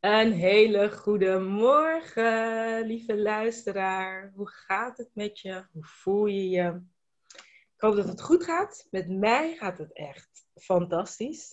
[0.00, 4.32] Een hele goede morgen, lieve luisteraar.
[4.34, 5.64] Hoe gaat het met je?
[5.72, 6.80] Hoe voel je je?
[7.74, 8.86] Ik hoop dat het goed gaat.
[8.90, 11.52] Met mij gaat het echt fantastisch.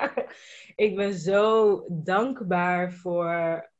[0.86, 3.70] ik ben zo dankbaar voor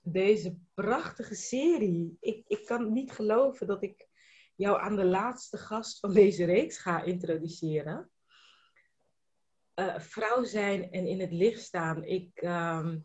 [0.00, 2.16] deze prachtige serie.
[2.20, 4.08] Ik, ik kan niet geloven dat ik
[4.56, 8.10] jou aan de laatste gast van deze reeks ga introduceren.
[9.74, 12.04] Uh, vrouw zijn en in het licht staan.
[12.04, 12.98] Ik, ehm,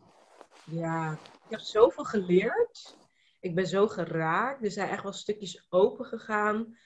[0.71, 2.97] ja, ik heb zoveel geleerd.
[3.39, 4.63] Ik ben zo geraakt.
[4.63, 6.77] Er zijn echt wel stukjes open gegaan.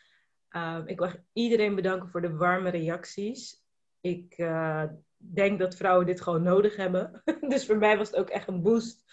[0.49, 3.63] Ehm, ik wil iedereen bedanken voor de warme reacties.
[4.01, 4.83] Ik uh,
[5.17, 7.21] denk dat vrouwen dit gewoon nodig hebben.
[7.49, 9.03] dus voor mij was het ook echt een boost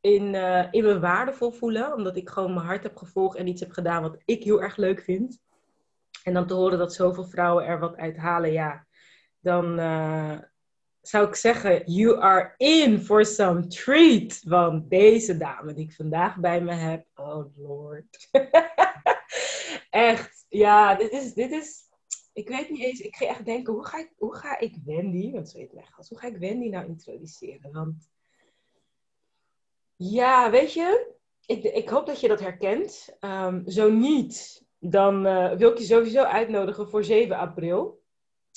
[0.00, 1.94] in, uh, in me waardevol voelen.
[1.94, 4.76] Omdat ik gewoon mijn hart heb gevolgd en iets heb gedaan wat ik heel erg
[4.76, 5.40] leuk vind.
[6.24, 8.86] En dan te horen dat zoveel vrouwen er wat uit halen, ja.
[9.40, 10.38] Dan, uh,
[11.02, 14.42] zou ik zeggen, you are in for some treat.
[14.44, 18.28] Want deze dame die ik vandaag bij me heb, oh lord.
[19.90, 21.88] echt, ja, dit is, dit is,
[22.32, 25.32] ik weet niet eens, ik ga echt denken, hoe ga ik, hoe ga ik Wendy,
[25.32, 27.72] want zo heet gast, hoe ga ik Wendy nou introduceren?
[27.72, 28.10] Want,
[29.96, 33.16] ja, weet je, ik, ik hoop dat je dat herkent.
[33.20, 38.02] Um, zo niet, dan uh, wil ik je sowieso uitnodigen voor 7 april.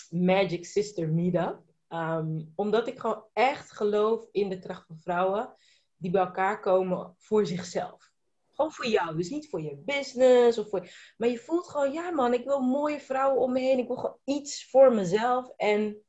[0.09, 1.62] Magic Sister Meetup.
[1.94, 5.56] Um, omdat ik gewoon echt geloof in de kracht van vrouwen
[5.98, 8.12] die bij elkaar komen voor zichzelf.
[8.52, 9.18] Gewoon voor jou.
[9.18, 10.58] Dus niet voor je business.
[10.58, 10.88] Of voor...
[11.18, 13.80] Maar je voelt gewoon, ja man, ik wil mooie vrouwen om me heen.
[13.80, 15.54] Ik wil gewoon iets voor mezelf.
[15.58, 16.04] En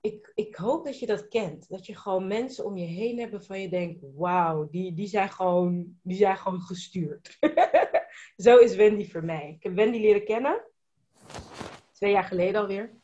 [0.00, 1.68] ik, ik hoop dat je dat kent.
[1.68, 5.30] Dat je gewoon mensen om je heen hebt waarvan je denkt, wauw, die, die, zijn
[5.30, 7.38] gewoon, die zijn gewoon gestuurd.
[8.36, 9.54] Zo is Wendy voor mij.
[9.56, 10.64] Ik heb Wendy leren kennen.
[11.92, 13.02] Twee jaar geleden alweer.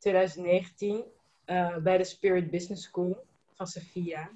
[0.00, 1.04] 2019
[1.46, 4.30] uh, bij de Spirit Business School van Sophia.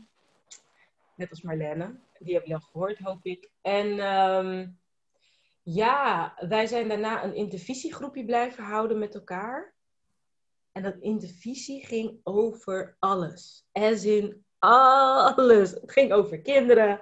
[1.15, 1.95] Net als Marlene.
[2.19, 3.51] Die heb je al gehoord, hoop ik.
[3.62, 4.79] En um,
[5.62, 9.75] ja, wij zijn daarna een intervisiegroepje blijven houden met elkaar.
[10.72, 13.67] En dat intervisie ging over alles.
[13.72, 15.71] As in alles.
[15.71, 17.00] Het ging over kinderen.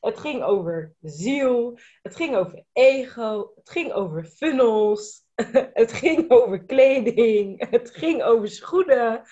[0.00, 1.78] Het ging over ziel.
[2.02, 3.52] Het ging over ego.
[3.54, 5.23] Het ging over funnels.
[5.82, 9.22] het ging over kleding, het ging over schoenen.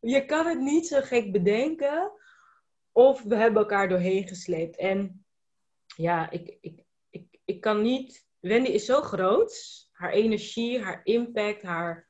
[0.00, 2.12] Je kan het niet zo gek bedenken.
[2.92, 4.76] Of we hebben elkaar doorheen gesleept.
[4.76, 5.24] En
[5.96, 8.26] ja, ik, ik, ik, ik kan niet.
[8.40, 9.86] Wendy is zo groot.
[9.92, 12.08] Haar energie, haar impact, haar,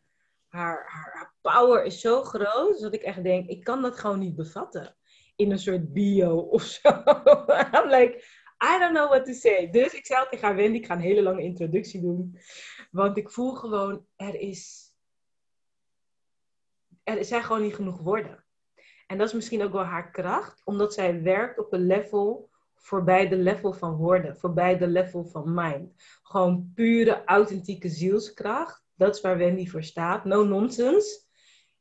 [0.48, 2.80] haar, haar, power is zo groot.
[2.80, 4.96] Dat ik echt denk, ik kan dat gewoon niet bevatten.
[5.36, 6.88] In een soort bio of zo.
[7.76, 8.24] I'm like,
[8.60, 9.70] I don't know what to say.
[9.70, 12.38] Dus ik zei tegen haar, Wendy, ik ga een hele lange introductie doen.
[12.98, 14.92] Want ik voel gewoon, er is...
[17.02, 18.44] Er zijn gewoon niet genoeg woorden.
[19.06, 23.28] En dat is misschien ook wel haar kracht, omdat zij werkt op een level voorbij
[23.28, 25.92] de level van woorden, voorbij de level van mind.
[26.22, 28.84] Gewoon pure, authentieke zielskracht.
[28.94, 30.24] Dat is waar Wendy voor staat.
[30.24, 31.20] No nonsense.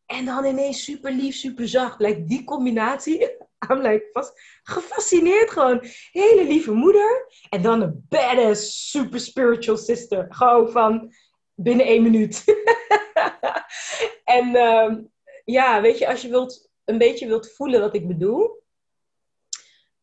[0.05, 1.99] En dan ineens super lief, super zacht.
[1.99, 3.38] Lijkt die combinatie.
[3.69, 5.79] I'm like vast, gefascineerd gewoon.
[6.12, 7.28] Hele lieve moeder.
[7.50, 10.25] En dan een badass, super spiritual sister.
[10.29, 11.13] Gewoon van
[11.56, 12.44] binnen één minuut.
[14.38, 14.97] en uh,
[15.46, 18.63] ja, weet je, als je wilt, een beetje wilt voelen wat ik bedoel,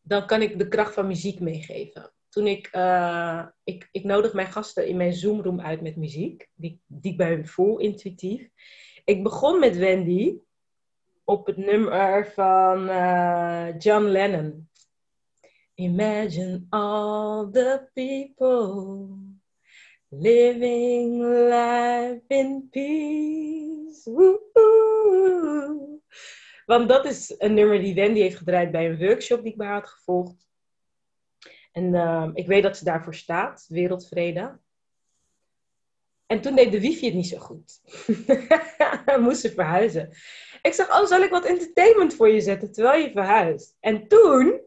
[0.01, 2.13] dan kan ik de kracht van muziek meegeven.
[2.29, 6.81] Toen ik, uh, ik, ik nodig mijn gasten in mijn Zoomroom uit met muziek, die,
[6.87, 8.49] die ik bij hun voel, intuïtief.
[9.05, 10.37] Ik begon met Wendy
[11.25, 14.69] op het nummer van uh, John Lennon.
[15.73, 19.07] Imagine all the people
[20.09, 24.11] living life in peace.
[24.11, 26.01] Woo-hoo.
[26.65, 29.67] Want dat is een nummer die Wendy heeft gedraaid bij een workshop die ik bij
[29.67, 30.47] haar had gevolgd.
[31.71, 34.59] En uh, ik weet dat ze daarvoor staat, wereldvrede.
[36.25, 37.81] En toen deed de wifi het niet zo goed.
[39.05, 40.09] We moesten verhuizen.
[40.65, 43.75] Ik zeg, oh, zal ik wat entertainment voor je zetten terwijl je verhuist?
[43.79, 44.61] En toen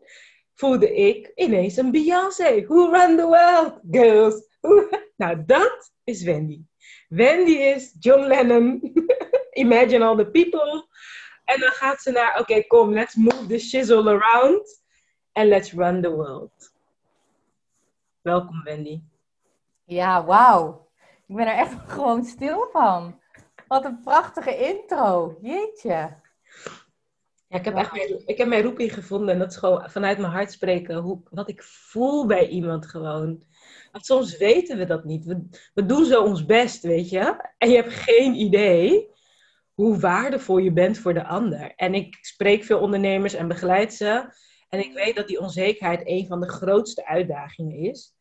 [0.55, 2.67] voelde ik ineens een Beyoncé.
[2.67, 4.49] Who run the world, girls?
[5.23, 6.61] nou, dat is Wendy.
[7.09, 8.93] Wendy is John Lennon.
[9.65, 10.87] Imagine all the people.
[11.45, 14.83] En dan gaat ze naar, oké, kom, let's move the shizzle around.
[15.33, 16.73] And let's run the world.
[18.21, 19.01] Welkom, Wendy.
[19.85, 20.89] Ja, wauw.
[21.27, 23.21] Ik ben er echt gewoon stil van.
[23.69, 25.39] Wat een prachtige intro.
[25.43, 26.17] Jeetje.
[27.49, 29.29] Ja, ik heb echt mijn, ik heb mijn roeping gevonden.
[29.29, 30.97] En dat is gewoon vanuit mijn hart spreken.
[30.97, 33.43] Hoe, wat ik voel bij iemand gewoon.
[33.93, 35.25] Want soms weten we dat niet.
[35.25, 37.51] We, we doen zo ons best, weet je.
[37.59, 39.11] En je hebt geen idee
[39.75, 41.73] hoe waardevol je bent voor de ander.
[41.77, 44.33] En ik spreek veel ondernemers en begeleid ze.
[44.69, 48.15] En ik weet dat die onzekerheid een van de grootste uitdagingen is.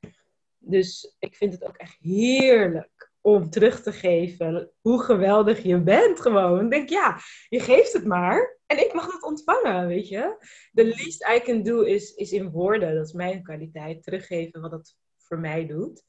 [0.58, 6.22] Dus ik vind het ook echt heerlijk om terug te geven hoe geweldig je bent
[6.22, 6.64] gewoon.
[6.64, 7.20] Ik denk, ja,
[7.50, 10.36] je geeft het maar en ik mag het ontvangen, weet je.
[10.74, 14.72] The least I can do is, is in woorden, dat is mijn kwaliteit, teruggeven wat
[14.72, 16.04] het voor mij doet.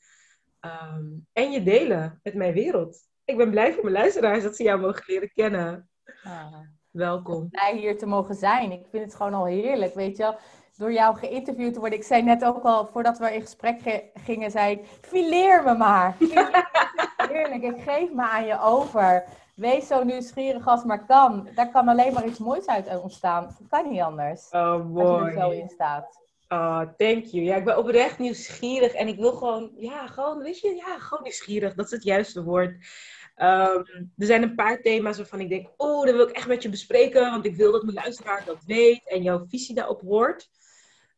[0.61, 2.99] Ehm, en je delen met mijn wereld.
[3.25, 5.89] Ik ben blij voor mijn luisteraars dat ze jou mogen leren kennen.
[6.23, 6.59] Ah.
[6.91, 7.49] Welkom.
[7.49, 8.73] Blij hier te mogen zijn.
[8.73, 10.37] Ik vind het gewoon al heerlijk, weet je wel.
[10.77, 11.99] Door jou geïnterviewd te worden.
[11.99, 16.17] Ik zei net ook al, voordat we in gesprek gingen, zei ik, fileer me maar.
[17.29, 19.25] Heerlijk, ik geef me aan je over.
[19.55, 21.49] Wees zo nieuwsgierig als maar kan.
[21.55, 23.45] Daar kan alleen maar iets moois uit ontstaan.
[23.45, 24.49] Dat kan niet anders.
[24.51, 25.07] Oh, mooi.
[25.07, 26.19] Als je er zo in staat.
[26.49, 27.45] Oh, thank you.
[27.45, 31.23] Ja, ik ben oprecht nieuwsgierig en ik wil gewoon, ja, gewoon, weet je, ja, gewoon
[31.23, 31.75] nieuwsgierig.
[31.75, 32.71] Dat is het juiste woord.
[33.37, 36.63] Um, er zijn een paar thema's waarvan ik denk, oh, dat wil ik echt met
[36.63, 40.49] je bespreken, want ik wil dat mijn luisteraar dat weet en jouw visie daarop hoort.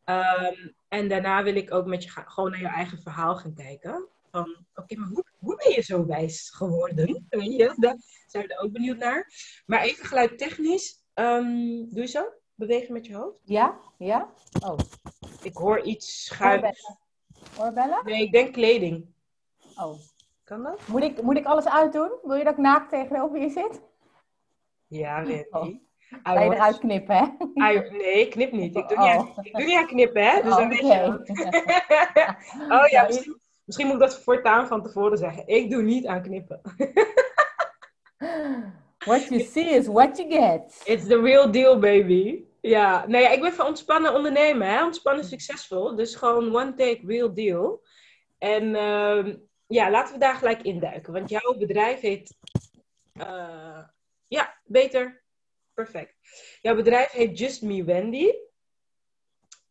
[0.05, 3.55] Um, en daarna wil ik ook met je gaan, gewoon naar je eigen verhaal gaan
[3.55, 4.09] kijken.
[4.31, 7.27] Van, oké, maar hoe, hoe ben je zo wijs geworden?
[7.29, 7.97] Weet je, daar
[8.27, 9.33] zijn we er ook benieuwd naar.
[9.67, 12.25] Maar even geluidtechnisch, um, doe je zo?
[12.55, 13.41] Bewegen met je hoofd?
[13.45, 14.33] Ja, ja.
[14.65, 14.79] Oh.
[15.43, 16.75] Ik hoor iets schuin.
[17.59, 18.01] Oorbellen?
[18.05, 19.07] Nee, ik denk kleding.
[19.75, 20.01] Oh.
[20.45, 20.87] Kan dat?
[20.87, 22.11] Moet ik, moet ik alles uitdoen?
[22.23, 23.81] Wil je dat ik naakt tegenover je zit?
[24.87, 25.45] Ja, Wendy.
[25.51, 25.89] Oh.
[26.23, 27.27] Ga je eruit knippen, hè?
[27.91, 28.77] nee, ik knip niet.
[28.77, 29.39] Ik doe, niet, aan, oh.
[29.43, 30.43] ik doe niet aan knippen, hè?
[30.43, 31.21] Dus oh, dan weet je
[32.77, 35.47] oh ja, misschien, misschien, moet ik dat voortaan van tevoren zeggen.
[35.47, 36.61] Ik doe niet aan knippen.
[38.99, 40.83] what you see is what you get.
[40.85, 42.45] It's the real deal, baby.
[42.61, 44.85] Ja, nee, ik ben van ontspannen ondernemen, hè?
[44.85, 45.97] Ontspannen succesvol.
[45.97, 47.83] Dus gewoon one take, real deal.
[48.39, 49.35] En uh,
[49.67, 51.13] ja, laten we daar gelijk induiken.
[51.13, 52.37] Want jouw bedrijf heet.
[53.15, 53.83] Uh,
[54.29, 55.23] ja, beter.
[55.75, 56.15] Perfect.
[56.61, 58.33] Jouw bedrijf heet Just Me Wendy.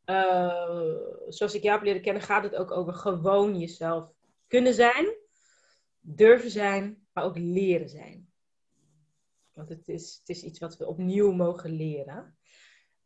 [0.10, 0.96] Uh,
[1.28, 4.14] zoals ik jou heb leren kennen, gaat het ook over gewoon jezelf
[4.48, 5.16] kunnen zijn,
[6.00, 8.30] durven zijn, maar ook leren zijn.
[9.54, 12.38] Want het is, het is iets wat we opnieuw mogen leren.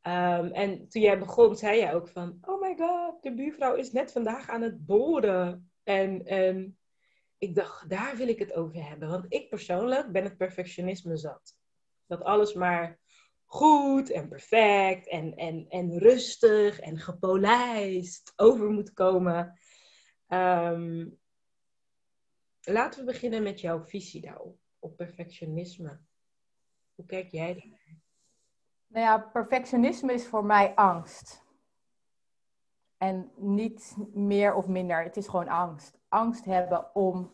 [0.08, 3.92] Um, en toen jij begon, zei jij ook van: Oh my god, de buurvrouw is
[3.92, 5.72] net vandaag aan het boren.
[5.84, 6.78] En, en
[7.38, 9.10] ik dacht, daar wil ik het over hebben.
[9.10, 11.56] Want ik persoonlijk ben het perfectionisme zat.
[12.06, 13.00] Dat alles maar
[13.54, 19.60] goed en perfect en, en, en rustig en gepolijst over moet komen.
[20.28, 21.20] Um,
[22.62, 26.00] laten we beginnen met jouw visie daarop, op perfectionisme.
[26.96, 27.98] Hoe kijk jij daar?
[28.88, 31.44] Nou ja, perfectionisme is voor mij angst.
[32.98, 36.00] En niet meer of minder, het is gewoon angst.
[36.08, 37.34] Angst hebben om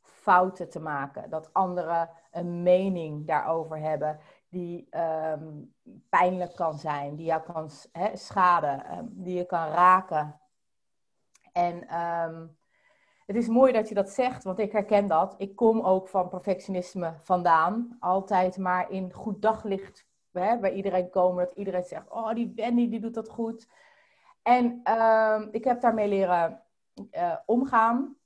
[0.00, 1.30] fouten te maken.
[1.30, 4.20] Dat anderen een mening daarover hebben
[4.54, 5.62] die ehm,
[6.08, 10.40] pijnlijk kan zijn, die jou kan he, schaden, um, die je kan raken.
[11.52, 12.56] En um,
[13.26, 15.34] het is mooi dat je dat zegt, want ik herken dat.
[15.38, 17.96] Ik kom ook van perfectionisme vandaan.
[18.00, 21.44] Altijd maar in goed daglicht hè, bij iedereen komen.
[21.44, 23.68] Dat iedereen zegt, oh die Wendy die doet dat goed.
[24.42, 24.80] En
[25.50, 26.62] ik heb daarmee leren
[27.12, 28.16] uh, omgaan.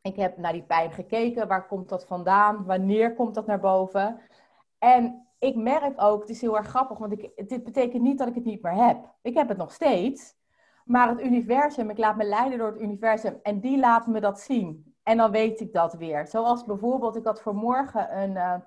[0.00, 1.48] Ik heb naar die pijn gekeken.
[1.48, 2.64] Waar komt dat vandaan?
[2.64, 4.20] Wanneer komt dat naar boven?
[4.78, 8.28] En ik merk ook, het is heel erg grappig, want ik, dit betekent niet dat
[8.28, 9.14] ik het niet meer heb.
[9.22, 10.34] Ik heb het nog steeds.
[10.84, 14.40] Maar het universum, ik laat me leiden door het universum en die laat me dat
[14.40, 14.94] zien.
[15.02, 16.26] En dan weet ik dat weer.
[16.26, 18.60] Zoals bijvoorbeeld, ik had vanmorgen een, uh, uh,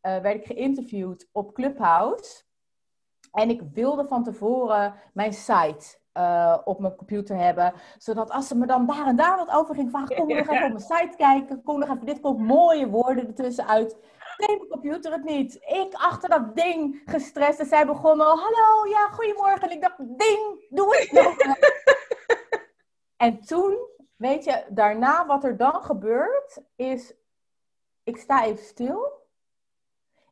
[0.00, 2.42] werd ik geïnterviewd op Clubhouse.
[3.32, 7.72] En ik wilde van tevoren mijn site uh, op mijn computer hebben.
[7.98, 10.64] Zodat als ze me dan daar en daar wat over ging vragen, kom nog even
[10.64, 11.62] op mijn site kijken.
[11.62, 13.96] Kom nog even, dit komt mooie woorden ertussen uit
[14.40, 15.54] deed mijn computer het niet.
[15.54, 19.60] Ik achter dat ding gestrest en zij begonnen al, hallo, ja, goedemorgen.
[19.60, 21.36] En ik dacht, ding, doe het nog.
[23.16, 23.78] en toen,
[24.16, 27.14] weet je, daarna wat er dan gebeurt, is,
[28.02, 29.18] ik sta even stil.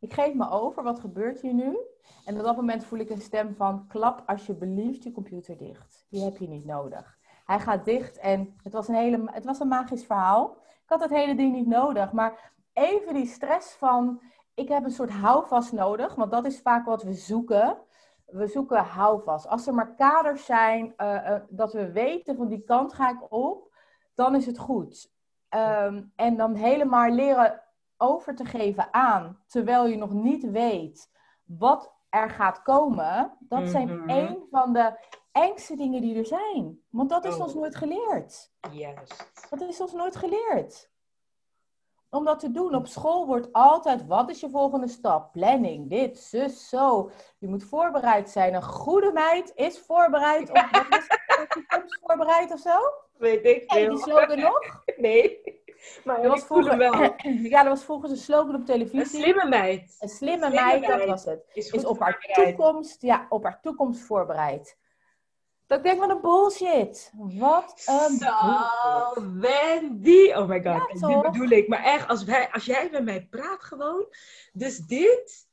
[0.01, 1.79] Ik geef me over, wat gebeurt hier nu?
[2.25, 6.07] En op dat moment voel ik een stem van, klap alsjeblieft je computer dicht.
[6.09, 7.19] Die heb je niet nodig.
[7.45, 10.57] Hij gaat dicht en het was een, hele, het was een magisch verhaal.
[10.67, 14.21] Ik had het hele ding niet nodig, maar even die stress van,
[14.55, 17.77] ik heb een soort houvast nodig, want dat is vaak wat we zoeken.
[18.27, 19.49] We zoeken houvast.
[19.49, 23.33] Als er maar kaders zijn, uh, uh, dat we weten van die kant ga ik
[23.33, 23.75] op,
[24.15, 25.13] dan is het goed.
[25.51, 27.63] Um, en dan helemaal leren
[27.97, 31.11] over te geven aan, terwijl je nog niet weet
[31.45, 34.99] wat er gaat komen, dat zijn mm een van de
[35.33, 36.81] engste dingen die er zijn.
[36.91, 37.41] Want dat is oh.
[37.41, 38.53] ons nooit geleerd.
[38.71, 39.49] Juist.
[39.51, 40.91] Dat is ons nooit geleerd
[42.11, 42.75] om dat te doen.
[42.75, 45.33] Op school wordt altijd, wat is je volgende stap?
[45.33, 47.11] Planning, dit, zus, zo.
[47.39, 48.55] Je moet voorbereid zijn.
[48.55, 50.51] Een goede meid is voorbereid.
[50.51, 51.99] Of wat is het?
[52.01, 52.77] voorbereid of zo?
[53.19, 53.81] Weet ik veel.
[53.83, 54.59] Je die slogan nog?
[54.97, 55.57] Nee.
[56.05, 56.93] Maar Dat was vroeger, wel.
[57.43, 59.21] ja, dat was vroeger een slogan op Een televisie.
[59.23, 59.97] slimme meid.
[59.99, 61.45] Een slimme slimme meid, dat was het.
[61.53, 64.77] Is, Is op haar toekomst, ja, op haar toekomst voorbereid.
[65.69, 67.13] Dat ik denk, wat een bullshit.
[67.17, 68.31] Wat een Zo,
[69.15, 69.41] bullshit.
[69.41, 70.33] Wendy.
[70.33, 71.69] Oh my god, Ja, dit bedoel ik.
[71.69, 74.07] Maar echt, als, wij, als jij met mij praat gewoon.
[74.53, 75.49] Dus dit.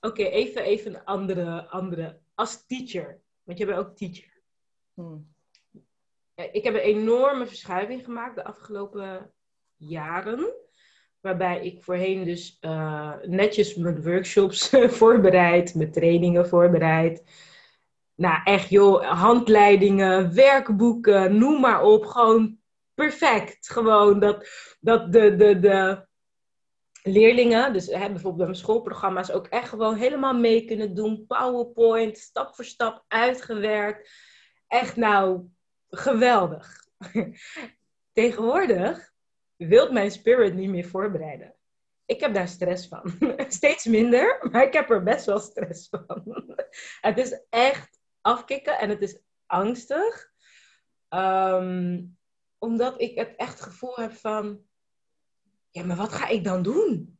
[0.00, 2.18] Oké, even, even een andere, andere.
[2.34, 3.20] Als teacher.
[3.42, 4.40] Want jij bent ook teacher.
[4.94, 5.16] Hm.
[6.34, 9.32] Ja, Ik heb een enorme verschuiving gemaakt de afgelopen
[9.76, 10.52] jaren.
[11.20, 14.68] Waarbij ik voorheen dus eh, netjes mijn workshops
[15.00, 17.22] voorbereid, mijn trainingen voorbereid.
[18.16, 22.04] Nou, echt joh, handleidingen, werkboeken, noem maar op.
[22.04, 22.58] Gewoon
[22.94, 23.70] perfect.
[23.70, 24.48] Gewoon dat,
[24.80, 26.06] dat de, de, de
[27.02, 31.26] leerlingen, dus hè, bijvoorbeeld bij mijn schoolprogramma's, ook echt gewoon helemaal mee kunnen doen.
[31.26, 34.10] PowerPoint, stap voor stap uitgewerkt.
[34.66, 35.48] Echt nou,
[35.88, 36.84] geweldig.
[38.12, 39.12] Tegenwoordig
[39.56, 41.54] wil mijn spirit niet meer voorbereiden.
[42.06, 43.12] Ik heb daar stress van.
[43.48, 46.22] Steeds minder, maar ik heb er best wel stress van.
[47.00, 47.95] Het is echt
[48.26, 50.32] afkicken en het is angstig.
[51.08, 52.04] Ehm,
[52.58, 54.64] omdat ik het echt gevoel heb van...
[55.70, 57.18] Ja, maar wat ga ik dan doen?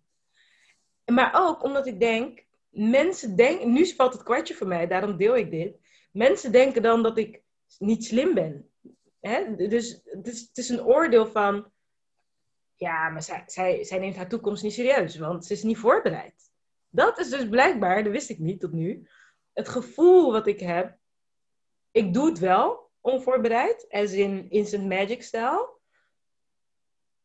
[1.05, 2.45] Maar ook omdat ik denk...
[2.71, 3.73] Mensen denken...
[3.73, 5.79] Nu valt het kwartje voor mij, daarom deel ik dit.
[6.13, 7.43] Mensen denken dan dat ik
[7.79, 8.71] niet slim ben.
[9.21, 9.57] Hè?
[9.57, 11.73] Dus het is, een oordeel van...
[12.75, 16.51] Ja, maar zij, zij neemt haar toekomst niet serieus, want ze is niet voorbereid.
[16.89, 19.09] Dat is dus blijkbaar, dat wist ik niet tot nu,
[19.57, 20.97] het gevoel wat ik heb.
[21.91, 25.75] Ik doe het wel, onvoorbereid, as in instant magic style.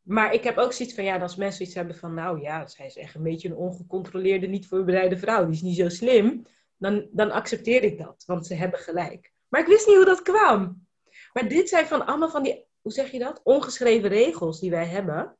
[0.01, 2.85] Maar ik heb ook zoiets van, ja, als mensen iets hebben van, nou ja, zij
[2.85, 6.45] is echt een beetje een ongecontroleerde, niet voorbereide vrouw, die is niet zo slim,
[6.77, 9.33] dan, dan accepteer ik dat, want ze hebben gelijk.
[9.47, 10.87] Maar ik wist niet hoe dat kwam.
[11.33, 13.41] Maar dit zijn van allemaal van die, hoe zeg je dat?
[13.43, 15.37] Ongeschreven regels die wij hebben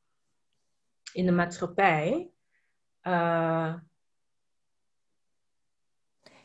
[1.14, 2.32] in de maatschappij.
[3.02, 3.74] Eh,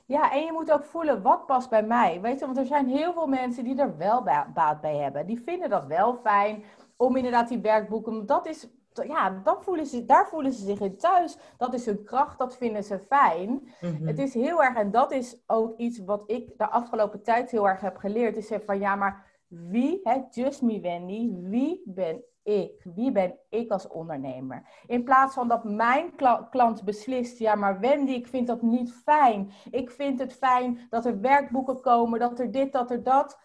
[0.07, 2.21] Ja, en je moet ook voelen, wat past bij mij?
[2.21, 5.27] Weet je, want er zijn heel veel mensen die er wel ba- baat bij hebben.
[5.27, 6.65] Die vinden dat wel fijn
[6.97, 10.97] om inderdaad die werkboeken, dat is, ja, dan voelen ze, daar voelen ze zich in
[10.97, 11.39] thuis.
[11.57, 13.69] Dat is hun kracht, dat vinden ze fijn.
[13.81, 14.07] mhm.
[14.07, 17.69] Het is heel erg, en dat is ook iets wat ik de afgelopen tijd heel
[17.69, 22.87] erg heb geleerd, is van ja, maar wie, hè, just me Wendy, wie ben ik?
[22.95, 24.83] Wie ben ik als ondernemer?
[24.87, 28.93] In plaats van dat mijn kla- klant beslist, ja, maar Wendy, ik vind dat niet
[28.93, 29.51] fijn.
[29.71, 33.39] Ik vind het fijn dat er werkboeken komen, dat er dit, dat er dat.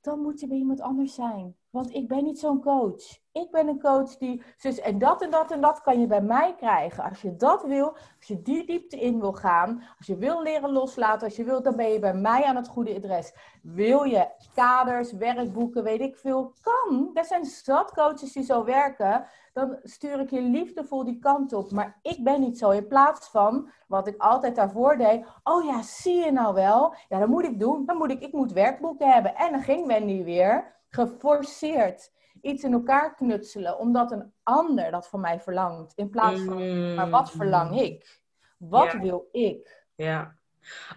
[0.00, 1.56] Dan moet je bij iemand anders zijn.
[1.72, 3.20] Want ik ben niet zo'n coach.
[3.32, 4.42] Ik ben een coach die.
[4.62, 7.04] Dus, en dat en dat en dat kan je bij mij krijgen.
[7.04, 7.86] Als je dat wil,
[8.18, 11.64] als je die diepte in wil gaan, als je wil leren loslaten, als je wilt,
[11.64, 13.34] dan ben je bij mij aan het goede adres.
[13.62, 17.10] Wil je kaders, werkboeken, weet ik veel, kan.
[17.14, 19.26] Er zijn zat coaches die zo werken.
[19.52, 21.70] Dan stuur ik je liefdevol die kant op.
[21.70, 22.70] Maar ik ben niet zo.
[22.70, 25.26] In plaats van wat ik altijd daarvoor deed.
[25.42, 26.94] Oh ja, zie je nou wel?
[27.08, 27.86] Ja, dat moet ik doen.
[27.86, 29.34] Dan moet ik, ik moet werkboeken hebben.
[29.34, 35.20] En dan ging Wendy weer geforceerd iets in elkaar knutselen, omdat een ander dat van
[35.20, 35.92] mij verlangt.
[35.96, 38.20] In plaats van, maar wat verlang ik?
[38.58, 39.00] Wat Ja.
[39.00, 39.86] wil ik?
[39.94, 40.36] Ja.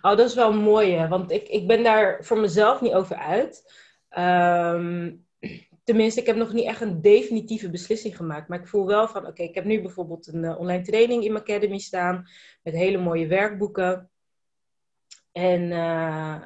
[0.01, 1.07] Oh, dat is wel mooi, hè?
[1.07, 3.73] want ik, ik ben daar voor mezelf niet over uit.
[4.09, 5.15] Ehm,
[5.83, 8.47] tenminste, ik heb nog niet echt een definitieve beslissing gemaakt.
[8.47, 11.31] Maar ik voel wel van, oké, ik heb nu bijvoorbeeld een eh, online training in
[11.31, 12.27] mijn academy staan.
[12.63, 14.09] Met hele mooie werkboeken.
[15.31, 16.41] En eh,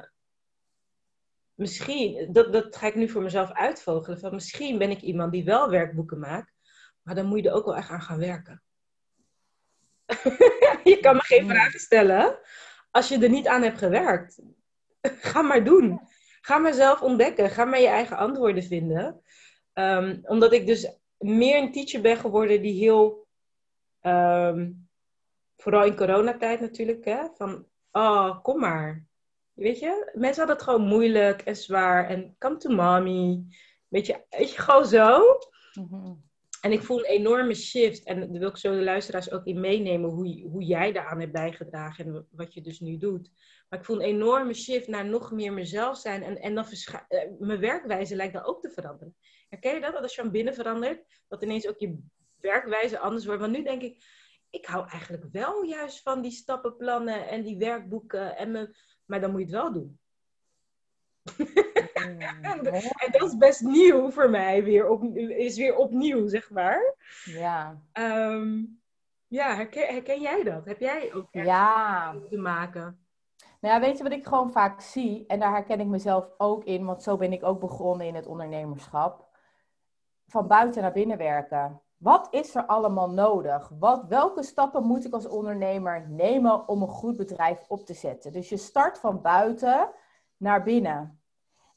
[1.60, 4.18] misschien, dat, dat ga ik nu voor mezelf uitvogelen.
[4.18, 6.52] Van misschien ben ik iemand die wel werkboeken maakt.
[7.02, 8.62] Maar dan moet je er ook wel echt aan gaan werken.
[10.90, 12.38] je kan me geen vragen stellen
[12.90, 14.42] als je er niet aan hebt gewerkt.
[15.32, 16.00] Ga maar doen.
[16.40, 17.50] Ga maar zelf ontdekken.
[17.50, 19.22] Ga maar je eigen antwoorden vinden.
[19.72, 23.26] Ehm, omdat ik dus meer een teacher ben geworden die heel,
[24.00, 24.70] ehm,
[25.56, 29.08] vooral in coronatijd natuurlijk, hè, van, oh, kom maar.
[29.60, 33.44] Weet je, mensen hadden het gewoon moeilijk en zwaar en come to mommy.
[33.88, 35.38] Weet je, weet je, gewoon zo.
[35.74, 36.12] Mhm.
[36.60, 38.04] En ik voel een enorme shift.
[38.04, 40.10] En daar wil ik zo de luisteraars ook in meenemen.
[40.10, 42.04] Hoe, hoe jij daaraan hebt bijgedragen.
[42.04, 43.30] En wat je dus nu doet.
[43.68, 46.22] Maar ik voel een enorme shift naar nog meer mezelf zijn.
[46.22, 46.64] En, en dan
[47.08, 49.14] eh, mijn werkwijze lijkt dan ook te veranderen.
[49.48, 49.92] Herken je dat?
[49.92, 51.22] Dat als je van binnen verandert.
[51.28, 51.98] Dat ineens ook je
[52.40, 53.40] werkwijze anders wordt.
[53.40, 54.18] Want nu denk ik.
[54.50, 57.28] Ik hou eigenlijk wel juist van die stappenplannen.
[57.28, 58.36] En die werkboeken.
[58.36, 58.74] En me,
[59.10, 59.98] maar dan moet je het wel doen.
[62.42, 62.62] en
[63.12, 66.94] dat is best nieuw voor mij, weer op, is weer opnieuw, zeg maar.
[67.24, 67.82] Ja.
[67.92, 68.64] Ehm,
[69.26, 70.64] ja, herken, herken, jij dat?
[70.64, 72.14] Heb jij ook ja.
[72.28, 72.98] te maken?
[73.60, 75.24] Nou ja, weet je wat ik gewoon vaak zie?
[75.26, 78.26] En daar herken ik mezelf ook in, want zo ben ik ook begonnen in het
[78.26, 79.28] ondernemerschap.
[80.26, 81.80] Van buiten naar binnen werken.
[82.00, 83.70] Wat is er allemaal nodig?
[83.78, 88.32] Wat, welke stappen moet ik als ondernemer nemen om een goed bedrijf op te zetten?
[88.32, 89.90] Dus je start van buiten
[90.36, 91.20] naar binnen.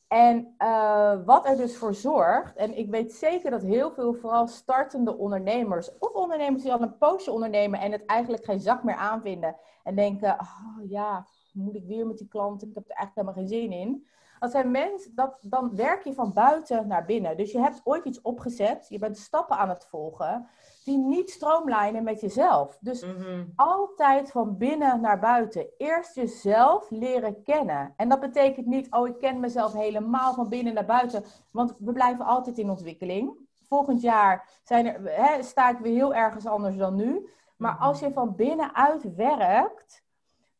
[0.07, 4.47] En uh, wat er dus voor zorgt, en ik weet zeker dat heel veel, vooral
[4.47, 8.95] startende ondernemers, of ondernemers die al een poosje ondernemen en het eigenlijk geen zak meer
[8.95, 13.27] aanvinden en denken, oh ja, moet ik weer met die klanten, ik heb er eigenlijk
[13.27, 14.07] helemaal geen zin in.
[14.43, 17.37] Dat zijn mensen, dat, dan werk je van buiten naar binnen.
[17.37, 20.47] Dus je hebt ooit iets opgezet, je bent stappen aan het volgen,
[20.83, 22.77] die niet stroomlijnen met jezelf.
[22.79, 23.43] Dus Mhm.
[23.55, 25.67] altijd van binnen naar buiten.
[25.77, 27.93] Eerst jezelf leren kennen.
[27.95, 31.23] En dat betekent niet, oh, ik ken mezelf helemaal van binnen naar buiten.
[31.51, 33.33] Want we blijven altijd in ontwikkeling.
[33.67, 37.29] Volgend jaar zijn er, hè, sta ik weer heel ergens anders dan nu.
[37.57, 40.03] Maar als je van binnenuit werkt,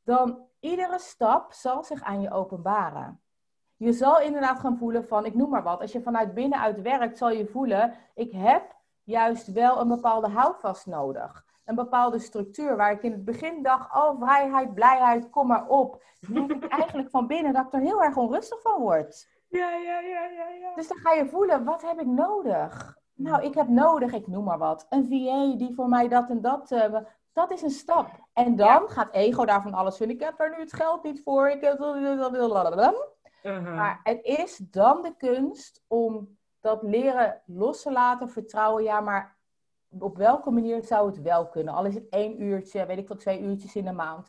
[0.03, 3.21] dan iedere stap zal zich aan je openbaren.
[3.83, 5.81] Je zal inderdaad gaan voelen van, ik noem maar wat.
[5.81, 10.85] Als je vanuit binnenuit werkt, zal je voelen, ik heb juist wel een bepaalde houvast
[10.85, 11.45] nodig.
[11.65, 16.03] Een bepaalde structuur waar ik in het begin dacht, oh vrijheid, blijheid, kom maar op.
[16.27, 19.29] Nu ik eigenlijk van binnen dat ik er heel erg onrustig van word.
[19.47, 20.75] Ja, ja, ja, ja, ja.
[20.75, 22.97] Dus dan ga je voelen, wat heb ik nodig?
[23.13, 26.41] Nou, ik heb nodig, ik noem maar wat, een VA die voor mij dat en
[26.41, 26.71] dat...
[26.71, 26.95] Uh,
[27.33, 28.09] dat is een stap.
[28.33, 28.87] En dan ja.
[28.87, 30.15] gaat ego daarvan alles vinden.
[30.15, 31.49] Ik heb er nu het geld niet voor.
[31.49, 31.79] Ik heb...
[33.43, 33.75] Uh-huh.
[33.75, 38.83] Maar het is dan de kunst om dat leren los te laten, vertrouwen.
[38.83, 39.38] Ja, maar
[40.00, 41.73] op welke manier zou het wel kunnen?
[41.73, 44.27] Al is het één uurtje, weet ik veel, twee uurtjes in de maand.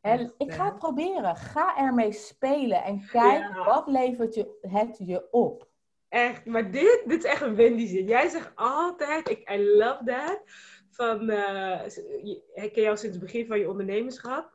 [0.00, 1.36] En ik ga het proberen.
[1.36, 3.64] Ga ermee spelen en kijk Ja.
[3.64, 5.68] wat levert je, het je op.
[6.08, 8.04] Echt, maar dit, dit is echt een Wendy zin.
[8.06, 10.40] Jij zegt altijd, ik, I love that,
[10.90, 14.54] van, je- ik ken jou sinds het begin van je ondernemerschap.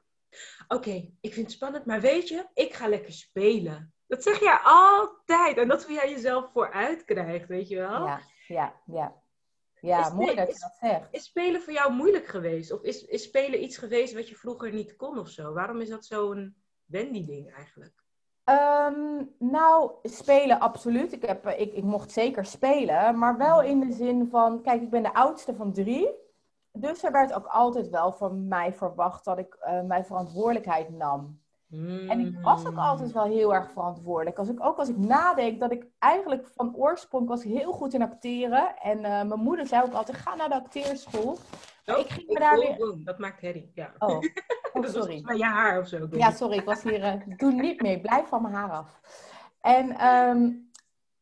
[0.68, 3.94] Oké, ik vind het spannend, maar weet je, ik ga lekker spelen.
[4.12, 5.58] Dat zeg jij altijd.
[5.58, 8.06] En dat is hoe jij jezelf vooruit krijgt, weet je wel?
[8.06, 9.16] Ja, ja, ja.
[9.82, 11.08] Ja, Is mooi dat je dat zegt.
[11.12, 12.72] Is spelen voor jou moeilijk geweest?
[12.72, 15.54] Of is, is spelen iets geweest wat je vroeger niet kon of zo?
[15.54, 18.04] Waarom is dat zo'n Wendy-ding eigenlijk?
[18.44, 21.12] Ehm, nou, spelen absoluut.
[21.12, 24.82] Ik, heb, eh, ik, ik mocht zeker spelen, maar wel in de zin van, kijk,
[24.82, 26.10] ik ben de oudste van drie.
[26.72, 31.41] Dus er werd ook altijd wel van mij verwacht dat ik eh, mijn verantwoordelijkheid nam.
[32.08, 34.38] En ik was ook altijd wel heel erg verantwoordelijk.
[34.38, 38.02] Als ik, ook als ik nadenk dat ik eigenlijk van oorsprong was heel goed in
[38.02, 38.76] acteren.
[38.78, 41.38] En eh, mijn moeder zei ook altijd, ga naar de acteerschool.
[41.86, 43.04] Maar ik ging me daar weer...
[43.04, 43.92] Dat maakt herrie, ja.
[44.00, 44.20] Oh,
[44.74, 45.22] oh sorry.
[45.24, 46.08] mij je haar of zo.
[46.12, 47.04] Ja, sorry, ik was hier.
[47.04, 49.00] eh, doe niet meer, blijf van mijn haar af.
[49.62, 50.50] En, ehm,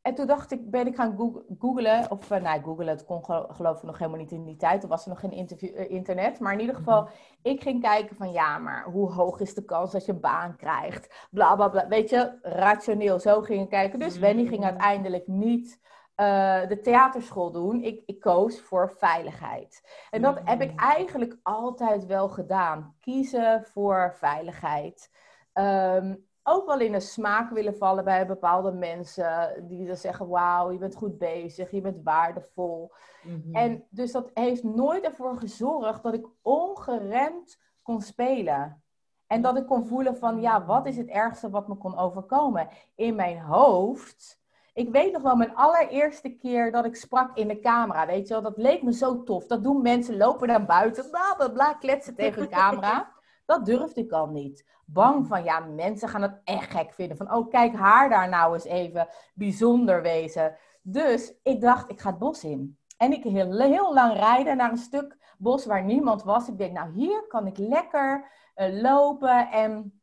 [0.01, 2.11] en toen dacht ik, ben ik gaan goog- googlen.
[2.11, 4.83] Of uh, nee, googlen, het kon gelo- geloof ik nog helemaal niet in die tijd.
[4.83, 6.39] Er was er nog geen eh, internet.
[6.39, 7.09] Maar in ieder geval,
[7.41, 10.55] ik ging kijken van ja, maar hoe hoog is de kans dat je een baan
[10.55, 11.27] krijgt?
[11.31, 11.87] Bla bla bla.
[11.87, 13.99] Weet je, rationeel zo ging ik kijken.
[13.99, 15.79] Dus Wendy ging uiteindelijk niet
[16.15, 17.83] eh, de theaterschool doen.
[17.83, 20.05] Ik, ik koos voor veiligheid.
[20.09, 22.95] En dat heb ik eigenlijk altijd wel gedaan.
[22.99, 25.11] Kiezen voor veiligheid.
[25.53, 26.15] Ehm,
[26.49, 29.63] ook wel in de smaak willen vallen bij bepaalde mensen.
[29.67, 32.91] Die dan zeggen, wauw, je bent goed bezig, je bent waardevol.
[33.23, 33.55] Mhm.
[33.55, 38.83] En dus dat heeft nooit ervoor gezorgd dat ik ongeremd kon spelen.
[39.27, 42.67] En dat ik kon voelen van, ja, wat is het ergste wat me kon overkomen?
[42.95, 44.39] In mijn hoofd.
[44.73, 48.05] Ik weet nog wel mijn allereerste keer dat ik sprak in de camera.
[48.05, 49.45] Weet je wel, dat leek me zo tof.
[49.45, 53.11] Dat doen mensen, lopen naar buiten, bla bla bla, kletsen tegen een camera.
[53.49, 54.65] Dat durfde ik al niet.
[54.85, 57.17] Bang van, ja, mensen gaan het echt gek vinden.
[57.17, 60.55] Van, oh, kijk haar daar nou eens even bijzonder wezen.
[60.81, 62.77] Dus ik dacht, ik ga het bos in.
[62.97, 66.47] En ik heel, heel lang rijden naar een stuk bos waar niemand was.
[66.47, 69.51] Ik denk, nou, hier kan ik lekker eh, lopen.
[69.51, 70.01] En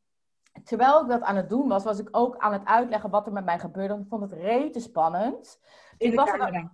[0.64, 3.32] terwijl ik dat aan het doen was, was ik ook aan het uitleggen wat er
[3.32, 3.88] met mij gebeurde.
[3.88, 5.60] Want ik vond het rete spannend.
[5.98, 6.70] in de was er-.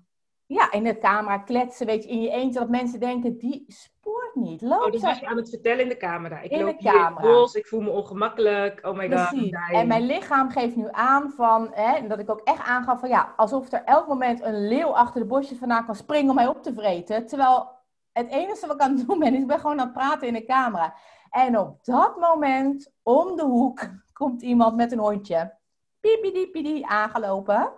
[0.52, 2.58] Ja, in de camera kletsen, weet je, in je eentje.
[2.58, 4.62] Dat mensen denken, die spoort niet.
[4.62, 6.40] Loopt Oh, zo was je aan het vertellen in de camera.
[6.40, 7.48] Ik In de loop het camera.
[7.52, 8.86] ik voel me ongemakkelijk.
[8.86, 9.56] Oh my god, dying.
[9.72, 13.08] En mijn lichaam geeft nu aan van, hè, en dat ik ook echt aangaf van
[13.08, 16.46] ja, alsof er elk moment een leeuw achter de bosjes vandaan kan springen om mij
[16.46, 17.26] op te vreten.
[17.26, 17.68] Terwijl
[18.12, 20.26] het enige wat ik aan het doen ben, is ik ben gewoon aan het praten
[20.26, 20.94] in de camera.
[21.30, 23.80] En op dat moment, om de hoek,
[24.12, 25.54] komt iemand met een hondje.
[26.00, 27.72] Piepie aangelopen.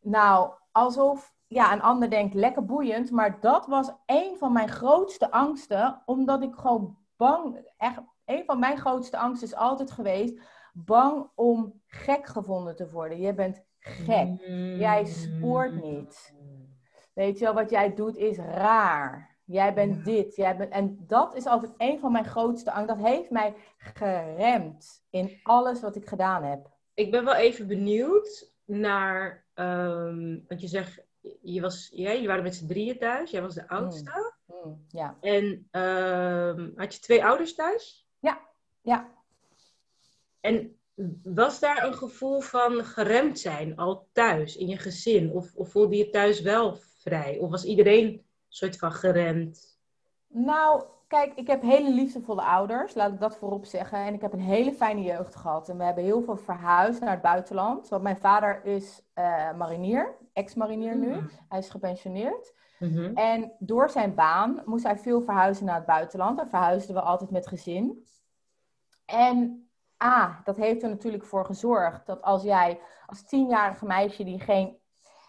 [0.00, 5.30] Nou, alsof, ja, een ander denkt lekker boeiend, maar dat was een van mijn grootste
[5.30, 10.40] angsten, omdat ik gewoon bang, echt, een van mijn grootste angsten is altijd geweest,
[10.72, 13.20] bang om gek gevonden te worden.
[13.20, 14.40] Je bent gek.
[14.78, 16.34] Jij spoort niet.
[17.12, 19.36] Weet je wel, wat jij doet is raar.
[19.44, 20.36] Jij bent dit.
[20.36, 20.72] Jij bent...
[20.72, 22.96] En dat is altijd een van mijn grootste angsten.
[22.96, 26.70] Dat heeft mij geremd in alles wat ik gedaan heb.
[26.94, 31.05] Ik ben wel even benieuwd naar, um, want je zegt,
[31.42, 33.30] je was, ja, jullie waren met z'n drieën thuis.
[33.30, 34.34] Jij was de oudste.
[34.46, 35.16] Mm, mm, ja.
[35.20, 38.06] En um, had je twee ouders thuis?
[38.18, 38.40] Ja,
[38.80, 39.14] ja.
[40.40, 40.76] En
[41.22, 45.32] was daar een gevoel van geremd zijn al thuis in je gezin?
[45.32, 47.38] Of, of voelde je thuis wel vrij?
[47.38, 49.78] Of was iedereen een soort van geremd?
[50.26, 53.98] Nou, kijk, ik heb hele liefdevolle ouders, laat ik dat voorop zeggen.
[53.98, 55.68] En ik heb een hele fijne jeugd gehad.
[55.68, 57.88] En we hebben heel veel verhuisd naar het buitenland.
[57.88, 61.14] Want mijn vader is uh, marinier, ex-marinier nu.
[61.14, 61.30] Mm.
[61.48, 62.54] Hij is gepensioneerd.
[62.78, 63.16] Mm-hmm.
[63.16, 66.36] En door zijn baan moest hij veel verhuizen naar het buitenland.
[66.36, 68.06] Daar verhuisden we altijd met gezin.
[69.04, 74.40] En ah, dat heeft er natuurlijk voor gezorgd dat als jij als tienjarige meisje die
[74.40, 74.76] geen,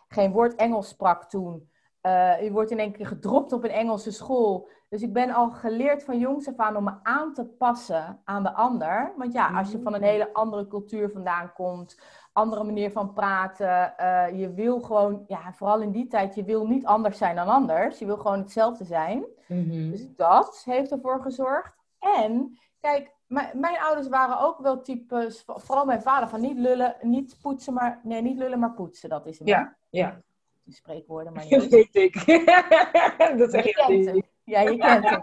[0.08, 1.70] geen woord Engels sprak toen,
[2.08, 4.70] uh, je wordt in één keer gedropt op een Engelse school.
[4.90, 8.44] Dus ik ben al geleerd van jongs af aan om me aan te passen aan
[8.44, 9.14] de ander.
[9.18, 12.00] Want ja, als je van een hele andere cultuur vandaan komt,
[12.34, 16.68] andere manier van praten, uh, je wil gewoon, ja, vooral in die tijd, je wil
[16.68, 18.00] niet anders zijn dan anders.
[18.00, 19.26] Je wil gewoon hetzelfde zijn.
[19.48, 19.92] Mm-hmm.
[19.92, 21.76] Dus dat heeft ervoor gezorgd.
[22.00, 23.16] En kijk,
[23.54, 28.00] mijn ouders waren ook wel types, vooral mijn vader, van niet lullen, niet poetsen, maar
[28.04, 29.10] nee, niet lullen, maar poetsen.
[29.10, 29.48] Dat is hem.
[29.48, 30.22] Ja, ja.
[30.68, 31.60] Spreekwoorden, maar niet.
[31.60, 32.14] Dat weet ik.
[33.38, 35.20] dat zeg je Ja, je kent.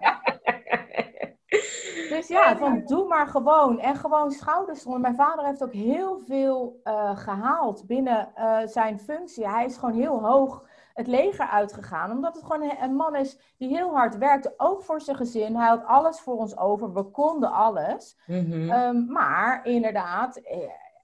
[2.08, 3.80] Dus ja, van doe maar gewoon.
[3.80, 5.00] En gewoon schouders eronder.
[5.00, 9.48] Mijn vader heeft ook heel veel uh, gehaald binnen uh, zijn functie.
[9.48, 12.10] Hij is gewoon heel hoog het leger uitgegaan.
[12.10, 14.54] Omdat het gewoon een man is die heel hard werkte.
[14.56, 15.56] Ook voor zijn gezin.
[15.56, 16.92] Hij had alles voor ons over.
[16.92, 18.18] We konden alles.
[18.26, 20.40] Mm um, maar inderdaad,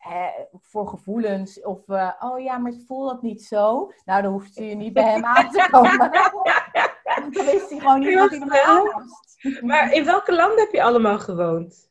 [0.00, 0.26] eh,
[0.60, 1.62] voor gevoelens.
[1.62, 3.92] Of, uh, oh ja, maar ik voel dat niet zo.
[4.04, 5.98] Nou, dan hoeft je niet bij hem aan te komen.
[7.34, 9.62] dan wist hij gewoon niet wat hij ermee.
[9.62, 11.90] Maar in welke landen heb je allemaal gewoond?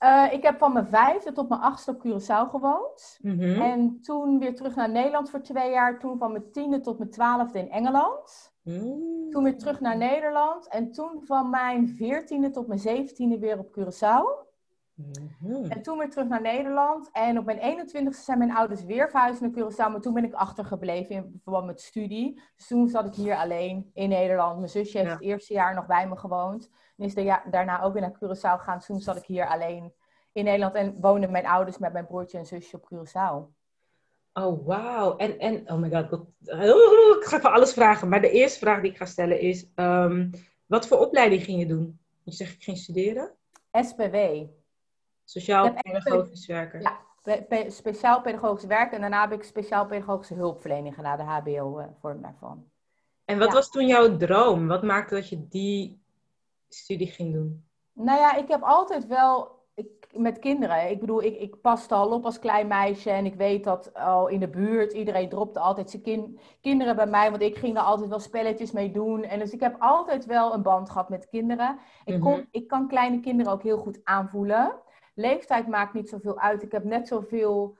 [0.00, 3.18] Uh, ik heb van mijn vijfde tot mijn achtste op Curaçao gewoond.
[3.20, 3.60] Mm -hmm.
[3.62, 5.98] En toen weer terug naar Nederland voor twee jaar.
[5.98, 8.54] Toen van mijn tiende tot mijn twaalfde in Engeland.
[8.62, 9.30] Mm.
[9.30, 10.68] Toen weer terug naar Nederland.
[10.68, 14.45] En toen van mijn veertiende tot mijn zeventiende weer op Curaçao.
[14.96, 15.64] Mm-hmm.
[15.70, 17.08] En toen weer terug naar Nederland.
[17.12, 19.90] En op mijn 21ste zijn mijn ouders weer verhuisd naar Curaçao.
[19.90, 22.40] Maar toen ben ik achtergebleven in verband met studie.
[22.56, 24.56] Dus toen zat ik hier alleen in Nederland.
[24.56, 26.70] Mijn zusje heeft het eerste jaar nog bij me gewoond.
[26.96, 27.14] En is
[27.50, 28.78] daarna ook weer naar Curaçao gegaan.
[28.78, 29.92] Toen zat ik hier alleen
[30.32, 30.74] in Nederland.
[30.74, 33.54] En woonden mijn ouders met mijn broertje en zusje op Curaçao.
[34.32, 35.16] Oh, wauw.
[35.16, 36.26] En, en, oh my god.
[37.20, 38.08] Ik ga voor alles vragen.
[38.08, 39.70] Maar de eerste vraag die ik ga stellen is...
[39.74, 40.30] Um,
[40.66, 41.98] wat voor opleiding ging je doen?
[42.22, 43.34] Je zegt, ik ging studeren?
[43.72, 44.16] SPW.
[45.28, 46.80] Sociaal pedagogisch werken.
[46.80, 48.94] Ja, speciaal pedagogisch werken.
[48.94, 52.64] En daarna heb ik speciaal pedagogische hulpverlening gedaan, de HBO-vorm daarvan.
[53.24, 54.66] En wat was toen jouw droom?
[54.66, 56.02] Wat maakte dat je die
[56.68, 57.64] studie ging doen?
[57.92, 60.90] Nou ja, ik heb altijd wel ik, met kinderen.
[60.90, 63.10] Ik bedoel, ik, ik paste al op als klein meisje.
[63.10, 67.06] En ik weet dat al in de buurt, iedereen dropte altijd zijn kind, kinderen bij
[67.06, 67.30] mij.
[67.30, 69.22] Want ik ging er altijd wel spelletjes mee doen.
[69.22, 71.78] En dus ik heb altijd wel een band gehad met kinderen.
[72.04, 72.44] Ik, kon, mhm.
[72.50, 74.84] ik kan kleine kinderen ook heel goed aanvoelen
[75.16, 76.62] leeftijd maakt niet zoveel uit.
[76.62, 77.76] Ik heb net zoveel.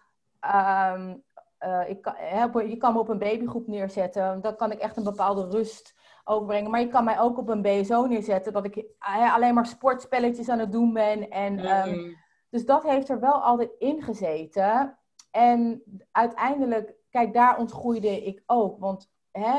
[0.95, 1.25] Um,
[1.61, 4.41] uh, ik kan, je kan me op een babygroep neerzetten.
[4.41, 5.95] Dan kan ik echt een bepaalde rust
[6.25, 6.71] overbrengen.
[6.71, 8.53] Maar je kan mij ook op een BSO neerzetten.
[8.53, 11.31] Dat ik uh, alleen maar sportspelletjes aan het doen ben.
[11.31, 12.17] En, um,
[12.51, 14.99] dus dat heeft er wel altijd in gezeten.
[15.31, 18.79] En uiteindelijk, kijk, daar ontgroeide ik ook.
[18.79, 19.57] Want hè,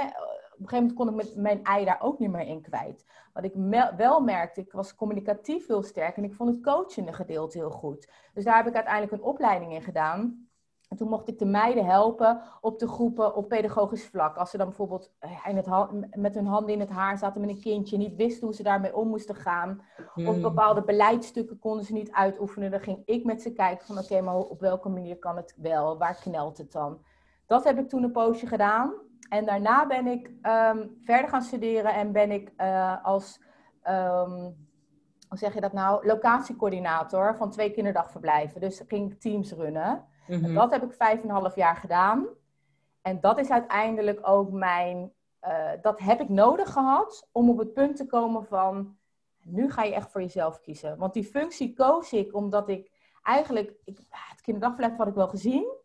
[0.57, 3.05] op een gegeven moment kon ik met mijn ei daar ook niet meer in kwijt.
[3.33, 3.53] Wat ik
[3.97, 8.09] wel merkte, ik was communicatief heel sterk en ik vond het coachende gedeelte heel goed.
[8.33, 10.47] Dus daar heb ik uiteindelijk een opleiding in gedaan.
[10.87, 14.37] En toen mocht ik de meiden helpen op de groepen op pedagogisch vlak.
[14.37, 15.67] Als ze dan bijvoorbeeld eh, in het
[16.15, 18.95] met hun handen in het haar zaten met een kindje, niet wisten hoe ze daarmee
[18.95, 19.81] om moesten gaan.
[20.15, 20.41] Of hmm.
[20.41, 22.71] bepaalde beleidsstukken konden ze niet uitoefenen.
[22.71, 25.97] Dan ging ik met ze kijken van oké, maar op welke manier kan het wel?
[25.97, 27.01] Waar knelt het dan?
[27.45, 28.93] Dat heb ik toen een poosje gedaan.
[29.29, 33.41] En daarna ben ik um, verder gaan studeren en ben ik uh, als,
[33.83, 34.55] um,
[35.27, 38.61] hoe zeg je dat nou, locatiecoördinator van twee kinderdagverblijven.
[38.61, 40.05] Dus ging ik teams runnen.
[40.27, 40.53] Mm -hmm.
[40.53, 42.27] Dat heb ik vijf en een half jaar gedaan.
[43.01, 45.13] En dat is uiteindelijk ook mijn,
[45.47, 48.97] uh, dat heb ik nodig gehad om op het punt te komen van,
[49.43, 50.97] nu ga je echt voor jezelf kiezen.
[50.97, 52.91] Want die functie koos ik omdat ik
[53.23, 55.75] eigenlijk, ik, het kinderdagverblijf had ik wel gezien.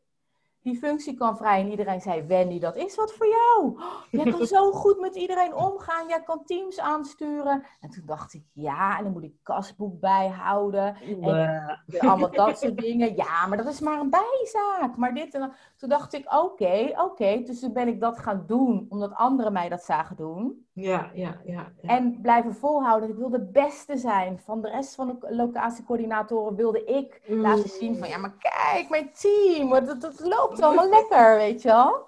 [0.62, 3.81] Die functie kwam vrij en iedereen zei, Wendy, dat is wat voor jou.
[4.22, 7.64] Jij kan zo goed met iedereen omgaan, jij kan teams aansturen.
[7.81, 10.96] En toen dacht ik, ja, en dan moet ik kasboek bijhouden.
[11.20, 13.16] En allemaal dat soort dingen.
[13.16, 14.96] Ja, maar dat is maar een bijzaak.
[14.96, 15.53] Maar dit en dat.
[15.77, 17.42] Toen dacht ik, oké, oké.
[17.44, 20.66] Dus toen ben ik dat gaan doen, omdat anderen mij dat zagen doen.
[20.74, 21.88] Ja, ja, ja, ja.
[21.88, 23.08] En blijven volhouden.
[23.08, 24.38] Ik wilde de beste zijn.
[24.38, 28.08] Van de rest van de locatiecoördinatoren wilde ik laten zien van...
[28.08, 29.70] Ja, maar kijk, mijn team.
[29.70, 32.06] Dat, dat loopt allemaal lekker, weet je wel.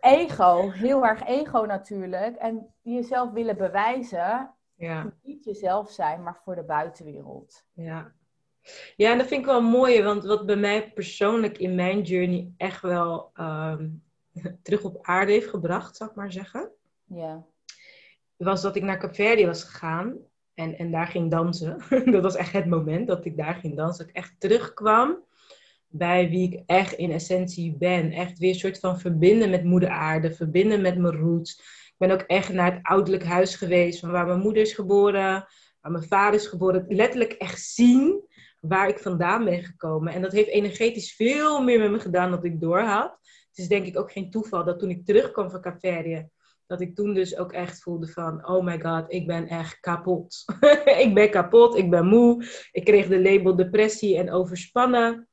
[0.00, 0.70] Ego.
[0.70, 2.36] Heel erg ego natuurlijk.
[2.36, 4.54] En jezelf willen bewijzen.
[4.74, 5.12] Ja.
[5.22, 7.64] Niet jezelf zijn, maar voor de buitenwereld.
[7.72, 8.12] Ja.
[8.96, 10.02] Ja, en dat vind ik wel mooi.
[10.02, 13.88] Want wat bij mij persoonlijk in mijn journey echt wel ehm,
[14.62, 16.70] terug op aarde heeft gebracht, zou ik maar zeggen
[17.14, 17.46] ja.
[18.36, 20.16] Was dat ik naar Capverdi was gegaan
[20.54, 21.78] en, en daar ging dansen.
[22.12, 24.06] dat was echt het moment dat ik daar ging dansen.
[24.06, 25.24] Dat ik echt terugkwam
[25.88, 28.12] bij wie ik echt in essentie ben.
[28.12, 31.58] Echt weer een soort van verbinden met moeder aarde, verbinden met mijn roots.
[31.86, 35.46] Ik ben ook echt naar het ouderlijk huis geweest, van waar mijn moeder is geboren,
[35.80, 36.84] waar mijn vader is geboren.
[36.88, 38.22] Letterlijk echt zien
[38.60, 40.12] waar ik vandaan ben gekomen.
[40.12, 43.18] En dat heeft energetisch veel meer met me gedaan dan ik doorhad.
[43.48, 46.28] Het is denk ik ook geen toeval dat toen ik terugkwam van Capverdië,
[46.72, 50.44] dat ik toen dus ook echt voelde van, oh my god, ik ben echt kapot.
[51.04, 52.44] ik ben kapot, ik ben moe.
[52.72, 55.28] Ik kreeg de label depressie en overspannen.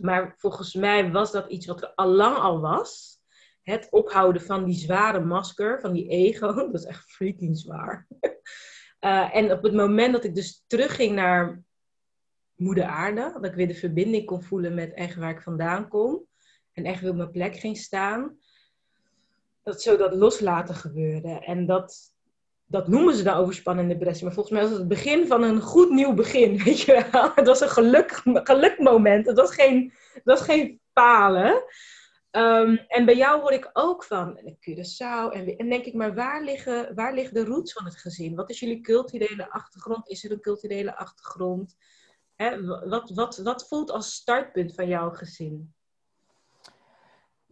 [0.00, 3.18] Maar volgens mij was dat iets wat er al lang al was.
[3.62, 6.54] Het ophouden van die zware masker, van die ego.
[6.72, 8.06] Dat is echt freaking zwaar.
[9.00, 11.62] Uh, en op het moment dat ik dus terugging naar
[12.54, 16.26] moeder aarde, dat ik weer de verbinding kon voelen met echt waar ik vandaan kom.
[16.72, 18.38] En echt weer op mijn plek ging staan
[19.64, 21.28] dat zo dat loslaten gebeurde.
[21.28, 22.14] En dat,
[22.64, 24.24] dat noemen ze dan overspannen depressie.
[24.24, 26.58] Maar volgens mij was het het begin van een goed nieuw begin.
[26.64, 27.30] Weet je wel?
[27.34, 29.26] Het was een geluk, gelukmoment.
[29.26, 31.64] Het was geen, het was geen palen.
[32.30, 35.32] Um, en bij jou hoor ik ook van Curaçao.
[35.32, 38.34] En, en denk ik, maar waar liggen, waar liggen de roots van het gezin?
[38.34, 40.08] Wat is jullie culturele achtergrond?
[40.08, 41.76] Is er een culturele achtergrond?
[42.34, 45.74] Hè, wat, wat, wat voelt als startpunt van jouw gezin?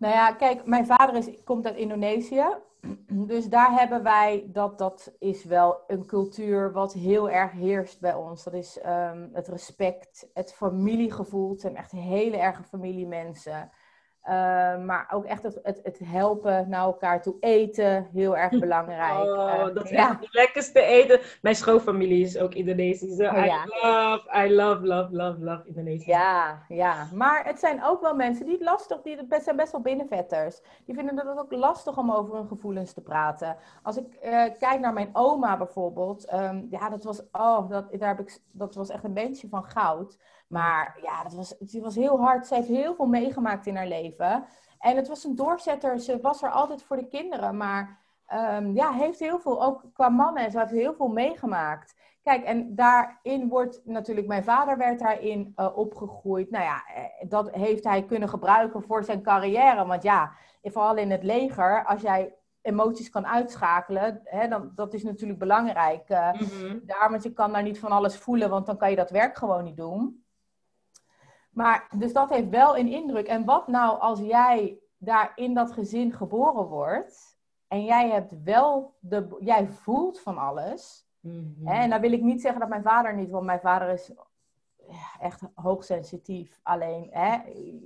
[0.03, 2.45] Nou ja, kijk, mijn vader is, komt uit Indonesië.
[3.33, 8.15] Dus daar hebben wij, dat, dat is wel een cultuur wat heel erg heerst bij
[8.15, 8.45] ons.
[8.45, 11.51] Dat is um, het respect, het familiegevoel.
[11.51, 13.71] Het zijn echt hele erge familiemensen.
[14.29, 19.25] Uh, maar ook echt het, het, het, helpen naar elkaar toe eten, heel erg belangrijk.
[19.25, 20.11] Oh, uh, dat is ja.
[20.11, 21.21] echt het lekkerste eten.
[21.41, 23.21] Mijn schoonfamilie is ook Indonesisch.
[23.21, 23.65] Oh, I ja.
[23.67, 26.11] love, I love, love, love, love Indonesië.
[26.11, 29.73] Ja, ja, maar het zijn ook wel mensen die het lastig, die het zijn best
[29.73, 30.61] wel binnenvetters.
[30.85, 33.57] Die vinden het ook lastig om over hun gevoelens te praten.
[33.83, 38.17] Als ik uh, kijk naar mijn oma bijvoorbeeld, um, ja, dat was, oh, dat, daar
[38.17, 40.19] heb ik, dat was echt een beetje van goud.
[40.53, 42.47] Maar ja, dat was, het was heel hard.
[42.47, 44.45] Ze heeft heel veel meegemaakt in haar leven.
[44.79, 46.01] En het was een doorzetter.
[46.01, 47.57] Ze was er altijd voor de kinderen.
[47.57, 48.01] Maar
[48.35, 51.95] um, ja, heeft heel veel, ook qua mannen, ze heeft heel veel meegemaakt.
[52.23, 56.51] Kijk, en daarin wordt natuurlijk, mijn vader werd daarin uh, opgegroeid.
[56.51, 59.87] Nou ja, eh, dat heeft hij kunnen gebruiken voor zijn carrière.
[59.87, 65.03] Want ja, vooral in het leger, als jij emoties kan uitschakelen, hè, dan, dat is
[65.03, 66.11] natuurlijk belangrijk.
[66.11, 66.81] Uh, mm -hmm.
[66.87, 69.37] Daar, want je kan daar niet van alles voelen, want dan kan je dat werk
[69.37, 70.22] gewoon niet doen.
[71.53, 73.27] Maar dus dat heeft wel een indruk.
[73.27, 77.38] En wat nou als jij daar in dat gezin geboren wordt
[77.69, 81.07] en jij hebt wel de, jij voelt van alles.
[81.21, 81.75] Mm hè?
[81.75, 84.12] En dan wil ik niet zeggen dat mijn vader niet, want mijn vader is
[85.21, 86.61] echt hoogsensitief.
[86.62, 87.37] Alleen, hè,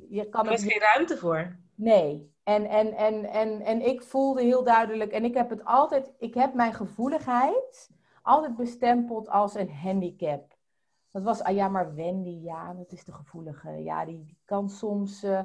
[0.08, 1.56] je kan er is geen ruimte voor.
[1.74, 2.34] Nee.
[2.42, 6.34] En, en, en, en, en ik voelde heel duidelijk, en ik heb het altijd, ik
[6.34, 7.90] heb mijn gevoeligheid
[8.22, 10.55] altijd bestempeld als een handicap.
[11.16, 13.70] Dat was, ah ja, maar Wendy, ja, dat is de gevoelige.
[13.70, 15.40] Ja, die, die kan soms, uh,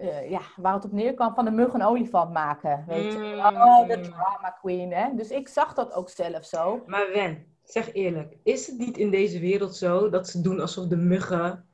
[0.00, 2.84] uh, ja, waar het op neerkwam, van de mug een olifant maken.
[2.86, 3.18] Weet je?
[3.18, 3.56] Mm.
[3.56, 5.14] Oh, de drama queen, hè.
[5.14, 6.82] Dus ik zag dat ook zelf zo.
[6.86, 10.86] Maar Wen, zeg eerlijk, is het niet in deze wereld zo dat ze doen alsof
[10.86, 11.66] de muggen...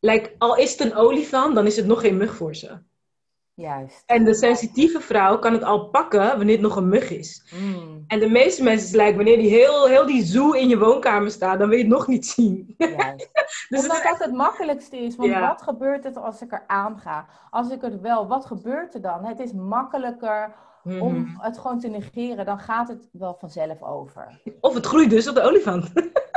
[0.00, 2.78] Like, al is het een olifant, dan is het nog geen mug voor ze.
[3.56, 4.02] Juist.
[4.06, 7.54] En de sensitieve vrouw kan het al pakken wanneer het nog een mug is.
[7.54, 8.04] Mm.
[8.06, 11.58] En de meeste mensen lijken, wanneer die heel, heel die zoo in je woonkamer staat,
[11.58, 12.74] dan wil je het nog niet zien.
[12.78, 13.30] Juist.
[13.68, 15.16] dus Omdat dat het makkelijkste is.
[15.16, 15.48] Want ja.
[15.48, 17.26] wat gebeurt er als ik er aan ga?
[17.50, 19.24] Als ik het wel, wat gebeurt er dan?
[19.24, 21.02] Het is makkelijker mm.
[21.02, 22.44] om het gewoon te negeren.
[22.44, 24.40] Dan gaat het wel vanzelf over.
[24.60, 25.92] Of het groeit dus op de olifant.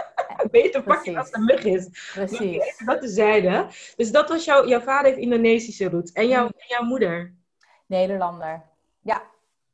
[0.52, 2.12] beter pakken als een mug is.
[2.14, 2.82] Precies.
[2.86, 3.68] Dat tezijde.
[3.96, 6.12] Dus dat was jouw, jouw vader heeft Indonesische roots.
[6.12, 7.34] En, jouw, en jouw moeder?
[7.86, 8.62] Nederlander.
[9.02, 9.22] Ja,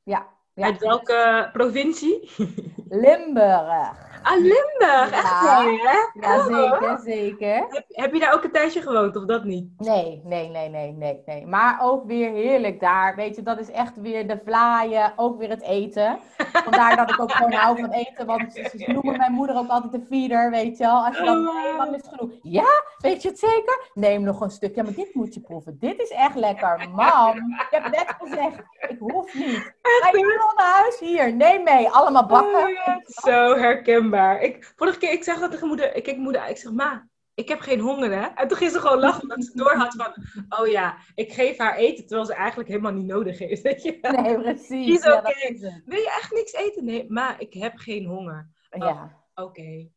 [0.03, 0.27] ja.
[0.53, 0.65] ja.
[0.65, 2.29] Uit welke provincie?
[2.89, 4.14] Limburg.
[4.33, 5.61] Limburg, echt Ja.
[5.61, 5.97] mooi, hè?
[6.27, 7.55] Ja, zeker, zeker.
[7.69, 9.67] Heb, heb je daar ook een tijdje gewoond, of dat niet?
[9.77, 11.45] Nee, nee, nee, nee, nee, nee.
[11.47, 13.15] Maar ook weer heerlijk daar.
[13.15, 16.17] Weet je, dat is echt weer de vlaaien, ook weer het eten.
[16.53, 18.25] Vandaar dat ik ook gewoon hou van eten.
[18.25, 21.05] Want ze noemen mijn moeder ook altijd de feeder, weet je wel.
[21.05, 22.31] Als je dan, Oh, nee, is genoeg?
[22.41, 23.89] Ja, weet je het zeker?
[23.93, 24.75] Neem nog een stuk.
[24.75, 25.77] Ja, maar dit moet je proeven.
[25.79, 26.87] Dit is echt lekker.
[26.95, 29.73] Mam, ik heb net gezegd, ik hoef niet.
[29.81, 30.99] Ga je naar huis?
[30.99, 31.89] Hier, neem mee.
[31.89, 32.59] Allemaal bakken.
[32.85, 34.13] Oh, Zo herkenbaar.
[34.41, 37.47] Ik, vorige keer, ik zeg dat tegen moeder, ik keek moeder ik zeg, ma, ik
[37.49, 38.25] heb geen honger, hè?
[38.25, 40.13] En toen ging ze gewoon lachen, omdat ze door had van,
[40.59, 43.97] oh ja, ik geef haar eten, terwijl ze eigenlijk helemaal niet nodig heeft, weet je.
[44.01, 44.67] Nee, precies.
[44.67, 45.81] Die is oké.
[45.85, 46.85] Wil je echt niks eten?
[46.85, 48.49] Nee, ma, ik heb geen honger.
[48.69, 49.87] Ja, Oké.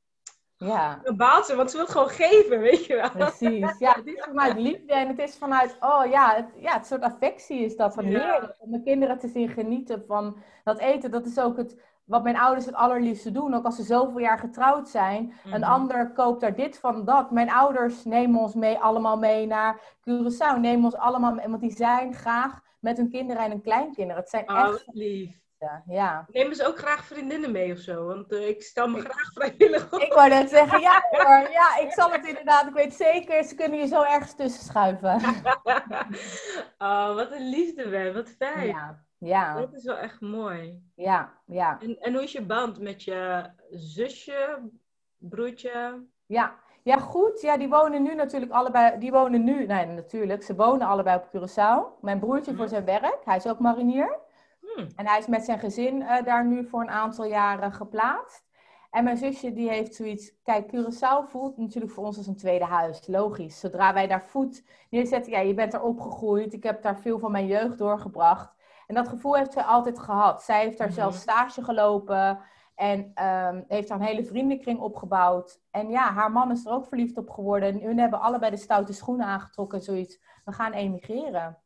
[0.57, 1.01] ja.
[1.03, 3.11] Dan baalt ze, want ze wil het gewoon geven, weet je wel.
[3.11, 3.79] Precies.
[3.79, 7.03] Ja, het is vanuit liefde en het is vanuit, oh ja, het, ja, het soort
[7.03, 8.11] affectie is dat van Ja.
[8.11, 8.57] heerlijk.
[8.59, 11.11] Om mijn kinderen te zien genieten van dat eten.
[11.11, 13.55] Dat is ook het, wat mijn ouders het allerliefste doen.
[13.55, 15.33] Ook als ze zoveel jaar getrouwd zijn.
[15.45, 15.71] Een Mhm.
[15.71, 17.31] ander koopt daar dit van dat.
[17.31, 20.59] Mijn ouders nemen ons mee, allemaal mee naar Curaçao.
[20.61, 24.21] Nemen ons allemaal mee, want die zijn graag met hun kinderen en hun kleinkinderen.
[24.23, 25.37] Het zijn Oh, echt, lief.
[25.87, 26.25] ja.
[26.33, 28.07] Nemen ze ook graag vriendinnen mee of zo?
[28.07, 30.01] Want eh, ik stel me graag vrijwillig op.
[30.01, 33.55] Ik wou net zeggen, ja hoor, ja, ik zal het inderdaad, ik weet zeker, ze
[33.55, 35.21] kunnen je zo ergens tussen schuiven.
[36.79, 38.15] oh, wat een liefde, Ben.
[38.15, 38.67] Wat fijn.
[38.67, 40.83] Ja, ja, Dat is wel echt mooi.
[40.95, 41.81] ja, ja.
[41.81, 44.71] En, en hoe is je band met je zusje,
[45.19, 46.05] broertje?
[46.27, 47.41] Ja, ja goed.
[47.41, 51.27] Ja, die wonen nu natuurlijk allebei, die wonen nu, nee natuurlijk, ze wonen allebei op
[51.27, 52.01] Curaçao.
[52.01, 54.19] Mijn broertje voor zijn werk, hij is ook marinier.
[54.61, 54.87] Hm.
[54.97, 58.47] En hij is met zijn gezin eh, daar nu voor een aantal jaren geplaatst.
[58.91, 62.65] En mijn zusje die heeft zoiets, kijk, Curaçao voelt natuurlijk voor ons als een tweede
[62.65, 63.61] huis, logisch.
[63.61, 67.33] Zodra wij daar voet neerzetten, ja, je bent er opgegroeid, ik heb daar veel van
[67.33, 68.57] mijn jeugd doorgebracht.
[68.89, 70.43] En dat gevoel heeft zij altijd gehad.
[70.43, 70.97] Zij heeft daar Mhm.
[70.97, 72.39] zelf stage gelopen
[72.75, 75.61] en ehm, heeft daar een hele vriendenkring opgebouwd.
[75.71, 77.69] En ja, haar man is er ook verliefd op geworden.
[77.69, 80.21] En hun hebben allebei de stoute schoenen aangetrokken, zoiets.
[80.45, 81.59] We gaan emigreren.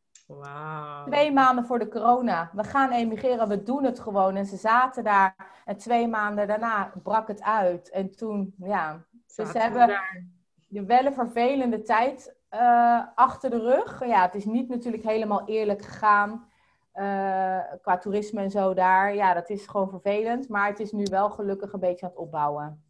[1.07, 2.51] Twee maanden voor de corona.
[2.53, 4.37] We gaan emigreren, we doen het gewoon.
[4.37, 7.91] En ze zaten daar en twee maanden daarna brak het uit.
[7.91, 9.05] En toen, ja,
[9.37, 10.25] dus ze hebben daar.
[10.69, 14.05] de wel een vervelende tijd eh, achter de rug.
[14.07, 16.45] Ja, het is niet natuurlijk helemaal eerlijk gegaan
[16.93, 19.15] eh, qua toerisme en zo daar.
[19.15, 20.49] Ja, dat is gewoon vervelend.
[20.49, 22.85] Maar het is nu wel gelukkig een beetje aan het opbouwen.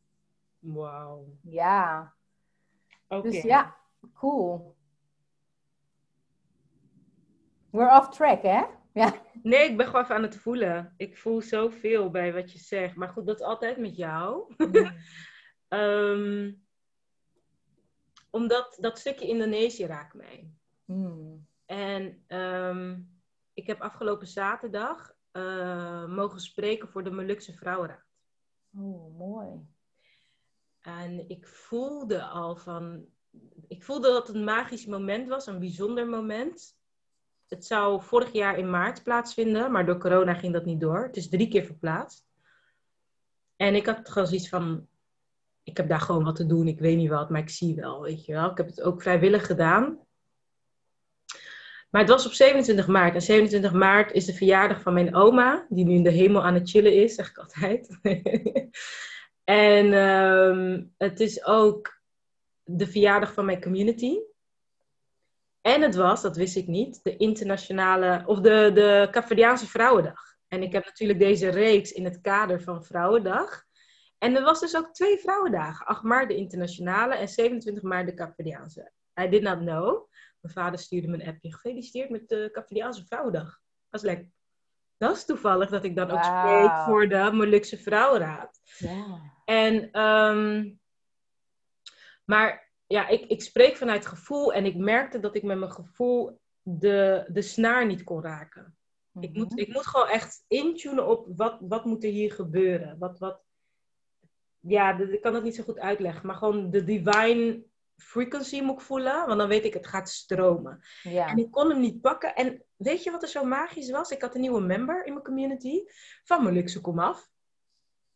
[0.59, 1.25] Wauw.
[1.43, 2.13] Ja,
[3.09, 3.31] Oké.
[3.31, 3.77] dus ja,
[4.15, 4.77] cool.
[7.71, 8.63] We're off track, hè?
[8.93, 9.15] Ja.
[9.43, 10.95] Nee, ik ben gewoon even aan het voelen.
[10.97, 12.97] Ik voel zoveel bij wat je zegt.
[12.97, 14.55] Maar goed, dat is altijd met jou.
[15.69, 16.53] Ehm,
[18.31, 20.51] omdat dat stukje Indonesië raakt mij.
[20.85, 21.47] Hmm.
[21.67, 23.01] En ehm,
[23.55, 28.05] ik heb afgelopen zaterdag eh, mogen spreken voor de Molukse Vrouwenraad.
[28.77, 29.67] Oh, mooi.
[30.81, 33.05] En ik voelde al van.
[33.69, 36.77] Ik voelde dat het een magisch moment was, een bijzonder moment.
[37.49, 41.03] Het zou vorig jaar in maart plaatsvinden, maar door corona ging dat niet door.
[41.03, 42.27] Het is drie keer verplaatst.
[43.57, 44.87] En ik had gewoon zoiets van.
[45.63, 48.03] Ik heb daar gewoon wat te doen, ik weet niet wat, maar ik zie wel,
[48.03, 48.51] weet je wel.
[48.51, 49.99] Ik heb het ook vrijwillig gedaan.
[51.93, 53.15] Maar het was op 27 maart.
[53.15, 56.55] En 27 maart is de verjaardag van mijn oma, die nu in de hemel aan
[56.55, 57.99] het chillen is, zeg ik altijd.
[59.45, 62.01] en ehm, het is ook
[62.65, 64.19] de verjaardag van mijn community.
[65.61, 70.37] En het was, dat wist ik niet, de internationale, of de, de Vrouwendag.
[70.49, 73.65] En ik heb natuurlijk deze reeks in het kader van Vrouwendag.
[74.19, 75.87] En er was dus ook twee vrouwendagen.
[75.87, 78.93] 8 maart de internationale en 27 maart de Caverdiaanse.
[79.21, 80.11] I did not know.
[80.43, 81.53] Mijn vader stuurde me een appje.
[81.53, 83.61] Gefeliciteerd met de Caverdiaanse Vrouwendag.
[83.91, 84.31] Dat is lekker.
[84.97, 88.61] Dat is toevallig dat ik dan ook spreek voor de Molukse Vrouwenraad.
[88.79, 89.21] Ja.
[89.45, 90.71] En, ehm,
[92.25, 96.41] maar ja, ik, ik spreek vanuit gevoel en ik merkte dat ik met mijn gevoel
[96.63, 98.77] de, de snaar niet kon raken.
[99.21, 102.99] Ik, moet, ik moet gewoon echt intunen op wat, wat moet er hier gebeuren.
[102.99, 103.41] Wat, wat,
[104.61, 107.63] ja, ik kan het niet zo goed uitleggen, maar gewoon de divine
[107.97, 110.83] frequency moet ik voelen, want dan weet ik het gaat stromen.
[111.03, 111.27] Ja.
[111.27, 112.35] En ik kon hem niet pakken.
[112.35, 114.11] En weet je wat er zo magisch was?
[114.11, 115.83] Ik had een nieuwe member in mijn community
[116.25, 117.31] van Molukse Komaf.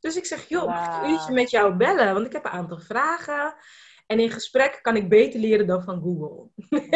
[0.00, 2.14] Dus ik zeg, joh, mag ik een uurtje met jou bellen?
[2.14, 3.54] Want ik heb een aantal vragen.
[4.06, 6.48] En in gesprek kan ik beter leren dan van Google.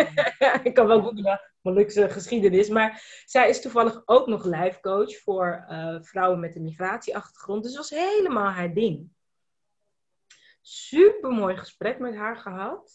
[0.69, 2.69] ik kan wel googlen Molukse geschiedenis.
[2.69, 7.63] Maar zij is toevallig ook nog life coach voor eh, vrouwen met een migratieachtergrond.
[7.63, 9.13] Dus dat was helemaal haar ding.
[10.73, 12.92] Super mooi gesprek met haar gehad.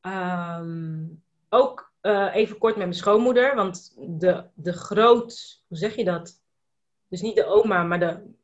[0.00, 1.06] Ehm,
[1.48, 3.54] ook eh, even kort met mijn schoonmoeder.
[3.54, 6.42] Want de, de groot, hoe zeg je dat?
[7.08, 8.34] Dus niet de oma, maar de,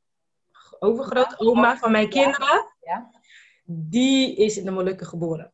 [0.78, 3.10] overgrootoma van mijn kinderen, Ja.
[3.64, 5.52] die is in de Molukken geboren.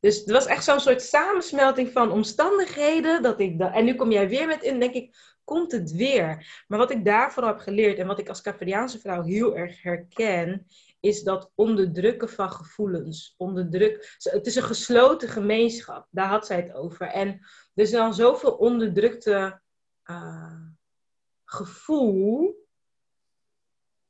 [0.00, 3.22] Dus het was echt zo'n soort samensmelting van omstandigheden.
[3.22, 6.64] Dat ik en nu kom jij weer met in, denk ik, komt het weer.
[6.68, 10.66] Maar wat ik daarvoor heb geleerd en wat ik als Capverdiaanse vrouw heel erg herken,
[11.04, 13.34] is dat onderdrukken van gevoelens.
[13.36, 17.06] Onderdruk, het is een gesloten gemeenschap, daar had zij het over.
[17.06, 17.28] En
[17.74, 19.60] er is dan zoveel onderdrukte
[20.02, 20.60] eh,
[21.44, 22.62] gevoel.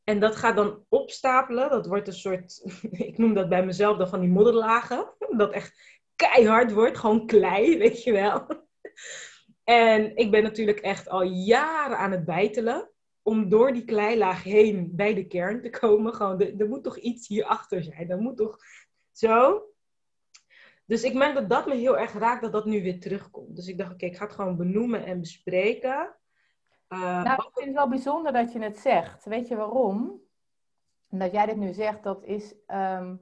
[0.05, 1.71] En dat gaat dan opstapelen.
[1.71, 2.63] Dat wordt een soort,
[3.09, 5.13] ik noem dat bij mezelf dan van die modderlagen.
[5.37, 8.47] Dat echt keihard wordt, gewoon klei, weet je wel.
[9.65, 12.91] En ik ben natuurlijk echt al jaren aan het bijtelen.
[13.27, 16.15] Om door die kleilaag heen bij de kern te komen.
[16.15, 18.11] Gewoon, er, er moet toch iets hierachter zijn.
[18.11, 18.59] Er moet toch
[19.13, 19.63] zo.
[20.87, 23.57] Dus ik merk dat dat me heel erg raakt, dat dat nu weer terugkomt.
[23.57, 26.15] Dus ik dacht, oké, ik ga het gewoon benoemen en bespreken.
[26.89, 29.25] Uh, Nou, ik vind het wel bijzonder dat je het zegt.
[29.25, 30.23] Weet je waarom?
[31.11, 32.55] Dat jij dit nu zegt, dat is.
[32.67, 33.17] ehm,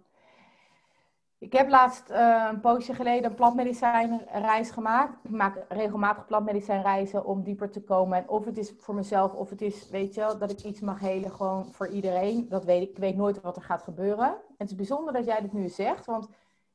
[1.42, 5.24] ik heb laatst eh, een poosje geleden een plantmedicijnreis gemaakt.
[5.24, 8.18] Ik maak regelmatig plantmedicijnreizen om dieper te komen.
[8.18, 10.80] En of het is voor mezelf, of het is, weet je wel, dat ik iets
[10.80, 12.48] mag helen gewoon voor iedereen.
[12.48, 12.88] Dat weet ik.
[12.88, 14.28] Ik weet nooit wat er gaat gebeuren.
[14.28, 16.28] En het is bijzonder dat jij dit nu zegt, want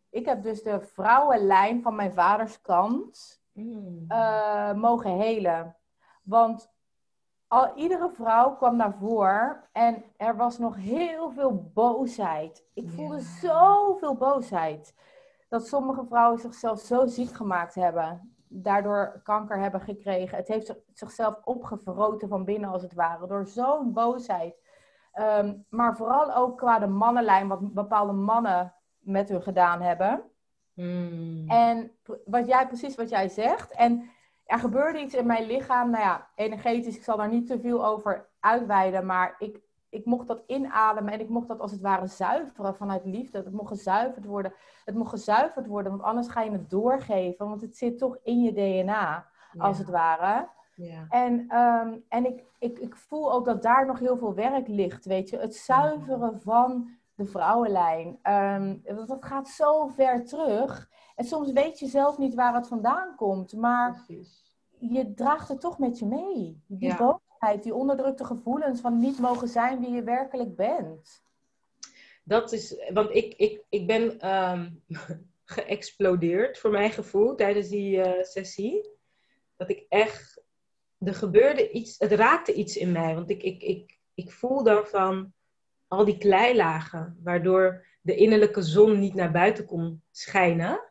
[0.09, 5.75] ik heb dus de vrouwenlijn van mijn vaders kant mm, eh, mogen helen.
[6.23, 6.71] Want
[7.47, 12.65] al, iedere vrouw kwam naar voren en er was nog heel veel boosheid.
[12.73, 13.21] Ik voelde Ja.
[13.21, 14.95] zoveel boosheid.
[15.49, 18.35] Dat sommige vrouwen zichzelf zo ziek gemaakt hebben.
[18.49, 20.37] Daardoor kanker hebben gekregen.
[20.37, 23.27] Het heeft zich- zichzelf opgevroten van binnen als het ware.
[23.27, 24.55] Door zo'n boosheid.
[25.11, 27.47] Ehm, maar vooral ook qua de mannenlijn.
[27.47, 30.23] Wat bepaalde mannen met hun gedaan hebben.
[30.73, 31.91] mm, En
[32.25, 33.71] wat jij, precies wat jij zegt.
[33.71, 34.09] En
[34.47, 35.89] er gebeurde iets in mijn lichaam.
[35.89, 39.05] Nou ja, energetisch, ik zal daar niet te veel over uitweiden.
[39.05, 43.05] Maar ik, ik mocht dat inademen en ik mocht dat als het ware zuiveren vanuit
[43.05, 43.37] liefde.
[43.37, 44.53] Het mocht gezuiverd worden.
[44.85, 47.47] Het mocht gezuiverd worden, want anders ga je het doorgeven.
[47.47, 49.25] Want het zit toch in je DNA,
[49.57, 50.49] als ja, het ware.
[50.75, 51.05] ja.
[51.09, 55.05] En, ehm, en ik, ik, ik voel ook dat daar nog heel veel werk ligt,
[55.05, 55.37] weet je.
[55.37, 58.19] Het zuiveren van de vrouwenlijn.
[58.83, 60.89] Dat, dat gaat zo ver terug.
[61.17, 63.53] En soms weet je zelf niet waar het vandaan komt.
[63.53, 64.43] Maar Precies.
[64.79, 66.61] je draagt het toch met je mee.
[66.67, 66.97] Die Ja.
[66.97, 71.23] boosheid, die onderdrukte gevoelens van niet mogen zijn wie je werkelijk bent.
[72.23, 74.69] Dat is, want ik, ik, ik ben ehm,
[75.55, 78.89] geëxplodeerd voor mijn gevoel tijdens die eh, sessie.
[79.55, 80.43] Dat ik echt,
[80.99, 83.15] er gebeurde iets, het raakte iets in mij.
[83.15, 85.33] Want ik, ik, ik, ik voel dan van
[85.87, 90.81] al die kleilagen, waardoor de innerlijke zon niet naar buiten kon schijnen.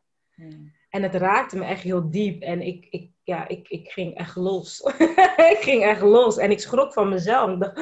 [0.88, 2.42] En het raakte me echt heel diep.
[2.42, 4.80] En ik, ik, ja, ik, ik ging echt los.
[5.54, 6.36] ik ging echt los.
[6.36, 7.58] En ik schrok van mezelf.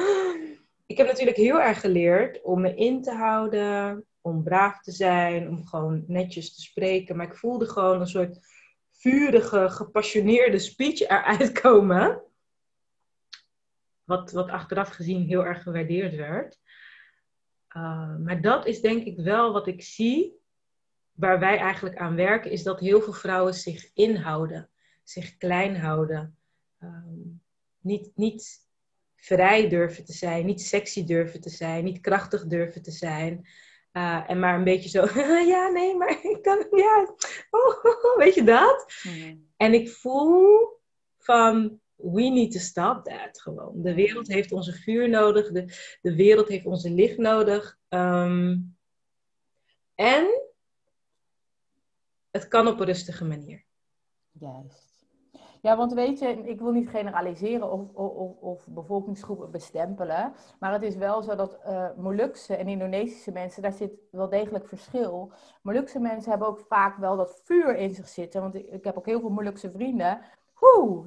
[0.87, 4.05] Ik, heb natuurlijk heel erg geleerd om me in te houden.
[4.21, 5.49] Om braaf te zijn.
[5.49, 7.15] Om gewoon netjes te spreken.
[7.15, 8.39] Maar ik voelde gewoon een soort
[8.91, 12.21] vurige, gepassioneerde speech eruit komen.
[14.03, 16.59] Wat, wat achteraf gezien heel erg gewaardeerd werd.
[17.77, 20.44] Uh, maar dat is denk ik wel wat ik zie
[21.15, 24.69] waar wij eigenlijk aan werken, is dat heel veel vrouwen zich inhouden,
[25.03, 26.37] zich klein houden.
[26.83, 27.41] Um,
[27.79, 28.65] niet, niet
[29.15, 33.47] vrij durven te zijn, niet sexy durven te zijn, niet krachtig durven te zijn.
[33.93, 35.19] Uh, en maar een beetje zo,
[35.53, 37.15] ja, nee, maar ik kan, ja,
[37.49, 37.83] oh,
[38.23, 38.93] weet je dat?
[39.03, 39.47] Mm.
[39.57, 40.79] En ik voel
[41.17, 43.81] van, we need to stop that gewoon.
[43.81, 45.65] De wereld heeft onze vuur nodig, de,
[46.01, 47.77] de wereld heeft onze licht nodig.
[47.89, 48.77] Um,
[49.95, 50.27] en
[52.35, 53.63] het kan op een rustige manier.
[54.31, 55.05] Juist.
[55.61, 60.33] Ja, want weet je, ik wil niet generaliseren of, of, of bevolkingsgroepen bestempelen.
[60.59, 64.67] Maar het is wel zo dat uh, Molukse en Indonesische mensen, daar zit wel degelijk
[64.67, 65.31] verschil.
[65.61, 68.41] Molukse mensen hebben ook vaak wel dat vuur in zich zitten.
[68.41, 70.19] Want ik, ik heb ook heel veel Molukse vrienden.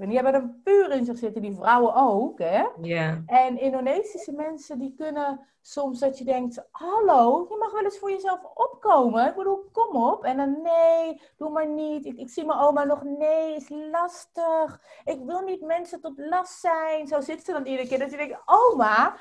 [0.01, 2.65] En die hebben een vuur in zich zitten, die vrouwen ook, hè?
[2.81, 3.23] Ja.
[3.27, 8.11] En Indonesische mensen, die kunnen soms dat je denkt, hallo, je mag wel eens voor
[8.11, 9.29] jezelf opkomen.
[9.29, 10.25] Ik bedoel, kom op.
[10.25, 12.05] En dan, nee, doe maar niet.
[12.05, 14.81] Ik, ik zie mijn oma nog, nee, is lastig.
[15.05, 17.07] Ik wil niet mensen tot last zijn.
[17.07, 17.99] Zo zit ze dan iedere keer.
[17.99, 19.17] Dat je denkt, oma,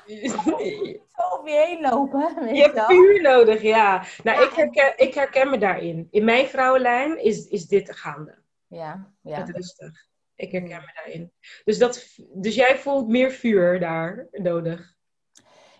[1.14, 2.34] zo over je heen lopen.
[2.44, 4.04] Weet je hebt vuur nodig, ja.
[4.22, 4.46] Nou, ja.
[4.46, 6.08] ik, herken, ik herken me daarin.
[6.10, 8.38] In mijn vrouwenlijn is, is dit gaande.
[8.66, 9.38] Ja, ja.
[9.38, 10.07] Het rustig.
[10.38, 11.32] Ik herken me daarin.
[11.64, 14.94] Dus, dat, dus jij voelt meer vuur daar nodig?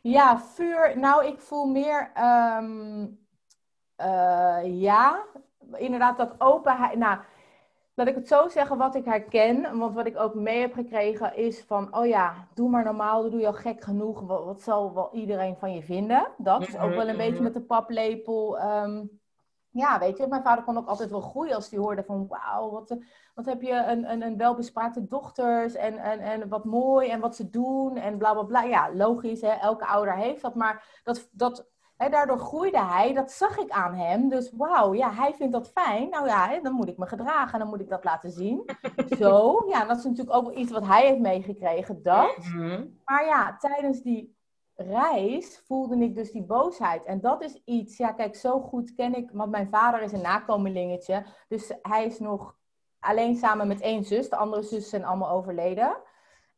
[0.03, 0.99] Ja, vuur.
[0.99, 2.13] Nou, ik voel meer.
[2.59, 3.19] Um,
[4.01, 5.25] uh, ja,
[5.75, 6.99] inderdaad, dat openheid.
[6.99, 7.19] Nou,
[7.95, 11.37] laat ik het zo zeggen, wat ik herken, want wat ik ook mee heb gekregen
[11.37, 14.95] is van, oh ja, doe maar normaal, doe je al gek genoeg, wat, wat zal
[14.95, 16.29] wel iedereen van je vinden?
[16.37, 18.59] Dat is ook wel een beetje met de paplepel.
[18.59, 19.05] ehm,
[19.79, 22.71] ja, weet je, mijn vader kon ook altijd wel groeien als hij hoorde van, wauw,
[22.71, 22.97] wat,
[23.35, 27.37] wat heb je een, een, een welbespraakte dochters en, en, en wat mooi en wat
[27.37, 28.63] ze doen en bla bla bla.
[28.63, 31.69] Ja, logisch, hè, elke ouder heeft dat, maar dat, dat
[31.99, 34.29] Hè, daardoor groeide hij, dat zag ik aan hem.
[34.29, 36.09] Dus wauw, ja, hij vindt dat fijn.
[36.09, 38.65] Nou ja, hè, dan moet ik me gedragen, dan moet ik dat laten zien.
[39.21, 42.37] Zo, ja, dat is natuurlijk ook iets wat hij heeft meegekregen, dat.
[42.37, 42.85] Mhm.
[43.05, 44.38] Maar ja, tijdens die
[44.79, 47.05] reis voelde ik dus die boosheid.
[47.05, 50.21] En dat is iets, ja, kijk, zo goed ken ik, want mijn vader is een
[50.23, 51.25] nakomelingetje.
[51.49, 52.57] Dus hij is nog
[53.01, 54.29] alleen samen met één zus.
[54.29, 55.97] De andere zussen zijn allemaal overleden.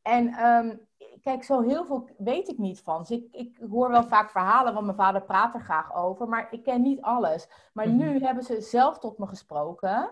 [0.03, 0.77] En ehm,
[1.23, 2.99] kijk, zo heel veel weet ik niet van.
[2.99, 6.29] Dus ik, ik hoor wel vaak verhalen, want mijn vader praat er graag over.
[6.29, 7.49] Maar ik ken niet alles.
[7.73, 7.97] Maar Mhm.
[7.97, 10.11] nu hebben ze zelf tot me gesproken.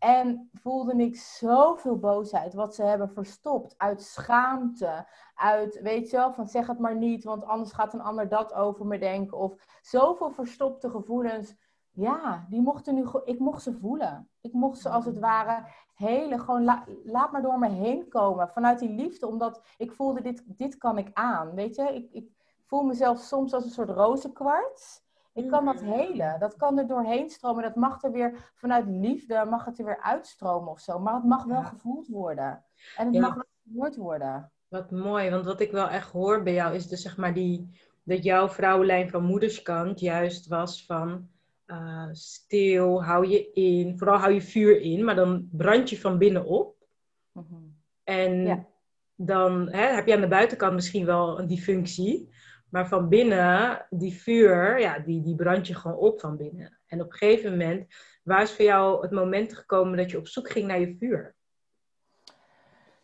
[0.00, 2.54] En voelde ik zoveel boosheid.
[2.54, 3.74] Wat ze hebben verstopt.
[3.78, 5.06] Uit schaamte.
[5.34, 7.24] Uit, weet je wel, van zeg het maar niet.
[7.24, 9.38] Want anders gaat een ander dat over me denken.
[9.38, 11.54] Of zoveel verstopte gevoelens.
[11.92, 14.28] Ja, die mochten nu, ik mocht ze voelen.
[14.40, 18.48] Ik mocht ze als het ware hele, gewoon la- laat maar door me heen komen.
[18.48, 21.54] Vanuit die liefde, omdat ik voelde, dit, dit kan ik aan.
[21.54, 22.30] Weet je, ik, ik
[22.64, 25.02] voel mezelf soms als een soort rozenkwarts.
[25.44, 25.90] Ik kan dat Mhm.
[25.92, 26.40] helen.
[26.40, 27.62] Dat kan er doorheen stromen.
[27.62, 30.98] Dat mag er weer vanuit liefde, mag het er weer uitstromen of zo.
[30.98, 31.64] Maar het mag wel Ja.
[31.64, 32.64] gevoeld worden.
[32.96, 33.20] En het Ja.
[33.20, 34.50] mag wel gehoord worden.
[34.68, 37.68] Wat mooi, want wat ik wel echt hoor bij jou is dus zeg maar die,
[38.02, 41.28] dat jouw vrouwenlijn van moederskant juist was van
[41.66, 46.18] eh, stil, hou je in, vooral hou je vuur in, maar dan brand je van
[46.18, 46.74] binnen op.
[47.32, 47.54] Mhm.
[48.04, 48.64] En Ja.
[49.14, 52.28] dan hè, heb je aan de buitenkant misschien wel die functie,
[52.70, 56.78] maar van binnen, die vuur, ja, die, die brand je gewoon op van binnen.
[56.86, 60.26] En op een gegeven moment, waar is voor jou het moment gekomen dat je op
[60.26, 61.34] zoek ging naar je vuur?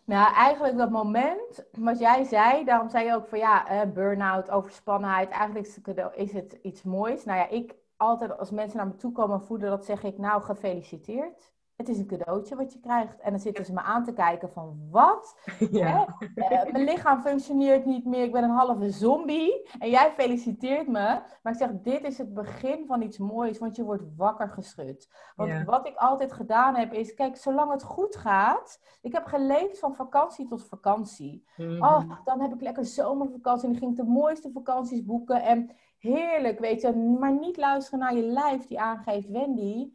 [0.05, 5.31] Nou, eigenlijk dat moment, wat jij zei, daarom zei je ook van ja, burn-out, overspannenheid,
[5.31, 5.67] eigenlijk
[6.14, 7.25] is het, iets moois.
[7.25, 10.43] Nou ja, ik altijd als mensen naar me toe komen voeden, dat zeg ik nou
[10.43, 11.55] gefeliciteerd.
[11.77, 13.20] Het is een cadeautje wat je krijgt.
[13.20, 15.37] En dan zitten ze me aan te kijken van wat?
[15.70, 16.16] Ja.
[16.35, 19.68] Eh, mijn lichaam functioneert niet meer, ik ben een halve zombie.
[19.79, 21.20] En jij feliciteert me.
[21.43, 25.09] Maar ik zeg, dit is het begin van iets moois, want je wordt wakker geschud.
[25.37, 25.64] Want Ja.
[25.64, 28.81] wat ik altijd gedaan heb is, kijk, zolang het goed gaat...
[29.03, 31.45] Ik heb geleefd van vakantie tot vakantie.
[31.57, 31.83] Mhm.
[31.83, 35.43] Oh, dan heb ik lekker zomervakantie en dan ging ik de mooiste vakanties boeken.
[35.43, 36.93] En heerlijk, weet je.
[36.95, 39.93] Maar niet luisteren naar je lijf die aangeeft, Wendy,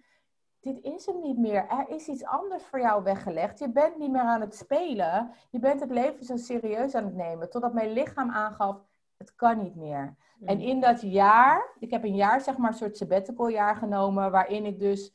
[0.61, 1.67] dit is hem niet meer.
[1.67, 3.59] Er is iets anders voor jou weggelegd.
[3.59, 5.31] Je bent niet meer aan het spelen.
[5.49, 7.49] Je bent het leven zo serieus aan het nemen.
[7.49, 8.77] Totdat mijn lichaam aangaf,
[9.17, 10.15] het kan niet meer.
[10.45, 14.31] En in dat jaar, ik heb een jaar zeg maar een soort sabbatical jaar genomen,
[14.31, 15.13] waarin ik dus,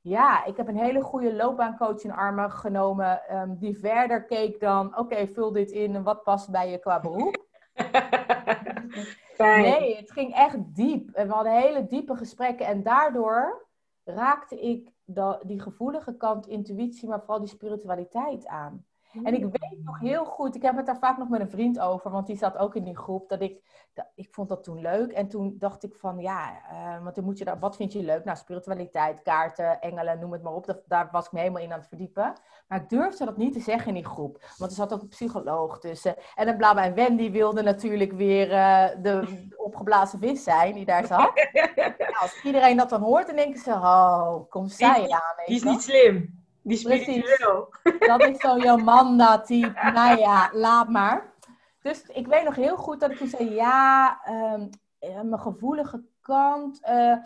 [0.00, 4.98] ja, ik heb een hele goede loopbaancoach in armen genomen, ehm, die verder keek dan,
[4.98, 7.46] oké, vul dit in en wat past bij je qua beroep.
[9.38, 11.10] Nee, het ging echt diep.
[11.10, 13.68] En we hadden hele diepe gesprekken en daardoor
[14.04, 14.92] raakte ik
[15.42, 18.84] die gevoelige kant intuïtie, maar vooral die spiritualiteit aan.
[19.12, 21.80] En ik weet nog heel goed, ik heb het daar vaak nog met een vriend
[21.80, 23.62] over, want die zat ook in die groep, dat ik,
[23.94, 25.12] dat, ik vond dat toen leuk.
[25.12, 28.02] En toen dacht ik van, ja, eh, want dan moet je daar, wat vind je
[28.02, 28.24] leuk?
[28.24, 30.66] Nou, spiritualiteit, kaarten, engelen, noem het maar op.
[30.66, 32.32] Dat, daar was ik me helemaal in aan het verdiepen.
[32.68, 35.08] Maar ik durfde dat niet te zeggen in die groep, want er zat ook een
[35.08, 36.14] psycholoog tussen.
[36.34, 41.06] En dan bla en Wendy wilde natuurlijk weer eh, de opgeblazen vis zijn die daar
[41.06, 41.48] zat.
[41.52, 45.44] Ja, als iedereen dat dan hoort, dan denken ze, oh, kom zij aan.
[45.46, 46.39] Die is niet slim.
[46.70, 47.38] Die Precies.
[48.10, 49.90] Dat is zo'n Jomanda-type.
[49.92, 51.32] Nou ja, laat maar.
[51.82, 54.68] Dus ik weet nog heel goed dat ik toen zei: ja, ehm,
[54.98, 57.16] eh, mijn gevoelige kant, eh,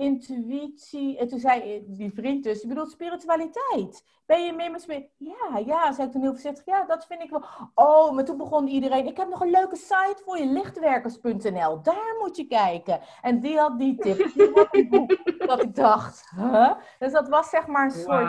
[0.00, 1.18] intuïtie.
[1.18, 4.04] En toen zei die vriend dus: je bedoelt spiritualiteit.
[4.26, 5.10] Ben je meer met spirit?
[5.16, 6.64] Ja, ja, zei ik toen heel voorzichtig.
[6.64, 7.44] Ja, dat vind ik wel.
[7.74, 11.82] Oh, maar toen begon iedereen: ik heb nog een leuke site voor je, lichtwerkers.nl.
[11.82, 13.00] Daar moet je kijken.
[13.22, 14.32] En die had die tip.
[14.34, 15.18] Die had een boek.
[15.50, 16.72] Dat ik dacht, huh?
[16.98, 18.28] Dus dat was zeg maar een soort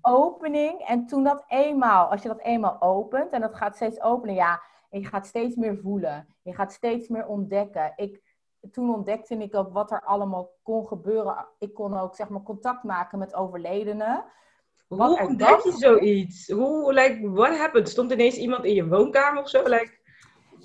[0.00, 0.80] opening.
[0.80, 4.62] En toen dat eenmaal, als je dat eenmaal opent en dat gaat steeds openen, ja,
[4.90, 6.26] en je gaat steeds meer voelen.
[6.42, 7.92] Je gaat steeds meer ontdekken.
[7.96, 8.22] Ik,
[8.72, 11.46] toen ontdekte ik ook wat er allemaal kon gebeuren.
[11.58, 14.24] Ik kon ook zeg maar contact maken met overledenen.
[14.88, 16.50] Wat Hoe ontdek je zoiets?
[16.50, 17.88] Hoe, like, what happened?
[17.88, 19.62] Stond ineens iemand in je woonkamer of zo?
[19.62, 19.98] Like,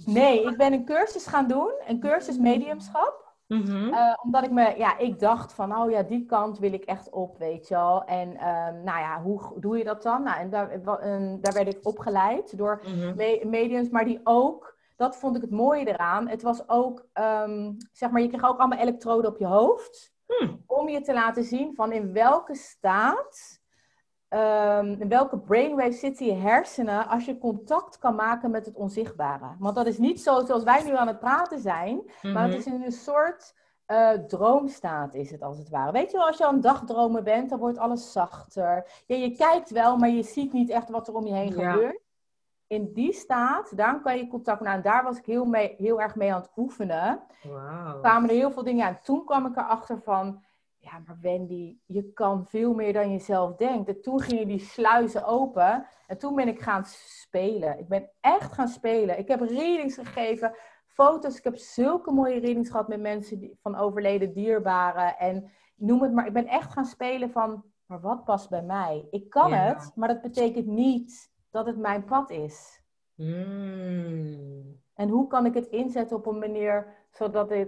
[0.06, 3.30] Nee, ik ben een cursus gaan doen, een cursus mediumschap.
[3.48, 3.94] mhm.
[3.94, 7.10] Eh, omdat ik me, ja, ik dacht van, oh ja, die kant wil ik echt
[7.10, 8.04] op, weet je wel.
[8.04, 10.24] En ehm, nou ja, hoe doe je dat dan?
[10.24, 13.16] Nou, en daar, en daar werd ik opgeleid door Mhm.
[13.16, 16.28] me- mediums, maar die ook, dat vond ik het mooie eraan.
[16.28, 20.14] Het was ook, ehm, zeg maar, je kreeg ook allemaal elektroden op je hoofd.
[20.28, 20.64] Hmm.
[20.68, 23.60] Om je te laten zien van in welke staat
[24.28, 29.56] ehm, in welke brainwave zitten je hersenen als je contact kan maken met het onzichtbare.
[29.60, 32.60] Want dat is niet zo zoals wij nu aan het praten zijn, maar het Mhm.
[32.60, 35.92] is in een soort eh, droomstaat is het als het ware.
[35.92, 39.04] Weet je wel, als je aan dagdromen bent, dan wordt alles zachter.
[39.06, 41.72] Ja, je kijkt wel, maar je ziet niet echt wat er om je heen Ja.
[41.72, 42.00] gebeurt.
[42.72, 46.02] In die staat, daar kan je contact nou, en daar was ik heel, mee, heel
[46.02, 48.00] erg mee aan het oefenen Wauw.
[48.00, 49.00] kwamen er heel veel dingen aan.
[49.04, 50.44] Toen kwam ik erachter van,
[50.78, 53.88] ja, maar Wendy, je kan veel meer dan je zelf denkt.
[53.90, 55.86] En toen gingen die sluizen open.
[56.08, 57.80] En toen ben ik gaan spelen.
[57.80, 59.20] Ik ben echt gaan spelen.
[59.20, 60.56] Ik heb readings gegeven,
[60.86, 61.38] foto's.
[61.38, 65.18] Ik heb zulke mooie readings gehad met mensen die, van overleden dierbaren.
[65.18, 66.26] En noem het maar.
[66.28, 69.08] Ik ben echt gaan spelen van, maar wat past bij mij?
[69.12, 69.56] Ik kan Ja.
[69.58, 72.82] het, maar dat betekent niet dat het mijn pad is.
[73.16, 74.80] Mm.
[74.94, 77.68] En hoe kan ik het inzetten op een manier zodat ik,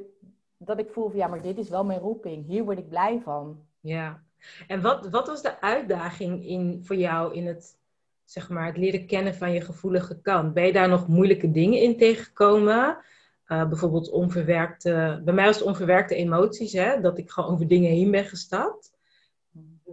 [0.57, 2.45] dat ik voel van ja, maar dit is wel mijn roeping.
[2.45, 3.65] Hier word ik blij van.
[3.79, 4.23] Ja.
[4.67, 7.77] En wat, wat was de uitdaging in, voor jou in het,
[8.23, 10.53] zeg maar, het leren kennen van je gevoelige kant?
[10.53, 12.97] Ben je daar nog moeilijke dingen in tegengekomen?
[13.43, 17.01] Eh, bijvoorbeeld onverwerkte, bij mij was het onverwerkte emoties, hè?
[17.01, 18.92] dat ik gewoon over dingen heen ben gestapt.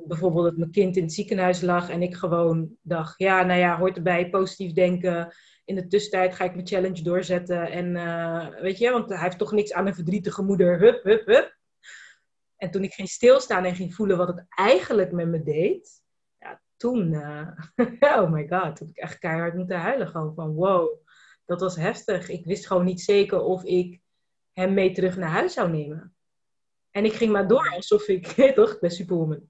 [0.06, 3.78] Bijvoorbeeld dat mijn kind in het ziekenhuis lag en ik gewoon dacht, ja, nou ja,
[3.78, 5.34] hoort erbij, positief denken.
[5.64, 7.70] In de tussentijd ga ik mijn challenge doorzetten.
[7.70, 10.78] En eh, weet je, want hij heeft toch niks aan een verdrietige moeder.
[10.78, 11.58] Hup, hup, hup.
[12.56, 16.02] En toen ik ging stilstaan en ging voelen wat het eigenlijk met me deed.
[16.38, 17.48] Ja, toen, eh,
[18.18, 20.08] oh my god, toen heb ik echt keihard moeten huilen.
[20.08, 20.98] Gewoon van, wow,
[21.44, 22.28] dat was heftig.
[22.28, 24.00] Ik wist gewoon niet zeker of ik
[24.52, 26.14] hem mee terug naar huis zou nemen.
[26.90, 29.49] En ik ging maar door alsof ik, toch, ik ben superwoman.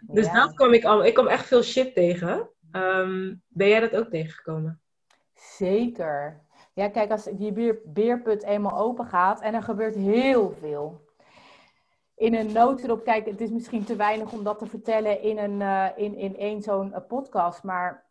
[0.00, 0.32] Dus ja.
[0.32, 2.48] dat kwam ik al, ik kwam echt veel shit tegen.
[2.72, 4.80] Ehm, ben jij dat ook tegengekomen?
[5.34, 6.40] Zeker.
[6.74, 11.06] Ja, kijk, als die beer, beerput eenmaal open gaat en er gebeurt heel veel.
[12.14, 15.62] In een notendop, kijk, het is misschien te weinig om dat te vertellen in, een,
[15.62, 18.06] eh, in, in één zo'n eh, podcast, maar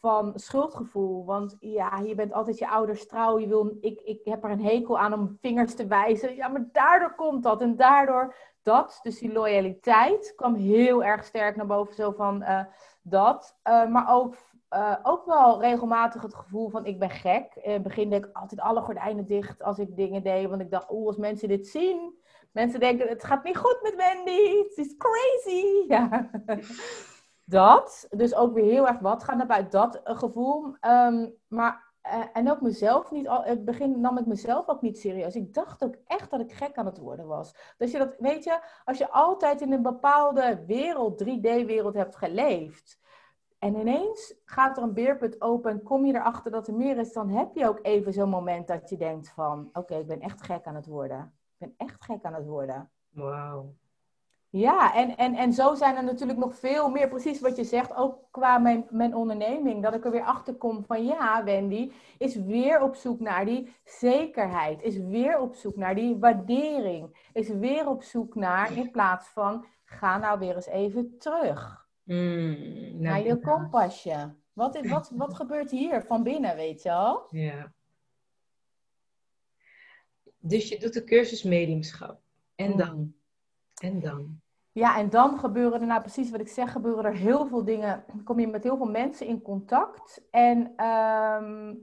[0.00, 1.24] van schuldgevoel.
[1.24, 3.38] Want ja, je bent altijd je ouders trouw.
[3.38, 6.34] Je wil, ik, ik heb er een hekel aan om vingers te wijzen.
[6.34, 7.60] Ja, maar daardoor komt dat.
[7.60, 8.34] En daardoor
[8.68, 9.00] dat.
[9.02, 11.94] Dus die loyaliteit kwam heel erg sterk naar boven.
[11.94, 12.64] Zo van eh,
[13.02, 13.58] dat.
[13.62, 14.36] Eh, maar ook,
[14.68, 17.54] eh, ook wel regelmatig het gevoel van ik ben gek.
[17.54, 20.48] In het begin deed ik altijd alle gordijnen dicht als ik dingen deed.
[20.48, 22.16] Want ik dacht, oeh, als mensen dit zien.
[22.52, 24.58] Mensen denken, het gaat niet goed met Wendy.
[24.68, 25.64] Het is crazy.
[25.94, 26.30] Ja.
[27.44, 28.06] Dat.
[28.10, 29.80] Dus ook weer heel erg wat gaan naar buiten.
[29.80, 30.76] Dat gevoel.
[30.80, 33.28] Ehm, maar, eh, en ook mezelf niet.
[33.28, 35.36] Al, in het begin nam ik mezelf ook niet serieus.
[35.36, 37.54] Ik dacht ook echt dat ik gek aan het worden was.
[37.76, 42.98] Dus je dat, weet je, als je altijd in een bepaalde wereld, 3D-wereld hebt geleefd.
[43.58, 47.12] En ineens gaat er een beerput open en kom je erachter dat er meer is.
[47.12, 49.68] Dan heb je ook even zo'n moment dat je denkt van...
[49.72, 51.34] Oké, ik ben echt gek aan het worden.
[51.58, 52.90] Ik ben echt gek aan het worden.
[53.08, 53.74] Wauw.
[54.50, 57.94] Ja, en, en, en zo zijn er natuurlijk nog veel meer, precies wat je zegt,
[57.94, 59.82] ook qua mijn, mijn onderneming.
[59.82, 63.74] Dat ik er weer achter kom van ja, Wendy is weer op zoek naar die
[63.84, 64.82] zekerheid.
[64.82, 67.28] Is weer op zoek naar die waardering.
[67.32, 72.56] Is weer op zoek naar, in plaats van, ga nou weer eens even terug Mm,
[72.90, 74.34] nou, naar je kompasje.
[74.52, 77.26] Wat, is- wat, wat gebeurt hier van binnen, weet je wel?
[77.30, 77.72] Ja.
[80.38, 82.20] Dus je doet de cursus mediumschap.
[82.54, 83.14] En dan?
[83.78, 84.40] En dan?
[84.72, 88.04] Ja, en dan gebeuren er, nou precies wat ik zeg, gebeuren er heel veel dingen.
[88.24, 90.22] Kom je met heel veel mensen in contact.
[90.30, 91.74] En ehm,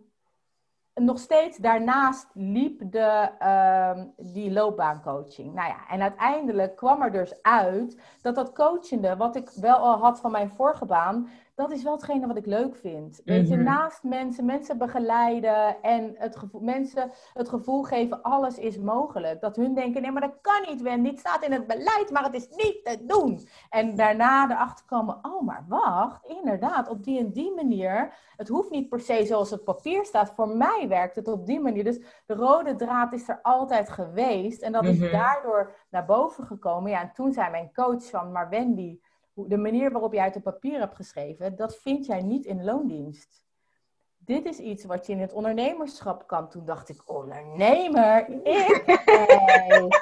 [0.93, 5.53] nog steeds daarnaast liep de, ehm, die loopbaancoaching.
[5.53, 9.97] Nou ja, en uiteindelijk kwam er dus uit dat dat coachende, wat ik wel al
[9.97, 13.21] had van mijn vorige baan, dat is wel hetgene wat ik leuk vind.
[13.25, 13.63] Weet je, Mhm.
[13.63, 19.41] naast mensen, mensen begeleiden en het gevoel, mensen het gevoel geven, alles is mogelijk.
[19.41, 21.09] Dat hun denken, nee, maar dat kan niet, Wendy.
[21.09, 23.47] Het staat in het beleid, maar het is niet te doen.
[23.69, 28.13] En daarna erachter komen, oh, maar wacht, inderdaad, op die en die manier.
[28.37, 30.33] Het hoeft niet per se zoals het papier staat.
[30.35, 31.83] Voor mij werkt het op die manier.
[31.83, 34.61] Dus de rode draad is er altijd geweest.
[34.61, 34.91] En dat Mhm.
[34.91, 36.91] is daardoor naar boven gekomen.
[36.91, 38.99] Ja, en toen zei mijn coach van, maar Wendy,
[39.35, 43.43] de manier waarop jij het op papier hebt geschreven, dat vind jij niet in loondienst.
[44.17, 46.49] Dit is iets wat je in het ondernemerschap kan.
[46.49, 48.29] Toen dacht ik, ondernemer?
[48.29, 48.43] Ik?
[48.43, 49.87] Nee.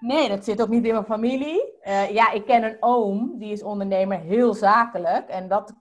[0.00, 1.78] Nee, dat zit ook niet in mijn familie.
[1.80, 5.28] Eh, ja, ik ken een oom, die is ondernemer, heel zakelijk.
[5.28, 5.74] En dat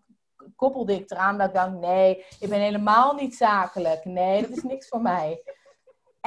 [0.55, 4.05] koppelde ik eraan dat ik dacht, nee, ik ben helemaal niet zakelijk.
[4.05, 5.43] Nee, dat is niks voor mij.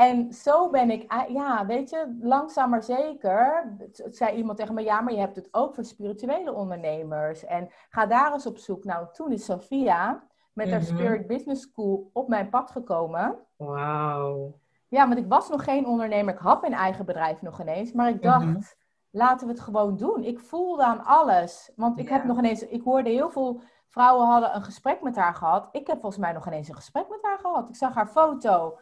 [0.02, 3.72] En zo ben ik, ja, weet je, langzaam maar zeker.
[3.92, 7.44] Zei iemand tegen me, ja, maar je hebt het ook voor spirituele ondernemers.
[7.44, 8.84] En ga daar eens op zoek.
[8.84, 10.22] Nou, toen is Sophia
[10.52, 10.88] met haar Mhm.
[10.96, 13.38] Spirit Business School op mijn pad gekomen.
[13.56, 14.58] Wauw.
[14.88, 16.34] Ja, want ik was nog geen ondernemer.
[16.34, 17.92] Ik had mijn eigen bedrijf nog ineens.
[17.92, 18.60] Maar ik dacht, Mhm.
[19.10, 20.24] laten we het gewoon doen.
[20.24, 21.72] Ik voelde aan alles.
[21.76, 25.34] Want ik heb nog ineens, ik hoorde heel veel vrouwen hadden een gesprek met haar
[25.34, 25.68] gehad.
[25.72, 27.68] Ik heb volgens mij nog ineens een gesprek met haar gehad.
[27.68, 28.78] Ik zag haar foto.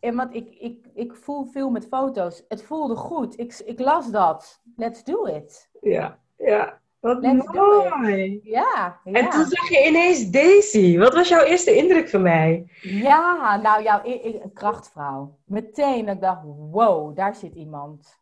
[0.00, 2.44] En want ik, ik, ik voel veel met foto's.
[2.48, 3.38] Het voelde goed.
[3.38, 4.60] Ik, ik las dat.
[4.76, 5.70] Let's do it.
[5.80, 6.78] Ja, ja.
[7.00, 8.40] Wat Let's mooi.
[8.42, 9.28] Ja, En ja.
[9.28, 10.98] toen zag je ineens Daisy.
[10.98, 12.70] Wat was jouw eerste indruk van mij?
[12.80, 15.38] Ja, nou, jouw i- een krachtvrouw.
[15.44, 18.18] Meteen, ik dacht, wow, daar zit iemand.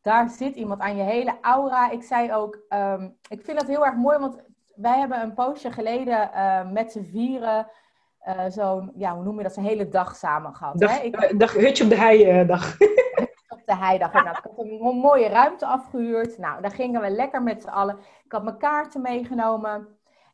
[0.00, 1.90] Daar zit iemand aan je hele aura.
[1.90, 4.36] Ik zei ook, ehm, ik vind dat heel erg mooi, want
[4.74, 7.66] wij hebben een poosje geleden eh, met z'n vieren
[8.22, 10.78] eh, zo'n, ja, hoe noem je dat, zo'n hele dag samen gehad.
[10.78, 11.04] Dag, hè?
[11.04, 12.76] Ik eh, dag, hutje op de hei eh, dag.
[13.48, 14.12] op de heidag.
[14.12, 16.38] En nou, ik had een mo- mooie ruimte afgehuurd.
[16.38, 17.98] Nou, daar gingen we lekker met z'n allen.
[18.24, 19.88] Ik had mijn kaarten meegenomen.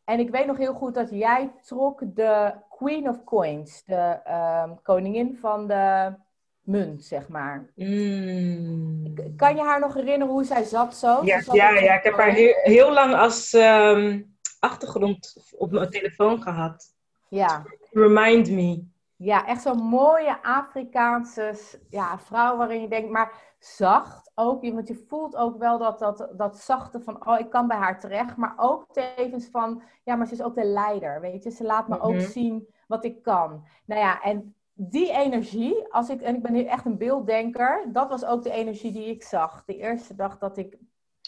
[0.05, 3.83] En ik weet nog heel goed dat jij trok de Queen of Coins.
[3.85, 6.13] De ehm, koningin van de
[6.61, 7.71] munt, zeg maar.
[7.75, 9.13] Mm.
[9.35, 11.19] Kan je haar nog herinneren hoe zij zat zo?
[11.23, 12.33] Ja, zat ja, ja, ik heb haar
[12.63, 14.21] heel lang als ehm,
[14.59, 16.97] achtergrond op mijn telefoon gehad.
[17.29, 17.63] Ja.
[17.91, 18.87] Remind me.
[19.15, 21.53] Ja, echt zo'n mooie Afrikaanse
[21.89, 24.61] ja, vrouw waarin je denkt, maar zacht ook.
[24.61, 27.99] Want je voelt ook wel dat, dat, dat zachte van, oh, ik kan bij haar
[27.99, 28.35] terecht.
[28.37, 31.51] Maar ook tevens van, ja, maar ze is ook de leider, weet je.
[31.51, 32.19] Ze laat me ook Mhm.
[32.29, 33.65] zien wat ik kan.
[33.85, 38.09] Nou ja, en die energie, als ik, en ik ben hier echt een beelddenker, dat
[38.09, 39.63] was ook de energie die ik zag.
[39.65, 40.77] De eerste dag dat ik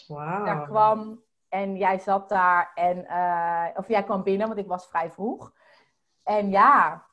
[0.08, 0.44] Wauw.
[0.44, 4.86] daar kwam en jij zat daar en, eh, of jij kwam binnen, want ik was
[4.88, 5.52] vrij vroeg.
[6.22, 7.06] En ja,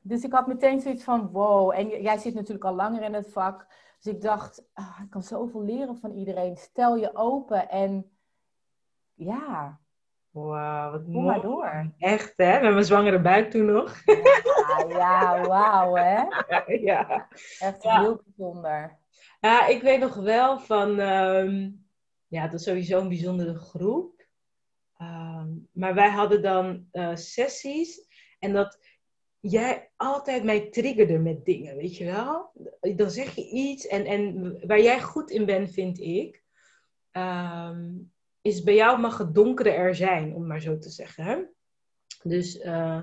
[0.00, 1.70] dus ik had meteen zoiets van wow.
[1.74, 3.66] En jij zit natuurlijk al langer in het vak.
[4.00, 6.56] Dus ik dacht, ah, ik kan zoveel leren van iedereen.
[6.56, 8.10] Stel je open en
[9.14, 9.80] ja,
[10.30, 11.26] Wauw, wat mooi.
[11.26, 11.90] maar door.
[11.98, 12.60] Echt, hè?
[12.60, 14.02] Met mijn zwangere buik toen nog.
[14.04, 16.22] Ja, ja wauw hè.
[16.90, 17.28] ja.
[17.58, 18.00] Echt Ja.
[18.00, 18.98] heel bijzonder.
[19.40, 20.98] Ja, ik weet nog wel van...
[20.98, 21.70] ehm,
[22.26, 24.24] ja, dat is sowieso een bijzondere groep.
[24.96, 28.06] Ehm, maar wij hadden dan eh, sessies.
[28.40, 28.78] En dat
[29.40, 32.52] jij altijd mij triggerde met dingen, weet je wel?
[32.96, 36.42] Dan zeg je iets en, en waar jij goed in bent, vind ik...
[37.10, 37.88] ehm,
[38.42, 41.24] is bij jou mag het donkere er zijn, om maar zo te zeggen.
[41.24, 41.42] Hè?
[42.22, 43.00] Dus eh,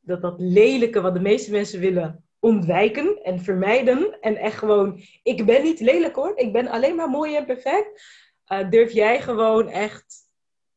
[0.00, 4.20] dat dat lelijke wat de meeste mensen willen ontwijken en vermijden.
[4.20, 8.04] En echt gewoon, ik ben niet lelijk hoor, ik ben alleen maar mooi en perfect.
[8.44, 10.14] Eh, durf jij gewoon echt,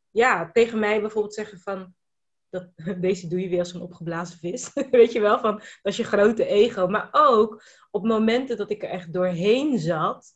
[0.10, 1.94] ja, tegen mij bijvoorbeeld zeggen van,
[2.50, 2.70] dat,
[3.02, 4.72] deze doe je weer als een opgeblazen vis.
[4.92, 6.88] Weet je wel, van, dat is je grote ego.
[6.88, 10.34] Maar ook op momenten dat ik er echt doorheen zat,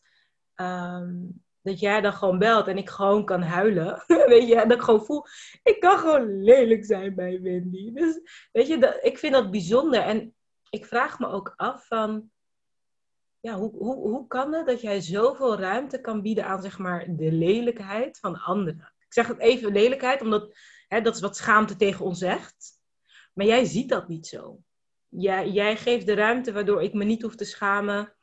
[0.53, 1.15] ehm,
[1.61, 4.03] dat jij dan gewoon belt en ik gewoon kan huilen.
[4.27, 5.25] Weet je, en dat ik gewoon voel,
[5.63, 7.93] ik kan gewoon lelijk zijn bij Wendy.
[7.93, 8.19] Dus
[8.51, 10.01] weet je, dat, ik vind dat bijzonder.
[10.01, 10.35] En
[10.69, 12.31] ik vraag me ook af van,
[13.39, 17.05] ja, hoe, hoe, hoe kan het dat jij zoveel ruimte kan bieden aan, zeg maar,
[17.09, 18.93] de lelijkheid van anderen?
[18.99, 20.57] Ik zeg het even lelijkheid, omdat
[20.89, 22.81] hè, dat is wat schaamte tegen ons zegt.
[23.33, 24.59] Maar jij ziet dat niet zo.
[25.07, 28.15] Jij, jij geeft de ruimte waardoor ik me niet hoef te schamen.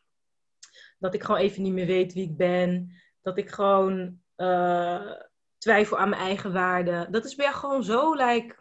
[0.98, 2.92] Dat ik gewoon even niet meer weet wie ik ben.
[3.22, 5.12] Dat ik gewoon eh,
[5.58, 7.08] twijfel aan mijn eigen waarde.
[7.10, 8.56] Dat is bij jou gewoon zo, like,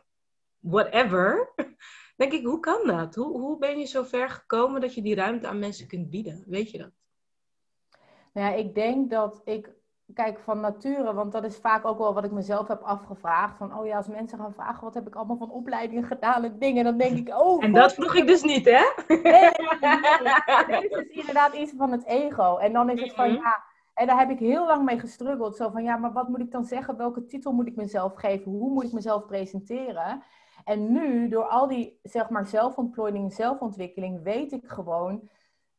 [0.59, 1.53] whatever.
[2.17, 3.15] Denk ik, hoe kan dat?
[3.15, 6.43] Hoe, hoe ben je zo ver gekomen dat je die ruimte aan mensen kunt bieden?
[6.47, 6.91] Weet je dat?
[8.33, 9.69] Nou ja, ik denk dat ik,
[10.13, 13.57] kijk, van nature, want dat is vaak ook wel wat ik mezelf heb afgevraagd.
[13.57, 16.59] Van, oh ja, als mensen gaan vragen, wat heb ik allemaal van opleidingen gedaan en
[16.59, 17.63] dingen, dan denk ik, oh.
[17.63, 18.83] En dat vroeg ik dus niet, hè?
[19.07, 19.99] Nee, nee,
[20.67, 20.89] nee.
[20.89, 22.57] Dit is inderdaad iets van het ego.
[22.57, 23.35] En dan is het van, Mhm.
[23.41, 25.55] ja, en daar heb ik heel lang mee gestruggeld.
[25.55, 26.97] Zo van, ja, maar wat moet ik dan zeggen?
[26.97, 28.51] Welke titel moet ik mezelf geven?
[28.51, 30.23] Hoe moet ik mezelf presenteren?
[30.63, 35.29] En nu, door al die, zeg maar, zelfontplooiing, zelfontwikkeling, weet ik gewoon...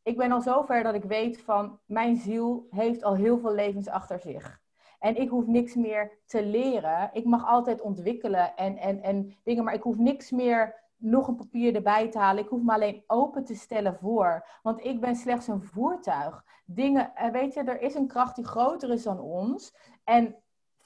[0.07, 3.88] Ik ben al zover dat ik weet van, mijn ziel heeft al heel veel levens
[3.88, 4.61] achter zich.
[4.98, 7.11] En ik hoef niks meer te leren.
[7.12, 11.36] Ik mag altijd ontwikkelen en, en, en dingen, maar ik hoef niks meer nog een
[11.36, 12.42] papier erbij te halen.
[12.42, 14.46] Ik hoef me alleen open te stellen voor.
[14.62, 16.44] Want ik ben slechts een voertuig.
[16.64, 19.76] Dingen, eh, weet je, er is een kracht die groter is dan ons.
[20.04, 20.36] En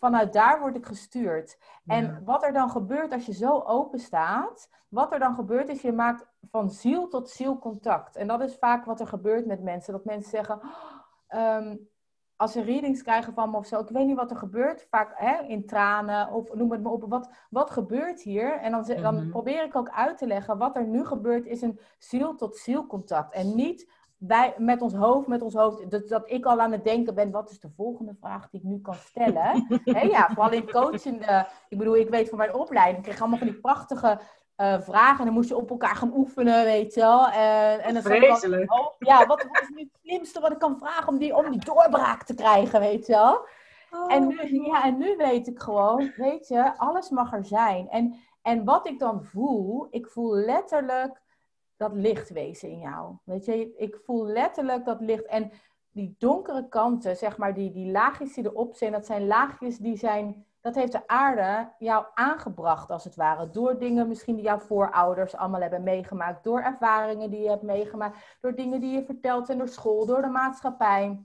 [0.01, 1.59] vanuit daar word ik gestuurd.
[1.86, 2.20] En Ja.
[2.24, 5.92] wat er dan gebeurt als je zo open staat, wat er dan gebeurt is, je
[5.92, 8.16] maakt van ziel tot ziel contact.
[8.16, 9.92] En dat is vaak wat er gebeurt met mensen.
[9.92, 10.68] Dat mensen zeggen, "Oh,
[11.26, 11.76] ehm,
[12.36, 15.12] als ze readings krijgen van me of zo, ik weet niet wat er gebeurt, vaak
[15.14, 18.53] hè, in tranen of noem het maar op, wat, wat gebeurt hier?
[18.59, 18.70] En
[19.03, 19.28] dan Mhm.
[19.30, 22.86] probeer ik ook uit te leggen, wat er nu gebeurt is een ziel tot ziel
[22.86, 23.34] contact.
[23.34, 23.90] En niet
[24.20, 27.30] wij, met ons hoofd, met ons hoofd, dat, dat ik al aan het denken ben,
[27.30, 29.80] wat is de volgende vraag die ik nu kan stellen?
[30.10, 33.46] Ja, vooral in coachende, ik bedoel, ik weet van mijn opleiding, ik kreeg allemaal van
[33.46, 34.20] die prachtige
[34.60, 35.18] uh, vragen.
[35.18, 37.28] En dan moest je op elkaar gaan oefenen, weet je wel.
[37.28, 38.72] En, en dan Vreselijk.
[38.72, 41.50] oh, ja, wat, wat, is nu het slimste wat ik kan vragen om die, om
[41.50, 43.46] die doorbraak te krijgen, weet je wel.
[43.90, 44.12] Oh.
[44.12, 47.88] En, nu, ja, en nu weet ik gewoon, weet je, alles mag er zijn.
[47.88, 51.20] En, en wat ik dan voel, ik voel letterlijk
[51.81, 53.16] dat lichtwezen in jou.
[53.24, 55.26] Weet je, ik voel letterlijk dat licht.
[55.26, 55.51] En
[55.91, 59.97] die donkere kanten, zeg maar, die, die laagjes die erop zijn, dat zijn laagjes die
[59.97, 63.51] zijn, dat heeft de aarde jou aangebracht, als het ware.
[63.51, 68.39] Door dingen misschien die jouw voorouders allemaal hebben meegemaakt, door ervaringen die je hebt meegemaakt,
[68.41, 71.24] door dingen die je vertelt en door school, door de maatschappij.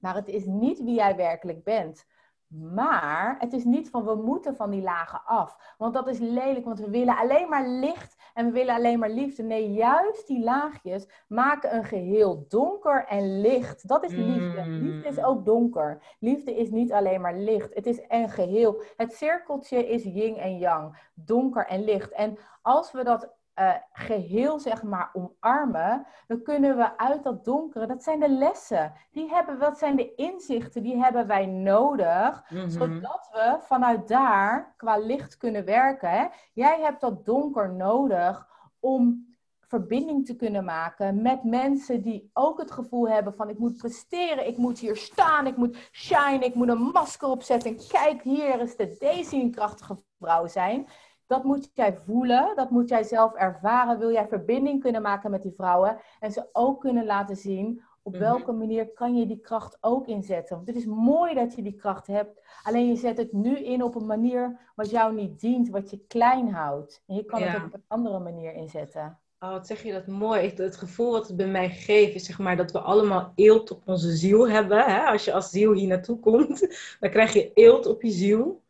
[0.00, 2.06] Maar het is niet wie jij werkelijk bent.
[2.48, 5.74] Maar het is niet van we moeten van die lagen af.
[5.78, 9.10] Want dat is lelijk, want we willen alleen maar licht en we willen alleen maar
[9.10, 9.42] liefde.
[9.42, 13.88] Nee, juist die laagjes maken een geheel donker en licht.
[13.88, 14.62] Dat is liefde.
[14.62, 14.82] Mm.
[14.82, 16.02] Liefde is ook donker.
[16.18, 17.74] Liefde is niet alleen maar licht.
[17.74, 18.82] Het is een geheel.
[18.96, 21.10] Het cirkeltje is yin en yang.
[21.14, 22.12] Donker en licht.
[22.12, 27.86] En als we dat uh, geheel zeg maar omarmen, dan kunnen we uit dat donkere,
[27.86, 32.68] dat zijn de lessen, die hebben, dat zijn de inzichten, die hebben wij nodig, Mhm.
[32.68, 36.10] zodat we vanuit daar qua licht kunnen werken.
[36.10, 36.26] Hè?
[36.52, 38.48] Jij hebt dat donker nodig
[38.80, 39.26] om
[39.60, 44.46] verbinding te kunnen maken met mensen die ook het gevoel hebben van ik moet presteren,
[44.46, 47.70] ik moet hier staan, ik moet shine, ik moet een masker opzetten.
[47.70, 50.86] En kijk, hier is de deze een krachtige vrouw zijn.
[51.28, 53.98] Dat moet jij voelen, dat moet jij zelf ervaren.
[53.98, 58.12] Wil jij verbinding kunnen maken met die vrouwen en ze ook kunnen laten zien op
[58.12, 58.22] Mhm.
[58.22, 60.56] welke manier kan je die kracht ook inzetten.
[60.56, 63.82] Want het is mooi dat je die kracht hebt, alleen je zet het nu in
[63.82, 67.02] op een manier wat jou niet dient, wat je klein houdt.
[67.06, 67.46] En je kan Ja.
[67.52, 69.18] het op een andere manier inzetten.
[69.40, 70.52] Oh, wat zeg je dat mooi.
[70.56, 73.82] Het gevoel wat het bij mij geeft is zeg maar dat we allemaal eelt op
[73.86, 74.78] onze ziel hebben.
[74.84, 75.00] Hè?
[75.00, 76.60] Als je als ziel hier naartoe komt,
[77.00, 78.62] dan krijg je eelt op je ziel.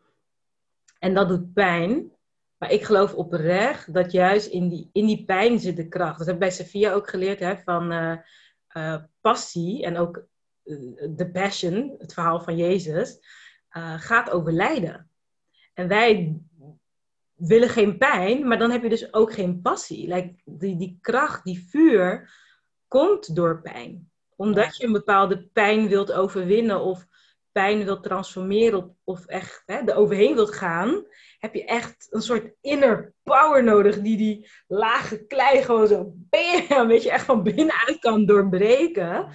[0.99, 2.13] En dat doet pijn.
[2.59, 6.19] Maar ik geloof oprecht dat juist in die, in die pijn zit de kracht.
[6.19, 8.19] Dat heb ik bij Sophia ook geleerd hè, van eh,
[8.69, 10.27] eh, passie en ook
[11.17, 13.19] de passion, het verhaal van Jezus,
[13.69, 15.11] eh, gaat over lijden.
[15.75, 16.37] En wij
[17.35, 20.09] willen geen pijn, maar dan heb je dus ook geen passie.
[20.15, 22.31] Like, die, die kracht, die vuur,
[22.89, 24.11] komt door pijn.
[24.37, 27.07] Omdat je een bepaalde pijn wilt overwinnen of
[27.53, 31.05] pijn wilt transformeren of, of echt hè, er overheen wilt gaan,
[31.39, 36.87] heb je echt een soort inner power nodig die die lage klei gewoon zo, bam,
[36.87, 39.29] weet je, echt van binnenuit kan doorbreken.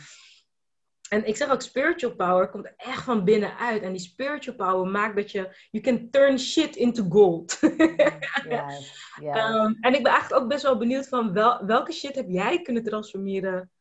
[1.10, 3.82] En ik zeg ook, spiritual power komt echt van binnenuit.
[3.82, 7.60] En die spiritual power maakt dat je, you can turn shit into gold.
[9.36, 12.62] Ehm, en ik ben eigenlijk ook best wel benieuwd van wel, welke shit heb jij
[12.62, 13.72] kunnen transformeren?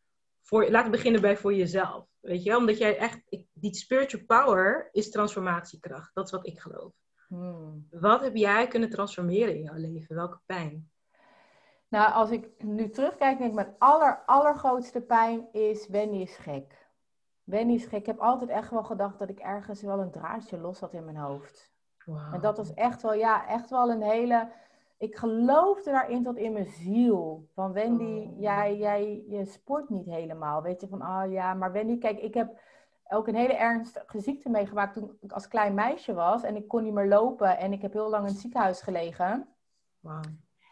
[0.43, 2.07] Voor, laten we beginnen bij voor jezelf.
[2.21, 2.59] Weet je wel?
[2.59, 6.11] Omdat jij echt, ik- die spiritual power is transformatiekracht.
[6.15, 6.93] Dat is wat ik geloof.
[7.33, 7.87] Hmm.
[7.91, 10.15] Wat heb jij kunnen transformeren in jouw leven?
[10.17, 10.91] Welke pijn?
[11.89, 16.87] Nou, als ik nu terugkijk, denk ik mijn aller, allergrootste pijn is Wendy is gek.
[17.45, 17.99] Wendy is gek.
[18.01, 21.05] Ik heb altijd echt wel gedacht dat ik ergens wel een draadje los had in
[21.05, 21.73] mijn hoofd.
[22.33, 24.53] En dat was echt wel, ja, echt wel een hele...
[24.99, 27.49] Ik geloofde daarin tot in mijn ziel.
[27.55, 28.41] Van Wendy, Oh.
[28.41, 30.63] jij, jij je sport niet helemaal.
[30.63, 32.61] Weet je, van, oh ja, maar Wendy, kijk, ik heb
[33.13, 36.43] ook een hele ernstige ziekte meegemaakt toen ik als klein meisje was.
[36.43, 39.49] En ik kon niet meer lopen en ik heb heel lang in het ziekenhuis gelegen.
[40.01, 40.21] Wauw.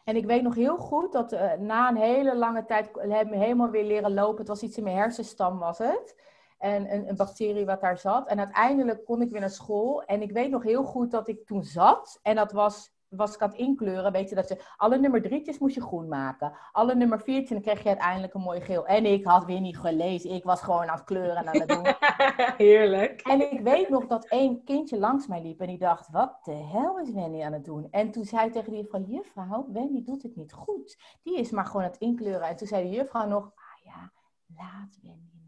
[0.05, 3.31] En ik weet nog heel goed dat eh, na een hele lange tijd heb ik
[3.31, 4.39] me helemaal weer leren lopen.
[4.39, 6.17] Het was iets in mijn hersenstam was het.
[6.59, 8.29] En een, een bacterie wat daar zat.
[8.29, 10.03] En uiteindelijk kon ik weer naar school.
[10.05, 12.19] En ik weet nog heel goed dat ik toen zat.
[12.23, 14.13] En dat was, was ik aan het inkleuren.
[14.13, 16.53] Weet je, dat je alle nummer drietjes moest je groen maken.
[16.73, 18.87] Alle nummer viertjes, dan kreeg je uiteindelijk een mooi geel.
[18.87, 20.31] En ik had weer niet gelezen.
[20.31, 21.87] Ik was gewoon aan het kleuren en aan het doen.
[22.67, 23.21] Heerlijk.
[23.21, 26.55] En ik weet nog dat één kindje langs mij liep en die dacht, wat de
[26.55, 27.89] hel is Wendy aan het doen?
[27.91, 30.99] En toen zei hij tegen die juffrouw, juffrouw, Wendy doet het niet goed.
[31.23, 32.49] Die is maar gewoon aan het inkleuren.
[32.49, 34.13] En toen zei de juffrouw nog, ah ja,
[34.57, 35.40] laat Wendy.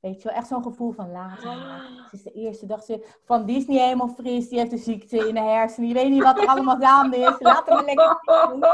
[0.00, 2.06] Weet je wel, echt zo'n gevoel van haar maar.
[2.10, 4.78] Ze is de eerste dag ze, van, die is niet helemaal fris, die heeft een
[4.78, 5.88] ziekte in de hersenen.
[5.88, 7.34] Je weet niet wat er allemaal gaande is.
[7.38, 8.20] Laat hem lekker
[8.50, 8.64] doen.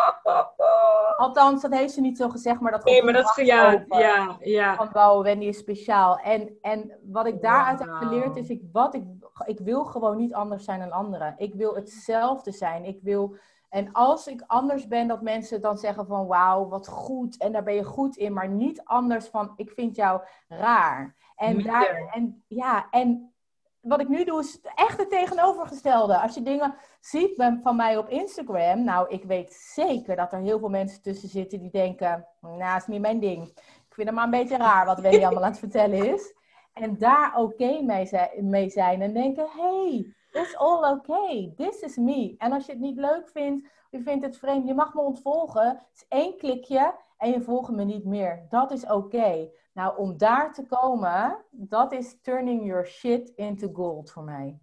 [1.16, 4.36] Althans, dat heeft ze niet zo gezegd, maar dat Nee, maar dat is ja, ja,
[4.40, 4.74] ja.
[4.74, 6.18] van wauw, Wendy is speciaal.
[6.18, 9.04] En, en wat ik daaruit heb geleerd is, ik, wat ik,
[9.44, 11.34] ik wil gewoon niet anders zijn dan anderen.
[11.36, 12.84] Ik wil hetzelfde zijn.
[12.84, 13.36] Ik wil,
[13.68, 17.38] en als ik anders ben, dat mensen dan zeggen van wauw, wat goed.
[17.38, 21.15] En daar ben je goed in, maar niet anders van ik vind jou raar.
[21.36, 23.34] En, daar, en ja, en
[23.80, 26.18] wat ik nu doe is echt het tegenovergestelde.
[26.18, 30.58] Als je dingen ziet van mij op Instagram, nou, ik weet zeker dat er heel
[30.58, 33.46] veel mensen tussen zitten die denken, nou, is niet mijn ding.
[33.88, 36.34] Ik vind het maar een beetje raar wat Wendy allemaal aan het vertellen is.
[36.72, 38.10] En daar oké mee,
[38.40, 41.52] mee zijn en denken, hey, it's all okay.
[41.56, 42.34] This is me.
[42.38, 45.66] En als je het niet leuk vindt, je vindt het vreemd, je mag me ontvolgen.
[45.66, 48.46] Het is één klikje en je volgt me niet meer.
[48.48, 49.48] Dat is oké.
[49.76, 54.58] Nou, om daar te komen, dat is turning your shit into gold voor mij.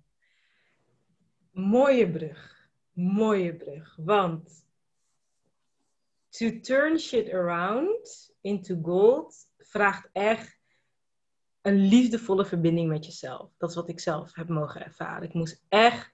[1.52, 2.70] Mooie brug.
[2.92, 3.96] Mooie brug.
[3.96, 4.66] Want
[6.30, 10.60] to turn shit around into gold vraagt echt
[11.62, 13.54] een liefdevolle verbinding met jezelf.
[13.58, 15.24] Dat is wat ik zelf heb mogen ervaren.
[15.24, 16.13] Ik moest echt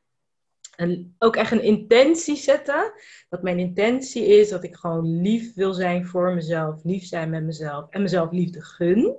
[1.18, 2.94] ook echt een intentie zetten.
[3.30, 7.44] Dat mijn intentie is dat ik gewoon lief wil zijn voor mezelf, lief zijn met
[7.44, 9.18] mezelf en mezelf liefde gun.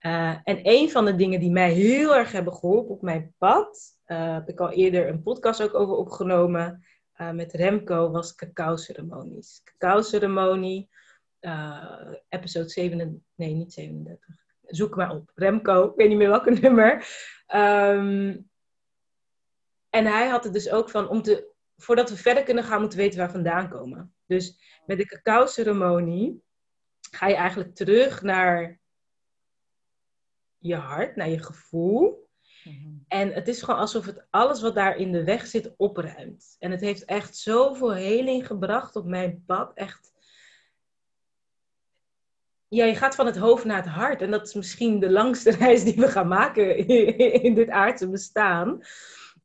[0.00, 3.98] Uh, en een van de dingen die mij heel erg hebben geholpen op mijn pad,
[4.06, 6.84] uh, heb ik al eerder een podcast ook over opgenomen
[7.20, 9.62] uh, met Remco, was cacao-ceremonies.
[9.64, 10.88] Cacao-ceremonie,
[12.28, 14.26] episode 37, nee niet 37,
[14.62, 15.30] zoek maar op.
[15.34, 17.06] Remco, ik weet niet meer welke nummer.
[17.54, 18.45] Um,
[19.96, 22.98] en hij had het dus ook van, om te, voordat we verder kunnen gaan, moeten
[22.98, 24.14] we weten waar we vandaan komen.
[24.26, 26.42] Dus met de cacao-ceremonie
[27.10, 28.80] ga je eigenlijk terug naar
[30.58, 32.28] je hart, naar je gevoel.
[32.64, 32.94] Mhm.
[33.08, 36.56] En het is gewoon alsof het alles wat daar in de weg zit opruimt.
[36.58, 39.72] En het heeft echt zoveel heling gebracht op mijn pad.
[39.74, 40.12] Echt.
[42.68, 44.22] Ja, je gaat van het hoofd naar het hart.
[44.22, 46.86] En dat is misschien de langste reis die we gaan maken
[47.42, 48.82] in dit aardse bestaan.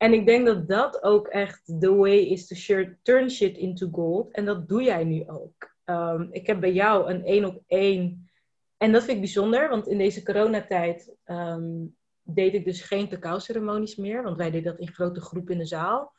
[0.02, 4.32] En ik denk dat dat ook echt the way is to turn shit into gold.
[4.32, 5.76] En dat doe jij nu ook.
[5.86, 8.30] Um, ik heb bij jou een één op één.
[8.78, 13.95] En dat vind ik bijzonder, want in deze coronatijd um, deed ik dus geen cacao-ceremonies
[13.95, 14.24] meer.
[14.24, 16.14] Want wij deden dat in grote groepen in de zaal.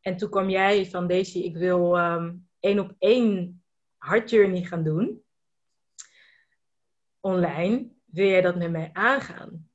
[0.00, 3.62] En toen kwam jij van Daisy, ik wil um, één op één
[4.24, 5.22] journey gaan doen.
[7.20, 7.90] Online.
[8.04, 9.71] Wil jij dat met mij aangaan?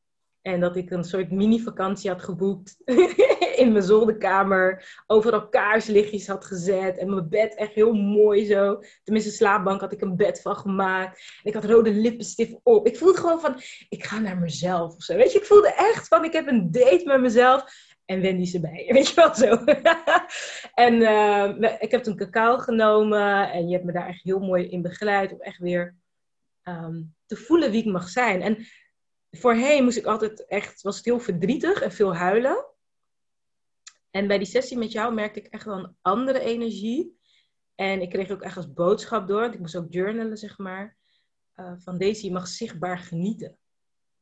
[0.47, 2.77] En dat ik een soort mini-vakantie had geboekt
[3.61, 4.83] in mijn zolderkamer.
[5.07, 6.97] Overal kaarslichtjes had gezet.
[6.97, 8.79] En mijn bed echt heel mooi zo.
[9.03, 11.17] Tenminste, slaapbank had ik een bed van gemaakt.
[11.43, 12.87] En ik had rode lippenstift op.
[12.87, 13.55] Ik voelde gewoon van,
[13.89, 15.15] ik ga naar mezelf of zo.
[15.15, 17.63] Weet je, ik voelde echt van, ik heb een date met mezelf.
[18.05, 18.85] En Wendy is erbij.
[18.93, 19.55] Weet je wel zo.
[20.85, 23.51] en uh, ik heb toen cacao genomen.
[23.51, 25.31] En je hebt me daar echt heel mooi in begeleid.
[25.31, 25.95] Om echt weer
[26.63, 28.41] um, te voelen wie ik mag zijn.
[28.41, 28.67] En
[29.31, 32.65] voorheen moest ik altijd echt, was heel verdrietig en veel huilen.
[34.11, 37.19] En bij die sessie met jou merkte ik echt wel een andere energie.
[37.75, 40.97] En ik kreeg ook echt als boodschap door, want ik moest ook journalen, zeg maar.
[41.55, 43.57] Uh, van deze, je mag zichtbaar genieten.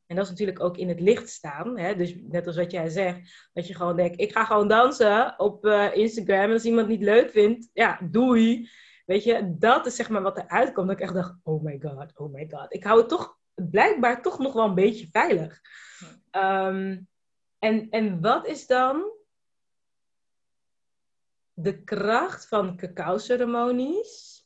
[0.06, 1.78] En dat is natuurlijk ook in het licht staan.
[1.78, 1.96] Hè?
[1.96, 5.64] Dus net als wat jij zegt, dat je gewoon denkt, ik ga gewoon dansen op
[5.64, 6.40] uh, Instagram.
[6.40, 8.70] En als iemand niet leuk vindt, ja, doei.
[9.06, 10.86] Weet je, dat is zeg maar wat eruit komt.
[10.86, 12.74] Dat ik echt dacht, oh my god, oh my god.
[12.74, 15.60] Ik hou het toch blijkbaar toch nog wel een beetje veilig.
[16.30, 16.98] Ehm,
[17.58, 19.12] en, en wat is dan
[21.52, 24.44] de kracht van cacao-ceremonies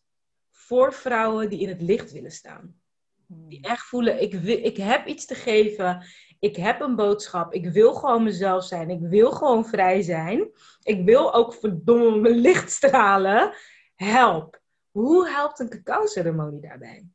[0.51, 2.81] voor vrouwen die in het licht willen staan?
[3.27, 3.71] Die hmm.
[3.71, 6.07] echt voelen, ik, wil, ik heb iets te geven,
[6.39, 10.51] ik heb een boodschap, ik wil gewoon mezelf zijn, ik wil gewoon vrij zijn,
[10.83, 13.55] ik wil ook verdomme mijn licht stralen.
[13.95, 14.61] Help!
[14.91, 17.07] Hoe helpt een cacao-ceremonie daarbij?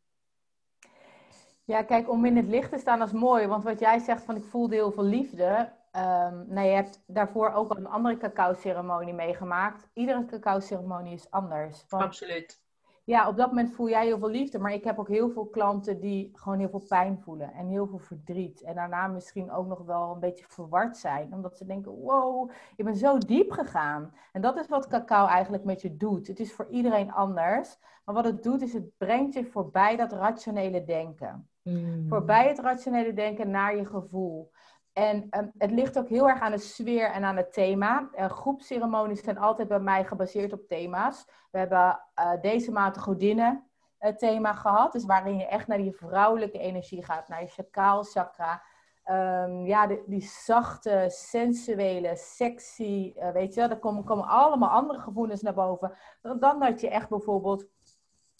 [1.66, 3.48] Ja, kijk, om in het licht te staan, dat is mooi.
[3.48, 5.72] Want wat jij zegt van ik voelde heel veel liefde.
[5.92, 9.88] Um, nou, je hebt daarvoor ook al een andere cacao-ceremonie meegemaakt.
[9.94, 11.86] Iedere cacao-ceremonie is anders.
[11.90, 12.64] Absoluut.
[13.04, 14.60] Ja, op dat moment voel jij heel veel liefde.
[14.60, 17.54] Maar ik heb ook heel veel klanten die gewoon heel veel pijn voelen.
[17.54, 18.62] En heel veel verdriet.
[18.62, 21.34] En daarna misschien ook nog wel een beetje verward zijn.
[21.34, 24.14] Omdat ze denken, wow, je bent zo diep gegaan.
[24.32, 26.28] En dat is wat cacao eigenlijk met je doet.
[26.28, 27.78] Het is voor iedereen anders.
[28.06, 31.50] Maar wat het doet, is het brengt je voorbij dat rationele denken.
[31.66, 32.08] Mm.
[32.08, 34.52] Voorbij het rationele denken naar je gevoel.
[34.94, 38.10] En um, het ligt ook heel erg aan de sfeer en aan het thema.
[38.16, 41.26] Uh, groepsceremonies zijn altijd bij mij gebaseerd op thema's.
[41.52, 44.92] We hebben uh, deze maand de godinnen uh, thema gehad.
[44.92, 47.28] Dus waarin je echt naar die vrouwelijke energie gaat.
[47.28, 48.64] Naar je chakra chakra.
[49.10, 53.70] Um, ja, de, die zachte, sensuele, sexy, weet je wel.
[53.70, 55.98] Er komen, komen allemaal andere gevoelens naar boven.
[56.22, 57.66] Dan dat je echt bijvoorbeeld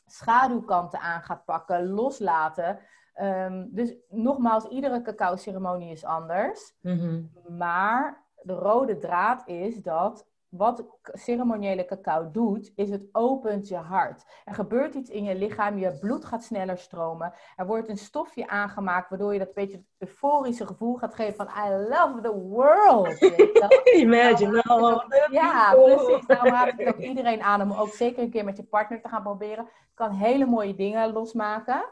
[0.06, 2.80] schaduwkanten aan gaat pakken, loslaten.
[3.22, 6.76] Um, dus nogmaals, iedere cacao-ceremonie is anders.
[6.82, 7.22] Mhm.
[7.58, 10.26] Maar de rode draad is dat
[10.58, 14.26] wat ceremoniële cacao doet, is het opent je hart.
[14.46, 17.34] Er gebeurt iets in je lichaam, je bloed gaat sneller stromen.
[17.56, 21.70] Er wordt een stofje aangemaakt, waardoor je dat beetje euforische gevoel gaat geven van I
[21.70, 23.22] love the world.
[24.04, 24.62] Imagine.
[24.64, 25.02] Nou,
[25.32, 26.26] ja, precies.
[26.26, 29.10] Nou raad ik ook iedereen aan om ook zeker een keer met je partner te
[29.10, 29.64] gaan proberen.
[29.66, 31.86] Je kan hele mooie dingen losmaken.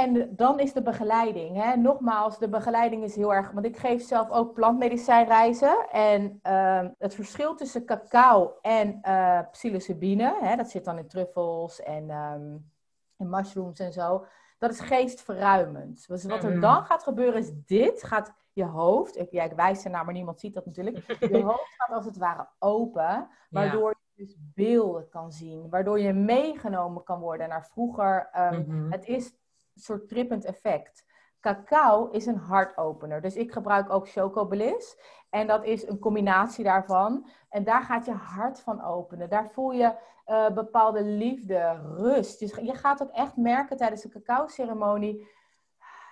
[0.00, 1.62] En dan is de begeleiding.
[1.62, 1.76] Hè?
[1.76, 3.50] Nogmaals, de begeleiding is heel erg.
[3.50, 5.90] Want ik geef zelf ook plantmedicijnreizen.
[5.90, 11.82] En ehm, het verschil tussen cacao en uh, psilocybine, hè, dat zit dan in truffels
[11.82, 12.70] en, um,
[13.16, 14.24] en mushrooms en zo.
[14.58, 16.08] Dat is geestverruimend.
[16.08, 16.60] Dus wat er mm.
[16.60, 18.02] dan gaat gebeuren is dit.
[18.02, 21.18] Gaat je hoofd, ik, ja, ik wijs ernaar, maar niemand ziet dat natuurlijk.
[21.20, 23.28] Je hoofd gaat als het ware open.
[23.50, 25.68] Waardoor je dus beelden kan zien.
[25.68, 28.30] Waardoor je meegenomen kan worden naar vroeger.
[28.52, 29.39] Um, Het is
[29.80, 31.04] soort trippend effect.
[31.40, 33.20] Cacao is een hartopener.
[33.20, 34.96] Dus ik gebruik ook chocobliss.
[35.30, 37.28] En dat is een combinatie daarvan.
[37.48, 39.28] En daar gaat je hart van openen.
[39.28, 39.94] Daar voel je
[40.26, 42.38] uh, bepaalde liefde, rust.
[42.38, 45.28] Dus je gaat ook echt merken tijdens de cacao-ceremonie.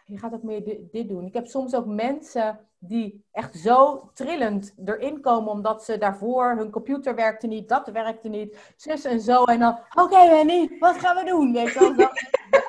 [0.04, 1.26] Je gaat ook meer dit doen.
[1.26, 6.70] Ik heb soms ook mensen die echt zo trillend erin komen, omdat ze daarvoor, hun
[6.70, 9.44] computer werkte niet, dat werkte niet, zus en zo.
[9.44, 11.52] En dan, oké okay, wat gaan we doen?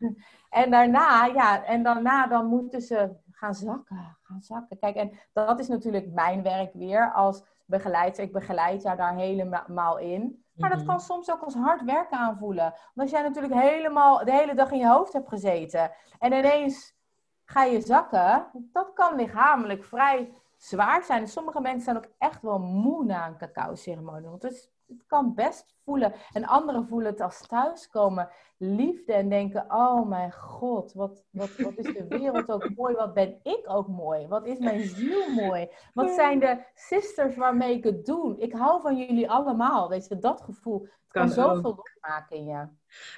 [0.50, 4.78] En daarna, ja, en daarna dan moeten ze gaan zakken, gaan zakken.
[4.78, 8.22] Kijk, en dat is natuurlijk mijn werk weer als begeleider.
[8.22, 10.44] Ik begeleid jou daar helemaal in.
[10.56, 10.88] Maar dat mhm.
[10.88, 12.64] kan soms ook als hard werken aanvoelen.
[12.64, 16.98] Want als jij natuurlijk helemaal de hele dag in je hoofd hebt gezeten en ineens
[17.44, 21.28] ga je zakken, dat kan lichamelijk vrij zwaar zijn.
[21.28, 24.28] sommige mensen zijn ook echt wel moe na een cacao-ceremonie.
[24.28, 26.12] Want het is het kan best voelen.
[26.32, 28.28] En anderen voelen het als thuiskomen.
[28.56, 32.94] Liefde en denken, oh mijn god, wat, wat, wat is de wereld ook mooi.
[32.94, 34.26] Wat ben ik ook mooi.
[34.26, 35.68] Wat is mijn ziel mooi.
[35.94, 38.38] Wat zijn de sisters waarmee ik het doe.
[38.38, 39.88] Ik hou van jullie allemaal.
[39.88, 40.80] Weet je, dat gevoel.
[40.80, 42.66] Het kan, kan zoveel losmaken in je.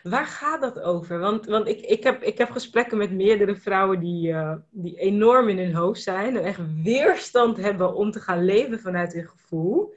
[0.03, 1.19] Waar gaat dat over?
[1.19, 5.49] Want, want ik, ik, heb, ik heb gesprekken met meerdere vrouwen die, uh, die enorm
[5.49, 6.37] in hun hoofd zijn.
[6.37, 9.95] En echt weerstand hebben om te gaan leven vanuit hun gevoel.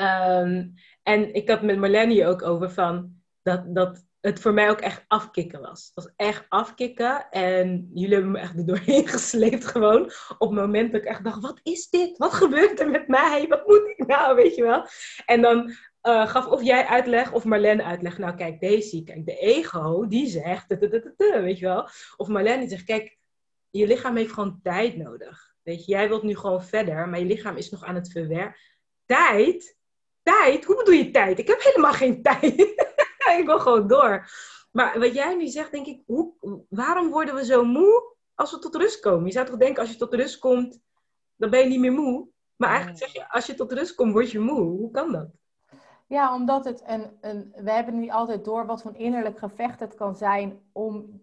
[0.00, 0.68] Ehm,
[1.02, 5.04] en ik had met Marlene ook over van dat, dat het voor mij ook echt
[5.08, 5.84] afkicken was.
[5.84, 7.30] Het was echt afkicken.
[7.30, 10.04] En jullie hebben me echt er doorheen gesleept gewoon.
[10.38, 12.18] Op het moment dat ik echt dacht, wat is dit?
[12.18, 13.46] Wat gebeurt er met mij?
[13.48, 14.34] Wat moet ik nou?
[14.34, 14.86] Weet je wel?
[15.26, 15.68] En dan
[16.02, 18.18] uh, gaf of jij uitleg of Marlene uitleg.
[18.18, 20.76] Nou kijk, deze, kijk, de ego, die zegt,
[21.16, 21.88] weet je wel?
[22.16, 23.18] Of Marlene zegt, kijk,
[23.70, 25.54] je lichaam heeft gewoon tijd nodig.
[25.62, 28.60] Weet je, jij wilt nu gewoon verder, maar je lichaam is nog aan het verwerken.
[29.06, 29.78] Tijd
[30.22, 30.64] Tijd?
[30.64, 31.38] Hoe bedoel je tijd?
[31.38, 32.60] Ik heb helemaal geen tijd.
[33.38, 34.28] ik wil gewoon door.
[34.72, 36.32] Maar wat jij nu zegt, denk ik, hoe,
[36.68, 39.26] waarom worden we zo moe als we tot rust komen?
[39.26, 40.80] Je zou toch denken, als je tot rust komt,
[41.36, 42.28] dan ben je niet meer moe.
[42.56, 44.60] Maar eigenlijk zeg je, als je tot rust komt, word je moe.
[44.60, 45.28] Hoe kan dat?
[46.06, 49.94] Ja, omdat het een, een, we hebben niet altijd door wat voor innerlijk gevecht het
[49.94, 51.20] kan zijn om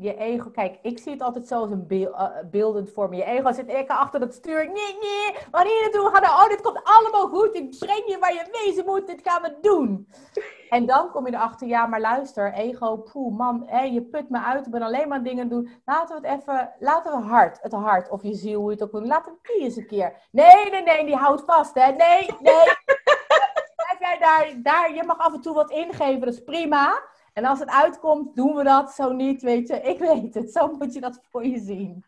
[0.00, 3.14] je ego, kijk, ik zie het altijd zo als een uh, beeldend vorm.
[3.14, 4.66] Je ego zit ik achter het stuur.
[4.66, 6.24] Nee, nee, waar hier naartoe gaan?
[6.24, 7.54] Oh, dit komt allemaal goed.
[7.54, 9.06] Ik breng je waar je wezen moet.
[9.06, 10.08] Dit gaan we doen.
[10.70, 14.40] En dan kom je erachter, ja, maar luister, ego, poeh, man, hé, je put me
[14.40, 14.66] uit.
[14.66, 15.70] Ik ben alleen maar dingen doen.
[15.84, 18.84] Laten we het even, laten we hart, het hart of je ziel, hoe je het
[18.84, 19.06] ook wil.
[19.06, 20.28] Laten we die eens een keer.
[20.30, 21.86] Nee, nee, nee, die houdt vast, hè.
[21.86, 22.64] Nee, nee.
[23.76, 27.02] Blijf jij daar, daar, je mag af en toe wat ingeven, dat is prima.
[27.32, 28.90] En als het uitkomt, doen we dat.
[28.90, 29.80] Zo niet, weet je.
[29.80, 30.52] Ik weet het.
[30.52, 32.04] Zo moet je dat voor je zien.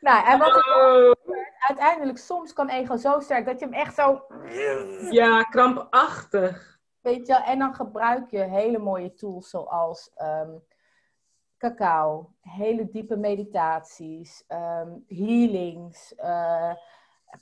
[0.00, 1.12] Nou, en wat oh.
[1.58, 4.22] uiteindelijk, soms kan ego zo sterk dat je hem echt zo...
[5.10, 6.78] Ja, krampachtig.
[7.00, 10.62] Weet je, en dan gebruik je hele mooie tools zoals um,
[11.58, 16.74] cacao, hele diepe meditaties, um, healings, uh,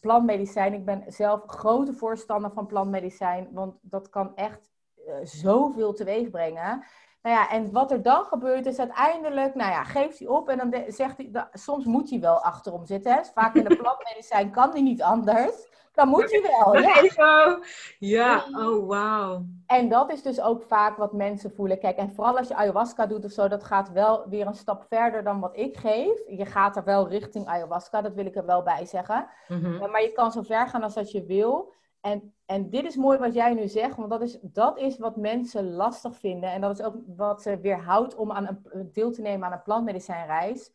[0.01, 0.75] plantmedicijn.
[0.75, 4.74] Ik ben zelf grote voorstander van plantmedicijn, want dat kan echt
[5.23, 6.85] zoveel teweeg brengen.
[7.23, 10.59] Nou ja, en wat er dan gebeurt is uiteindelijk, nou ja, geeft hij op en
[10.59, 13.13] dan zegt hij, soms moet hij wel achterom zitten.
[13.13, 13.25] Hè?
[13.35, 15.73] Vaak in de plantmedicijn kan hij niet anders.
[15.95, 16.77] Dan moet hij wel.
[16.79, 17.59] Ja,
[17.99, 18.45] ja.
[18.53, 19.45] oh wauw.
[19.67, 21.79] En dat is dus ook vaak wat mensen voelen.
[21.79, 24.85] Kijk, en vooral als je ayahuasca doet of zo, dat gaat wel weer een stap
[24.89, 26.21] verder dan wat ik geef.
[26.27, 29.27] Je gaat er wel richting ayahuasca, dat wil ik er wel bij zeggen.
[29.49, 29.91] Mhm.
[29.91, 31.73] Maar je kan zo ver gaan als dat je wil.
[32.05, 35.17] En, en dit is mooi wat jij nu zegt, want dat is, dat is wat
[35.17, 36.53] mensen lastig vinden.
[36.53, 39.63] En dat is ook wat ze weerhoudt om aan een, deel te nemen aan een
[39.63, 40.73] plantmedicijnreis.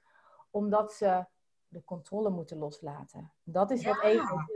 [0.52, 1.26] Omdat ze
[1.68, 3.32] de controle moeten loslaten.
[3.44, 4.50] Dat is wat even.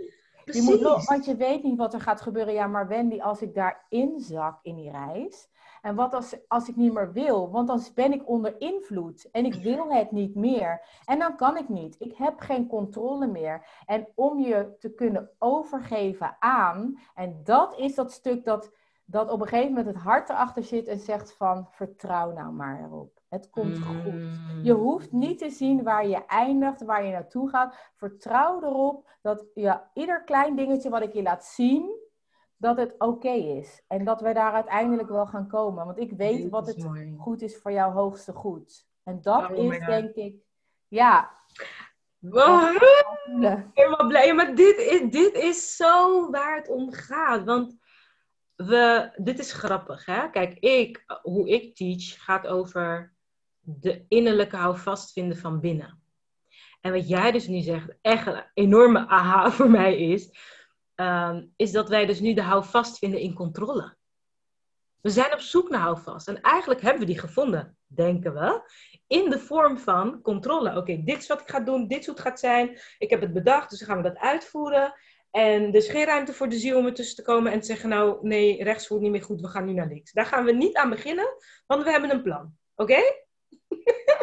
[0.45, 2.53] Je moet, want je weet niet wat er gaat gebeuren.
[2.53, 5.49] Ja, maar Wendy, als ik daarin zak in die reis,
[5.83, 7.51] en wat als, als ik niet meer wil?
[7.51, 10.81] Want dan ben ik onder invloed en ik wil het niet meer.
[11.05, 11.95] En dan kan ik niet.
[11.99, 13.65] Ik heb geen controle meer.
[13.85, 18.71] En om je te kunnen overgeven aan, en dat is dat stuk dat,
[19.05, 22.83] dat op een gegeven moment het hart erachter zit en zegt van vertrouw nou maar
[22.83, 23.21] erop.
[23.29, 24.13] Het komt goed.
[24.63, 24.79] Je mm.
[24.79, 27.75] hoeft niet te zien waar je eindigt, waar je naartoe gaat.
[27.95, 32.01] Vertrouw erop dat ja, ieder klein dingetje wat ik je laat zien,
[32.63, 33.83] dat het oké is.
[33.87, 35.85] En dat we daar uiteindelijk wel gaan komen.
[35.85, 37.15] Want ik weet wat het mooi.
[37.17, 38.87] goed is voor jouw hoogste goed.
[39.03, 40.35] En dat Oh is denk ik,
[40.87, 41.31] ja,
[42.19, 42.77] Wow,
[43.73, 44.33] helemaal blij.
[44.33, 47.43] Maar dit is, dit is zo waar het om gaat.
[47.43, 47.77] Want
[48.55, 50.29] we, dit is grappig, hè?
[50.29, 53.13] Kijk, ik, hoe ik teach, gaat over
[53.59, 56.01] de innerlijke houvast vinden van binnen.
[56.81, 60.29] En wat jij dus nu zegt, echt een enorme aha voor mij is,
[60.95, 63.95] ehm, is dat wij dus nu de houvast vinden in controle.
[65.01, 66.27] We zijn op zoek naar houvast.
[66.27, 68.61] En eigenlijk hebben we die gevonden, denken we,
[69.07, 70.77] in de vorm van controle.
[70.77, 72.79] Oké, dit is wat ik ga doen, dit is hoe het gaat zijn.
[72.97, 74.93] Ik heb het bedacht, dus dan gaan we dat uitvoeren.
[75.31, 77.89] En er is geen ruimte voor de ziel om ertussen te komen en te zeggen,
[77.89, 80.11] nou nee, rechts voelt niet meer goed, we gaan nu naar links.
[80.11, 81.35] Daar gaan we niet aan beginnen,
[81.67, 82.57] want we hebben een plan.
[82.75, 82.99] Oké?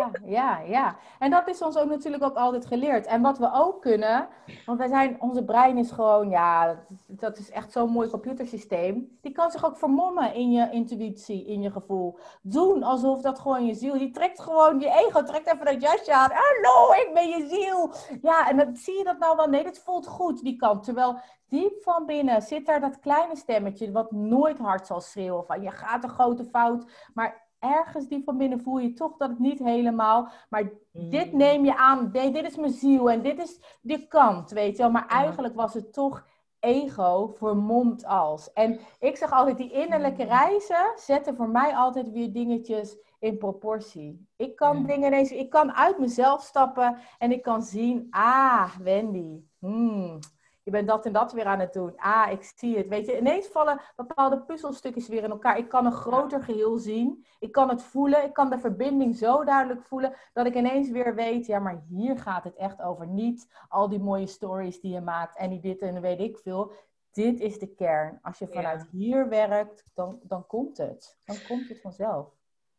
[0.00, 0.96] Ja, ja, ja.
[1.18, 3.06] En dat is ons ook natuurlijk ook altijd geleerd.
[3.06, 4.28] En wat we ook kunnen,
[4.66, 6.66] want wij zijn, onze brein is gewoon, ja,
[7.06, 9.18] dat is, dat echt zo'n mooi computersysteem.
[9.20, 12.18] Die kan zich ook vermommen in je intuïtie, in je gevoel.
[12.42, 16.14] Doen alsof dat gewoon je ziel, die trekt gewoon, je ego trekt even dat jasje
[16.14, 16.30] aan.
[16.32, 17.92] Hallo, ik ben je ziel.
[18.22, 20.84] Ja, en dan zie je dat nou wel, nee, dit voelt goed, die kant.
[20.84, 21.18] Terwijl
[21.48, 25.70] diep van binnen zit daar dat kleine stemmetje, wat nooit hard zal schreeuwen van, je
[25.70, 26.84] gaat een grote fout.
[27.14, 30.28] Maar ergens diep van binnen voel je toch dat het niet helemaal.
[30.48, 32.10] Maar dit neem je aan.
[32.12, 34.90] Nee, dit is mijn ziel en dit is de kant, weet je wel.
[34.92, 36.26] Maar eigenlijk was het toch
[36.60, 38.52] ego vermomd als.
[38.52, 44.28] En ik zeg altijd, die innerlijke reizen zetten voor mij altijd weer dingetjes in proportie.
[44.36, 44.86] Ik kan Ja.
[44.86, 50.18] dingen ineens, ik kan uit mezelf stappen en ik kan zien, ah, Wendy, hmm,
[50.62, 51.92] je bent dat en dat weer aan het doen.
[51.96, 52.88] Ah, ik zie het.
[52.88, 55.58] Weet je, ineens vallen bepaalde puzzelstukjes weer in elkaar.
[55.58, 57.24] Ik kan een groter geheel zien.
[57.38, 58.24] Ik kan het voelen.
[58.24, 62.18] Ik kan de verbinding zo duidelijk voelen dat ik ineens weer weet, ja, maar hier
[62.18, 63.06] gaat het echt over.
[63.06, 66.72] Niet al die mooie stories die je maakt en die dit en weet ik veel.
[67.10, 68.18] Dit is de kern.
[68.22, 68.52] Als je Ja.
[68.52, 71.18] vanuit hier werkt, dan, dan komt het.
[71.24, 72.28] Dan komt het vanzelf.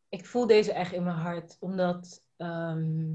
[0.09, 3.13] Ik voel deze echt in mijn hart, omdat ehm,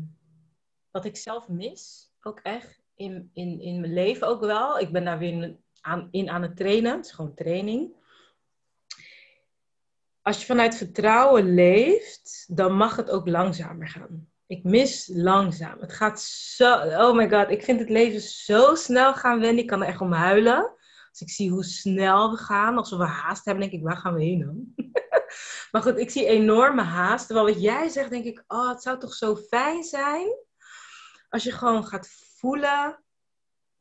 [0.91, 4.79] wat ik zelf mis, ook echt in, in, in mijn leven ook wel.
[4.79, 6.97] Ik ben daar weer aan, in aan het trainen.
[6.97, 7.95] Het is gewoon training.
[10.23, 14.29] Als je vanuit vertrouwen leeft, dan mag het ook langzamer gaan.
[14.47, 15.81] Ik mis langzaam.
[15.81, 16.75] Het gaat zo.
[16.75, 19.61] Oh my god, ik vind het leven zo snel gaan, Wendy.
[19.61, 20.75] Ik kan er echt om huilen.
[21.11, 24.15] Als ik zie hoe snel we gaan, alsof we haast hebben, denk ik, waar gaan
[24.15, 24.75] we heen dan?
[25.73, 27.27] maar goed, ik zie enorme haast.
[27.27, 30.29] Terwijl wat jij zegt, denk ik, oh, het zou toch zo fijn zijn
[31.29, 32.09] als je gewoon gaat
[32.39, 33.03] voelen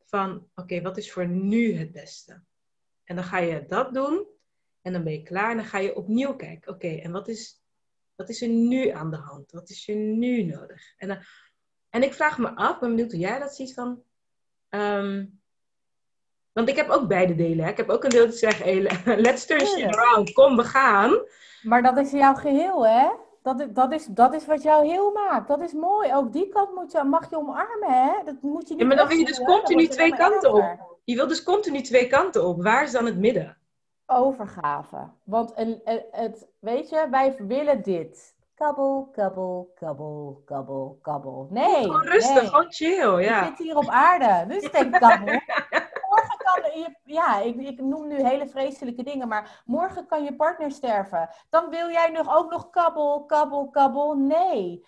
[0.05, 2.41] van, oké, wat is voor nu het beste?
[3.03, 4.27] En dan ga je dat doen
[4.81, 7.61] en dan ben je klaar en dan ga je opnieuw kijken, oké, en wat is,
[8.15, 9.51] wat is er nu aan de hand?
[9.51, 10.93] Wat is er nu nodig?
[10.97, 11.17] En, dan,
[11.89, 14.03] en ik vraag me af, ben benieuwd hoe jij dat ziet van,
[14.69, 15.25] ehm,
[16.51, 17.65] want ik heb ook beide delen.
[17.65, 17.71] Hè?
[17.71, 18.81] Ik heb ook een deel dat zegt, hey,
[19.25, 21.25] let's turn shit around, kom, we gaan.
[21.61, 23.09] Maar dat is jouw geheel, hè?
[23.45, 25.47] Dat is, dat, is, dat is wat jouw heel maakt.
[25.47, 26.13] Dat is mooi.
[26.13, 28.23] Ook die kant moet je, mag je omarmen, hè?
[28.23, 30.79] Dat moet je niet Ja, maar dan wil je dus continu wordt twee kanten erger.
[31.03, 32.63] Je wilt dus continu twee kanten op.
[32.63, 33.57] Waar is dan het midden?
[34.05, 35.09] Overgave.
[35.23, 35.81] Want een,
[36.11, 38.35] het, weet je, wij willen dit.
[38.55, 41.47] Kabbel, kabbel, kabbel, kabbel, kabbel.
[41.49, 41.83] Nee.
[41.83, 42.49] Gewoon rustig, nee.
[42.49, 43.45] gewoon chill, Je ja.
[43.45, 45.39] zit hier op aarde, dus geen kabbel.
[46.73, 51.29] Je, ja, ik, ik noem nu hele vreselijke dingen, maar morgen kan je partner sterven.
[51.49, 54.15] Dan wil jij nog ook nog kabbel, kabbel, kabbel.
[54.15, 54.85] Nee.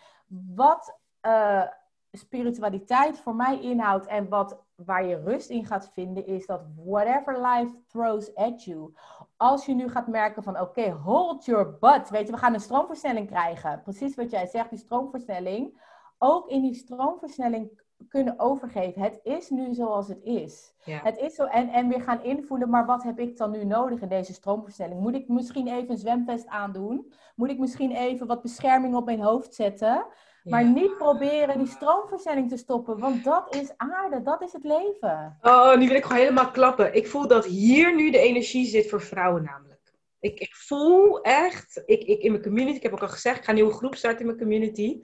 [0.55, 1.63] Wat eh,
[2.11, 7.47] spiritualiteit voor mij inhoudt en wat, waar je rust in gaat vinden, is dat whatever
[7.47, 8.93] life throws at you.
[9.37, 12.09] Als je nu gaat merken van oké, hold your butt.
[12.09, 13.81] Weet je, we gaan een stroomversnelling krijgen.
[13.81, 15.81] Precies wat jij zegt, die stroomversnelling.
[16.17, 19.01] Ook in die stroomversnelling kunnen overgeven.
[19.01, 20.73] Het is nu zoals het is.
[20.83, 20.99] Ja.
[21.03, 24.01] Het is zo, en, en weer gaan invoelen, maar wat heb ik dan nu nodig
[24.01, 24.99] in deze stroomversnelling?
[24.99, 27.13] Moet ik misschien even een zwemvest aandoen?
[27.35, 30.05] Moet ik misschien even wat bescherming op mijn hoofd zetten?
[30.43, 30.69] Maar Ja.
[30.69, 35.37] niet proberen die stroomversnelling te stoppen, want dat is aarde, dat is het leven.
[35.41, 36.95] Oh, nu wil ik gewoon helemaal klappen.
[36.95, 39.75] Ik voel dat hier nu de energie zit voor vrouwen namelijk.
[40.19, 43.43] Ik, ik voel echt, ik, ik in mijn community, ik heb ook al gezegd, ik
[43.43, 45.01] ga een nieuwe groep starten in mijn community.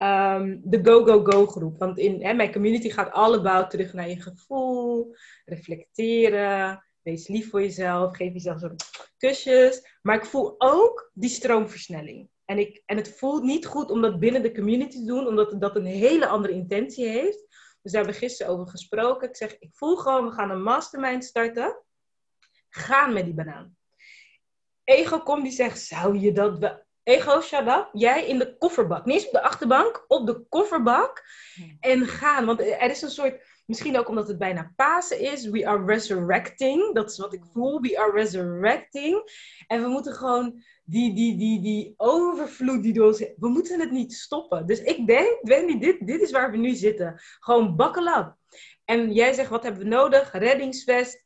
[0.00, 1.78] Ehm, de Go Go Go groep.
[1.78, 5.14] Want in hè, mijn community gaat all about terug naar je gevoel,
[5.44, 8.76] reflecteren, wees lief voor jezelf, geef jezelf zo'n
[9.16, 9.98] kusjes.
[10.02, 12.28] Maar ik voel ook die stroomversnelling.
[12.44, 15.60] En, ik, en het voelt niet goed om dat binnen de community te doen, omdat
[15.60, 17.46] dat een hele andere intentie heeft.
[17.82, 19.28] Dus daar hebben we gisteren over gesproken.
[19.28, 21.82] Ik zeg, ik voel gewoon, we gaan een mastermind starten.
[22.68, 23.76] Gaan met die banaan.
[24.84, 26.58] Ego komt die zegt, zou je dat...
[26.58, 27.88] wel- ego, up.
[27.92, 29.04] Jij in de kofferbak.
[29.04, 31.24] Niet eens op de achterbank, op de kofferbak.
[31.80, 32.46] En gaan.
[32.46, 35.48] Want er is een soort, misschien ook omdat het bijna Pasen is.
[35.48, 36.94] We are resurrecting.
[36.94, 37.80] Dat is wat ik voel.
[37.80, 39.22] We are resurrecting.
[39.66, 43.18] En we moeten gewoon die, die, die, die overvloed die door ons...
[43.18, 44.66] We moeten het niet stoppen.
[44.66, 47.20] Dus ik denk, Wendy, dit, dit is waar we nu zitten.
[47.40, 48.36] Gewoon buckle up.
[48.84, 50.32] En jij zegt, wat hebben we nodig?
[50.32, 51.24] Reddingsvest,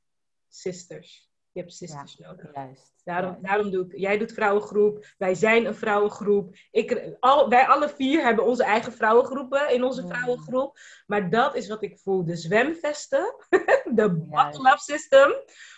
[0.49, 1.33] sisters.
[1.55, 2.55] Je hebt sisters nodig.
[2.55, 2.93] Juist.
[3.05, 6.57] Daarom, daarom doe ik, jij doet vrouwengroep, wij zijn een vrouwengroep.
[6.71, 10.79] Ik, al, wij alle vier hebben onze eigen vrouwengroepen in onze vrouwengroep.
[11.07, 12.25] Maar dat is wat ik voel.
[12.25, 13.35] De zwemvesten,
[13.99, 15.33] de buckle-up system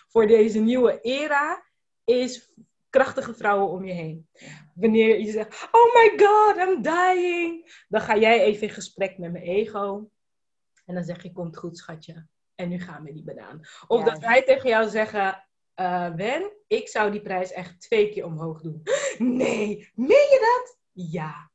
[0.07, 1.65] voor deze nieuwe era
[2.03, 2.51] is
[2.89, 4.29] krachtige vrouwen om je heen.
[4.75, 7.83] Wanneer je zegt, oh my god, I'm dying.
[7.87, 10.09] Dan ga jij even in gesprek met mijn ego.
[10.85, 12.27] En dan zeg je, komt goed schatje.
[12.55, 13.61] En nu gaan we die banaan.
[13.87, 15.46] Of dat wij tegen jou zeggen,
[15.77, 18.81] eh Wen, ik zou die prijs echt twee keer omhoog doen.
[19.17, 20.77] Nee, meen je dat?
[20.91, 21.51] Ja.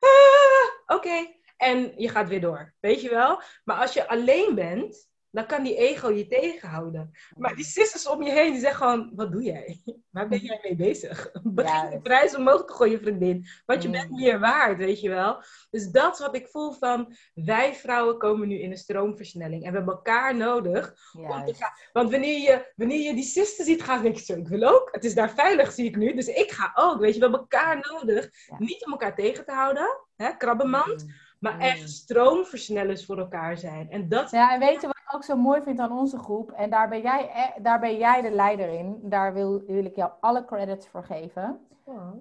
[0.00, 1.36] Ah, Oké.
[1.56, 2.74] En je gaat weer door.
[2.80, 3.42] Weet je wel?
[3.64, 7.10] Maar als je alleen bent, dan kan die ego je tegenhouden.
[7.36, 9.80] Maar die sisters om je heen, die zeggen gewoon, wat doe jij?
[10.10, 11.30] Waar ben jij mee bezig?
[11.42, 13.46] Begin de prijs omhoog te gooien, vriendin.
[13.66, 13.94] Want je Mm.
[13.94, 15.42] bent meer waard, weet je wel?
[15.70, 19.64] Dus dat is wat ik voel van, wij vrouwen komen nu in een stroomversnelling.
[19.64, 21.72] En we hebben elkaar nodig om te gaan.
[21.92, 24.88] Want wanneer je, wanneer je die sister ziet gaan, denk je zo, ik wil ook.
[24.92, 26.14] Het is daar veilig, zie ik nu.
[26.14, 27.18] Dus ik ga ook, weet je.
[27.20, 28.28] We hebben elkaar nodig.
[28.46, 28.56] Ja.
[28.58, 31.04] Niet om elkaar tegen te houden, hè, krabbenmand.
[31.04, 31.12] Mm.
[31.40, 31.60] Maar Mm.
[31.60, 33.90] echt stroomversnellers voor elkaar zijn.
[33.90, 36.50] En dat Ja, en wat ik ook zo mooi vind aan onze groep?
[36.50, 38.98] En daar ben jij, e- daar ben jij de leider in.
[39.02, 41.66] Daar wil, wil ik jou alle credits voor geven.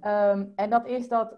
[0.02, 1.38] Ehm, en dat is dat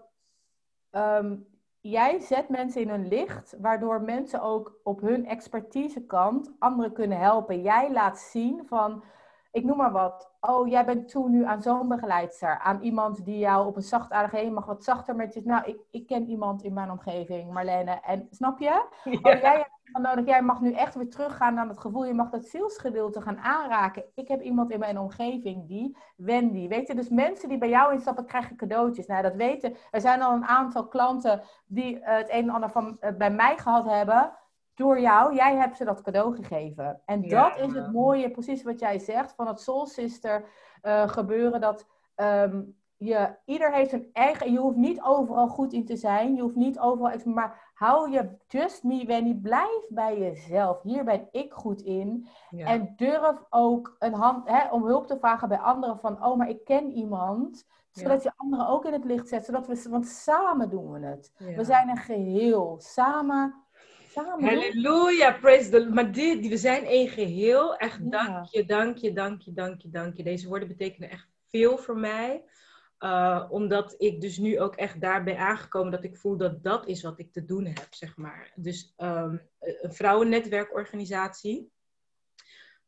[0.90, 1.36] ehm,
[1.80, 7.62] jij zet mensen in hun licht, waardoor mensen ook op hun expertisekant anderen kunnen helpen.
[7.62, 9.02] Jij laat zien van,
[9.52, 10.30] ik noem maar wat.
[10.40, 12.58] Oh, jij bent toe nu aan zo'n begeleidster.
[12.58, 15.40] Aan iemand die jou op een zachtaardige heen mag wat zachter met je.
[15.44, 18.00] Nou, ik, ik ken iemand in mijn omgeving, Marlene.
[18.00, 18.84] En snap je?
[19.22, 20.30] Oh, jij iemand nodig.
[20.32, 22.04] Jij mag nu echt weer teruggaan naar het gevoel.
[22.04, 24.04] Je mag dat zielsgedeelte gaan aanraken.
[24.14, 26.68] Ik heb iemand in mijn omgeving die, Wendy.
[26.68, 29.06] Weet je, dus mensen die bij jou instappen krijgen cadeautjes.
[29.06, 29.76] Nou, dat weten.
[29.90, 33.56] Er zijn al een aantal klanten die het een en ander van eh, bij mij
[33.58, 34.32] gehad hebben.
[34.74, 35.34] Door jou.
[35.34, 37.00] Jij hebt ze dat cadeau gegeven.
[37.04, 37.48] En Ja.
[37.48, 40.44] dat is het mooie, precies wat jij zegt, van het Soul Sister
[40.82, 41.60] eh, gebeuren.
[41.60, 42.62] Dat ehm,
[43.02, 44.52] je, ieder heeft een eigen.
[44.52, 46.34] Je hoeft niet overal goed in te zijn.
[46.34, 47.18] Je hoeft niet overal.
[47.24, 49.34] Maar hou je just me, Wendy.
[49.34, 50.82] Blijf bij jezelf.
[50.82, 52.28] Hier ben ik goed in.
[52.50, 52.66] Ja.
[52.66, 55.98] En durf ook een hand, hè, om hulp te vragen bij anderen.
[55.98, 57.66] Van, oh, maar ik ken iemand.
[57.90, 59.44] Zodat je anderen ook in het licht zet.
[59.44, 61.32] Zodat we, want samen doen we het.
[61.36, 61.56] Ja.
[61.56, 62.76] We zijn een geheel.
[62.80, 63.54] Samen.
[64.08, 64.44] Samen.
[64.44, 67.76] Halleluja, praise the Maar dit, we zijn één geheel.
[67.76, 70.22] Echt dank je, dank je, dank je, dank je, dank je.
[70.22, 72.44] Deze woorden betekenen echt veel voor mij.
[73.00, 76.86] Uh, omdat ik dus nu ook echt daar ben aangekomen dat ik voel dat dat
[76.86, 78.52] is wat ik te doen heb, zeg maar.
[78.54, 81.70] Dus um, een vrouwennetwerkorganisatie.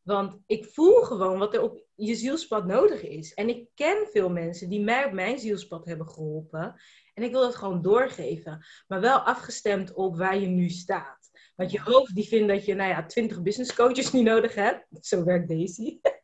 [0.02, 3.34] Want ik voel gewoon wat er op je zielspad nodig is.
[3.34, 6.80] En ik ken veel mensen die mij op mijn zielspad hebben geholpen.
[7.14, 8.66] En ik wil dat gewoon doorgeven.
[8.86, 11.30] Maar wel afgestemd op waar je nu staat.
[11.56, 14.86] Want je hoofd die vindt dat je, nou ja, 20 business coaches niet nodig hebt.
[15.01, 15.98] Zo werkt Daisy.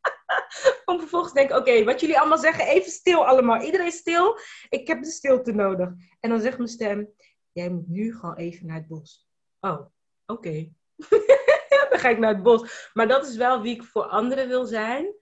[0.89, 3.61] Om vervolgens te denken, oké, wat jullie allemaal zeggen, even stil allemaal.
[3.61, 4.39] Iedereen stil.
[4.69, 5.89] Ik heb de stilte nodig.
[6.21, 7.09] En dan zegt mijn stem,
[7.53, 9.29] jij moet nu gewoon even naar het bos.
[9.61, 9.87] Oh,
[10.27, 10.69] oké.
[11.91, 12.91] Dan ga ik naar het bos.
[12.95, 15.15] Maar dat is wel wie ik voor anderen wil zijn.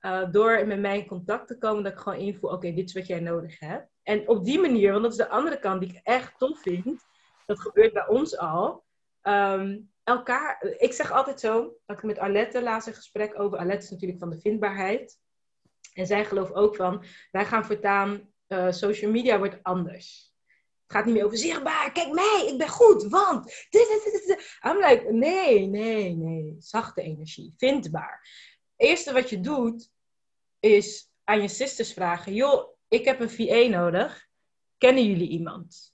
[0.00, 2.94] Uh, door met mij in contact te komen, dat ik gewoon invoel, oké, dit is
[2.94, 3.88] wat jij nodig hebt.
[4.02, 7.04] En op die manier, want dat is de andere kant die ik echt tof vind.
[7.46, 8.84] Dat gebeurt bij ons al.
[9.22, 13.84] Um, elkaar, ik zeg altijd zo, dat ik met Arlette laatst een gesprek over, Arlette
[13.84, 15.18] is natuurlijk van de vindbaarheid.
[15.92, 20.32] En zij gelooft ook van, wij gaan voortaan, uh, social media wordt anders.
[20.86, 23.66] Het gaat niet meer over zichtbaar, kijk mij, ik ben goed, want...
[24.66, 28.28] I'm like, nee, nee, nee, zachte energie, vindbaar.
[28.76, 29.90] Het eerste wat je doet,
[30.60, 34.28] is aan je sisters vragen, joh, ik heb een VA nodig,
[34.78, 35.93] kennen jullie iemand?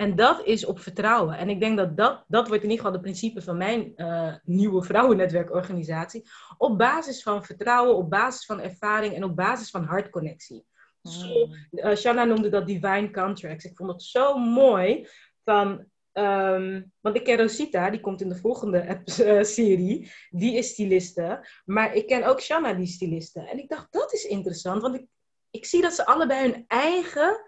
[0.00, 1.38] En dat is op vertrouwen.
[1.38, 4.34] En ik denk dat dat, dat wordt in ieder geval de principe van mijn uh,
[4.44, 6.28] nieuwe vrouwennetwerkorganisatie.
[6.58, 10.64] Op basis van vertrouwen, op basis van ervaring en op basis van hartconnectie.
[11.02, 13.64] Zo, uh, Shanna noemde dat divine contracts.
[13.64, 15.08] Ik vond het zo mooi.
[15.44, 20.12] Van, um, want ik ken Rosita, die komt in de volgende uh, serie.
[20.30, 21.48] Die is styliste.
[21.64, 23.40] Maar ik ken ook Shanna, die styliste.
[23.40, 24.82] En ik dacht, dat is interessant.
[24.82, 25.06] Want ik,
[25.50, 27.40] ik zie dat ze allebei hun eigen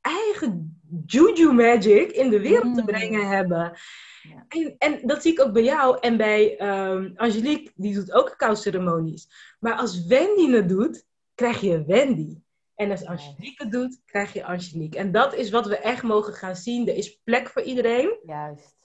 [0.00, 3.78] eigen juju magic in de wereld te brengen hebben.
[4.22, 4.44] Ja.
[4.48, 6.60] En, en, dat zie ik ook bij jou en bij
[6.90, 9.56] um, Angelique, die doet ook cacao-ceremonies.
[9.60, 12.40] Maar als Wendy het doet, krijg je Wendy.
[12.74, 14.98] En als Angelique het doet, krijg je Angelique.
[14.98, 16.88] En dat is wat we echt mogen gaan zien.
[16.88, 18.18] Er is plek voor iedereen.
[18.26, 18.76] Juist.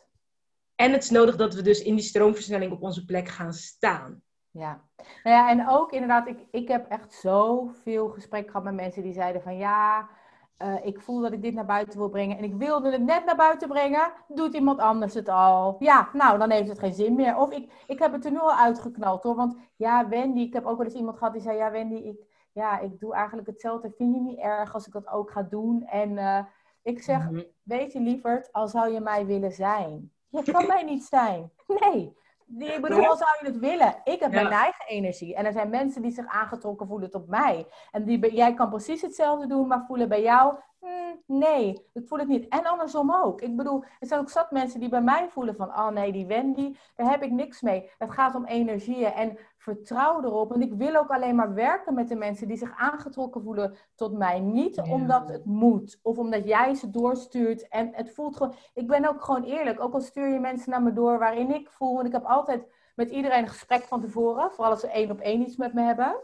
[0.75, 4.21] En het is nodig dat we dus in die stroomversnelling op onze plek gaan staan.
[4.51, 4.83] Ja,
[5.23, 9.13] nou ja, en ook inderdaad, ik, ik heb echt zoveel gesprekken gehad met mensen die
[9.13, 10.09] zeiden van ja,
[10.61, 13.25] uh, ik voel dat ik dit naar buiten wil brengen en ik wilde het net
[13.25, 15.75] naar buiten brengen, doet iemand anders het al.
[15.79, 17.37] Ja, nou, dan heeft het geen zin meer.
[17.37, 20.65] Of ik, ik heb het er nu al uitgeknald hoor, want ja, Wendy, ik heb
[20.65, 23.91] ook wel eens iemand gehad die zei, ja Wendy, ik, ja, ik doe eigenlijk hetzelfde,
[23.97, 25.83] vind je niet erg als ik dat ook ga doen?
[25.85, 26.39] En uh,
[26.81, 30.11] ik zeg, mm weet je lieverd, al zou je mij willen zijn.
[30.29, 31.51] Je kan mij niet zijn.
[31.67, 32.17] Nee,
[32.55, 33.95] ik bedoel, al zou je het willen.
[34.03, 35.35] Ik heb mijn eigen energie.
[35.35, 37.67] En er zijn mensen die zich aangetrokken voelen tot mij.
[37.91, 40.55] En die, jij kan precies hetzelfde doen, maar voelen bij jou,
[41.25, 42.47] nee, ik voel het niet.
[42.47, 43.41] En andersom ook.
[43.41, 46.25] Ik bedoel, er zijn ook zat mensen die bij mij voelen van, oh nee, die
[46.25, 47.89] Wendy, daar heb ik niks mee.
[47.97, 49.11] Het gaat om energieën.
[49.11, 50.53] En vertrouw erop.
[50.53, 54.17] En ik wil ook alleen maar werken met de mensen die zich aangetrokken voelen tot
[54.17, 54.39] mij.
[54.39, 57.67] Niet omdat het moet of omdat jij ze doorstuurt.
[57.67, 58.53] En het voelt gewoon.
[58.73, 59.79] Ik ben ook gewoon eerlijk.
[59.79, 61.99] Ook al stuur je mensen naar me door waarin ik voel.
[61.99, 64.51] En ik heb altijd met iedereen een gesprek van tevoren.
[64.51, 66.15] Vooral als ze één op één iets met me hebben.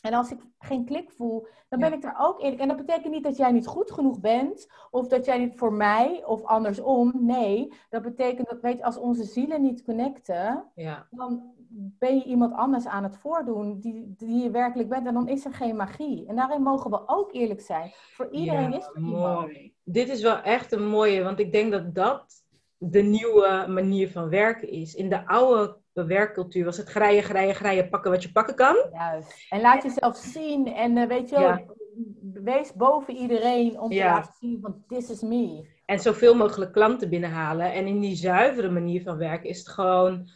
[0.00, 2.60] En als ik geen klik voel, dan ben ik er ook eerlijk.
[2.60, 5.72] En dat betekent niet dat jij niet goed genoeg bent, of dat jij niet voor
[5.72, 7.12] mij, of andersom.
[7.18, 11.06] Nee, dat betekent dat, weet je, als onze zielen niet connecten, ja.
[11.10, 15.06] dan ben je iemand anders aan het voordoen die, die je werkelijk bent.
[15.06, 16.26] En dan is er geen magie.
[16.26, 17.90] En daarin mogen we ook eerlijk zijn.
[17.92, 19.74] Voor iedereen is er mooi.
[19.84, 22.44] Dit is wel echt een mooie, want ik denk dat dat
[22.76, 24.94] de nieuwe manier van werken is.
[24.94, 28.76] In de oude werkcultuur was het grijen, grijen, grijen, pakken wat je pakken kan.
[28.92, 29.46] Juist.
[29.48, 31.76] En laat jezelf zien en uh, weet je wel,
[32.32, 35.68] wees boven iedereen om te laten zien van this is me.
[35.84, 37.72] En zoveel mogelijk klanten binnenhalen.
[37.72, 40.28] En in die zuivere manier van werken is het gewoon,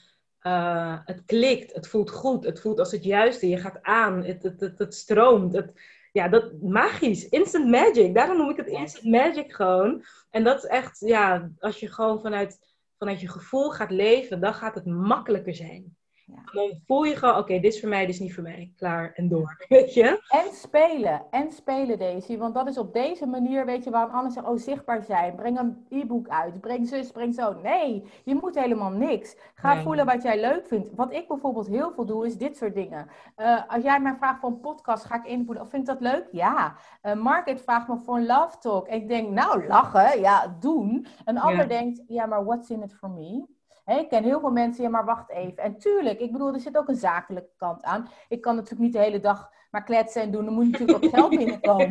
[0.42, 4.42] uh, het klikt, het voelt goed, het voelt als het juiste, je gaat aan, het,
[4.42, 5.54] het, het, het stroomt.
[5.54, 5.72] Het,
[6.12, 8.14] ja, dat magisch, instant magic.
[8.14, 10.04] Daarom noem ik het instant magic gewoon.
[10.30, 14.54] En dat is echt, ja, als je gewoon vanuit vanuit je gevoel gaat leven, dan
[14.54, 15.96] gaat het makkelijker zijn.
[16.26, 16.42] Ja.
[16.52, 18.72] Dan voel je gewoon, oké, dit is voor mij, dit is niet voor mij.
[18.76, 20.22] Klaar en door, weet je?
[20.28, 22.36] En spelen, en spelen Daisy.
[22.36, 25.34] Want dat is op deze manier, weet je, waarom anders zegt, oh, zichtbaar zijn.
[25.34, 27.60] Breng een e-book uit, breng zus, breng zo.
[27.62, 29.36] Nee, je moet helemaal niks.
[29.54, 30.88] Ga voelen wat jij leuk vindt.
[30.94, 33.08] Wat ik bijvoorbeeld heel veel doe, is dit soort dingen.
[33.36, 35.62] Uh, als jij mij vraagt voor een podcast, ga ik invoeren.
[35.62, 36.28] Of vind je dat leuk?
[36.32, 36.76] Ja.
[37.02, 38.86] Uh, Market vraagt me voor een love talk.
[38.86, 41.06] En ik denk, nou, lachen, ja, doen.
[41.24, 43.53] Een ander denkt, ja, maar what's in it for me?
[43.84, 45.62] Ik ken heel veel mensen, ja, maar wacht even.
[45.62, 48.08] En tuurlijk, ik bedoel, er zit ook een zakelijke kant aan.
[48.28, 50.46] Ik kan natuurlijk niet de hele dag maar kletsen en doen.
[50.46, 51.90] Er moet natuurlijk ook geld binnenkomen.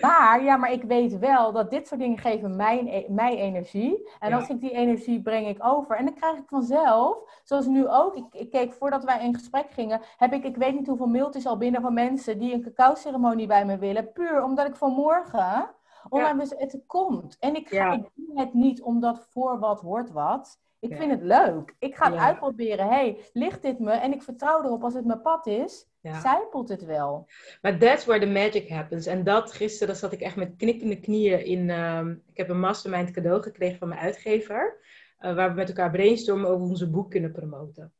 [0.00, 4.10] Maar, ja, maar ik weet wel dat dit soort dingen geven mij, e-, mij energie.
[4.18, 5.96] En als ik die energie breng ik over.
[5.96, 8.16] En dan krijg ik vanzelf, zoals nu ook.
[8.16, 11.46] Ik, ik keek voordat wij in gesprek gingen, heb ik, ik weet niet hoeveel mailtjes
[11.46, 14.12] al binnen van mensen die een cacao-ceremonie bij me willen.
[14.12, 15.70] Puur omdat ik vanmorgen...
[16.08, 17.36] Omdat het komt.
[17.40, 20.58] En ik, ga, ik doe het niet omdat voor wat wordt wat.
[20.80, 21.74] Ik vind het leuk.
[21.78, 22.88] Ik ga het uitproberen.
[22.88, 23.90] hey, ligt dit me?
[23.90, 26.20] En ik vertrouw erop als het mijn pad is, ja.
[26.20, 27.26] zijpelt het wel.
[27.62, 29.06] Maar that's where the magic happens.
[29.06, 31.70] En dat gisteren zat ik echt met knikkende knieën in.
[31.70, 34.76] Ehm, ik heb een mastermind cadeau gekregen van mijn uitgever.
[35.20, 37.92] Uh, waar we met elkaar brainstormen over onze boek kunnen promoten.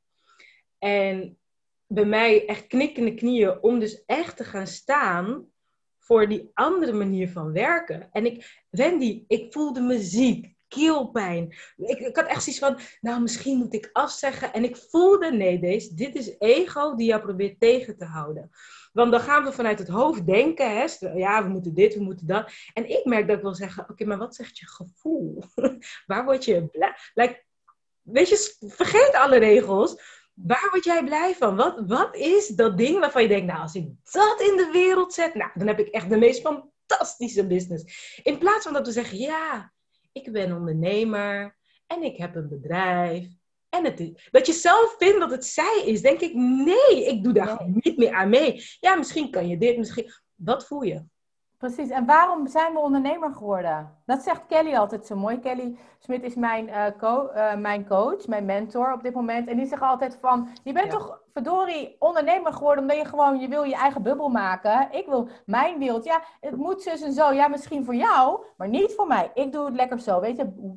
[0.78, 1.38] En
[1.86, 5.46] bij mij echt knikkende knieën om dus echt te gaan staan
[6.04, 8.08] voor die andere manier van werken.
[8.12, 11.54] En ik, Wendy, ik voelde me ziek keelpijn.
[11.76, 14.52] Ik, ik had echt zoiets van, nou misschien moet ik afzeggen.
[14.52, 18.50] En ik voelde, nee, deze, dit is ego die jou probeert tegen te houden.
[18.92, 22.26] Want dan gaan we vanuit het hoofd denken, hè, ja, we moeten dit, we moeten
[22.26, 22.50] dat.
[22.72, 25.42] En ik merk dat ik wil zeggen, oké, maar wat zegt je gevoel?
[26.06, 26.94] Waar word je blij?
[27.14, 27.44] Like,
[28.02, 30.22] weet je, vergeet alle regels.
[30.34, 31.56] Waar word jij blij van?
[31.56, 35.12] Wat, wat is dat ding waarvan je denkt, nou, als ik dat in de wereld
[35.12, 38.18] zet, nou, dan heb ik echt de meest fantastische business.
[38.22, 39.72] In plaats van dat we zeggen, ja,
[40.12, 41.56] ik ben ondernemer
[41.86, 43.26] en ik heb een bedrijf.
[43.68, 47.32] En het dat je zelf vindt dat het zij is, denk ik, nee, ik doe
[47.32, 48.64] daar niet meer aan mee.
[48.80, 50.12] Ja, misschien kan je dit, misschien.
[50.34, 51.04] Wat voel je?
[51.58, 51.90] Precies.
[51.90, 54.02] En waarom zijn we ondernemer geworden?
[54.06, 55.38] Dat zegt Kelly altijd zo mooi.
[55.38, 59.48] Kelly Smit is mijn, uh, mijn coach, mijn mentor op dit moment.
[59.48, 63.48] En die zegt altijd van, je bent toch verdorie ondernemer geworden omdat je gewoon, je
[63.48, 64.88] wil je eigen bubbel maken.
[64.90, 66.04] Ik wil mijn wereld.
[66.04, 67.32] Ja, het moet zus en zo.
[67.32, 69.30] Ja, misschien voor jou, maar niet voor mij.
[69.34, 70.20] Ik doe het lekker zo.
[70.20, 70.76] Weet je,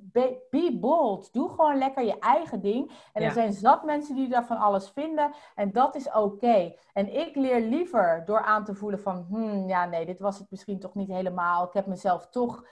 [0.49, 1.34] be, bold.
[1.34, 2.91] Doe gewoon lekker je eigen ding.
[3.14, 5.32] En er zijn zat mensen die daarvan alles vinden.
[5.56, 6.74] En dat is oké.
[6.94, 10.52] En ik leer liever door aan te voelen van, hmm, ja, nee, dit was het
[10.52, 11.66] misschien toch niet helemaal.
[11.66, 12.64] Ik heb mezelf toch,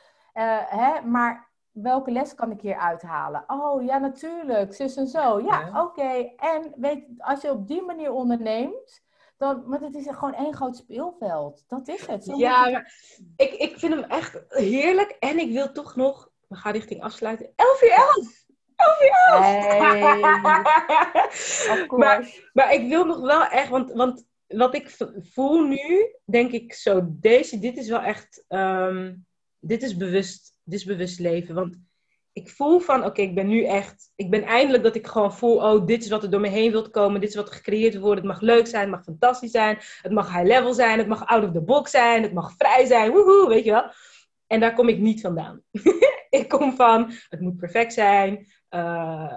[0.43, 3.43] hè, maar welke les kan ik hier uithalen?
[3.47, 5.41] Oh ja, natuurlijk, zus en zo.
[5.41, 6.33] Ja, oké.
[6.37, 9.03] En weet, als je op die manier onderneemt,
[9.37, 11.63] dan, want het is gewoon één groot speelveld.
[11.67, 12.23] Dat is het.
[12.23, 12.93] Zo ja, maar
[13.35, 15.15] ik, ik vind hem echt heerlijk.
[15.19, 18.43] En ik wil toch nog, we gaan richting afsluiten, 11 uur 11!
[18.75, 19.11] 11 uur
[21.67, 21.97] 11!
[21.97, 24.97] maar, maar ik wil nog wel echt, want, want wat ik
[25.33, 29.25] voel nu, denk ik zo, deze, dit is wel echt, um,
[29.67, 31.55] dit is bewust, dit is bewust leven.
[31.55, 31.77] Want
[32.33, 35.55] ik voel van, oké, ik ben nu echt, ik ben eindelijk dat ik gewoon voel,
[35.55, 37.99] oh, dit is wat er door me heen wilt komen, dit is wat er gecreëerd
[37.99, 41.07] wordt, het mag leuk zijn, het mag fantastisch zijn, het mag high level zijn, het
[41.07, 43.91] mag out of the box zijn, het mag vrij zijn, woehoe, weet je wel.
[44.47, 45.61] En daar kom ik niet vandaan.
[46.29, 48.47] ik kom van, het moet perfect zijn,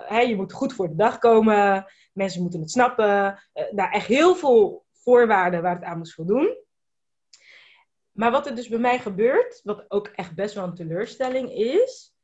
[0.06, 3.38] hè, je moet goed voor de dag komen, mensen moeten het snappen.
[3.54, 6.56] Uh, nou, echt heel veel voorwaarden waar het aan moet voldoen.
[8.18, 12.14] Maar wat er dus bij mij gebeurt, wat ook echt best wel een teleurstelling is,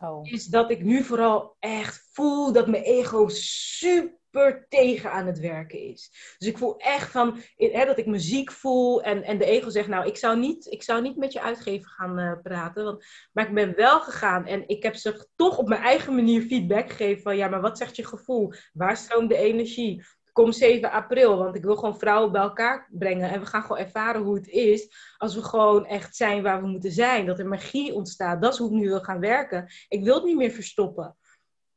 [0.00, 0.20] oh.
[0.22, 5.78] is dat ik nu vooral echt voel dat mijn ego super tegen aan het werken
[5.78, 6.10] is.
[6.38, 9.88] Dus ik voel echt van, hè, dat ik muziek voel en, en de ego zegt,
[9.88, 12.84] nou, ik zou niet, ik zou niet met je uitgever gaan uh, praten.
[12.84, 16.42] Want, maar ik ben wel gegaan en ik heb ze toch op mijn eigen manier
[16.42, 18.52] feedback gegeven van, ja, maar wat zegt je gevoel?
[18.72, 20.04] Waar stroomt de energie?
[20.32, 23.30] Kom 7 april, want ik wil gewoon vrouwen bij elkaar brengen.
[23.30, 26.68] En we gaan gewoon ervaren hoe het is als we gewoon echt zijn waar we
[26.68, 27.26] moeten zijn.
[27.26, 28.42] Dat er magie ontstaat.
[28.42, 29.72] Dat is hoe ik nu wil gaan werken.
[29.88, 31.16] Ik wil het niet meer verstoppen.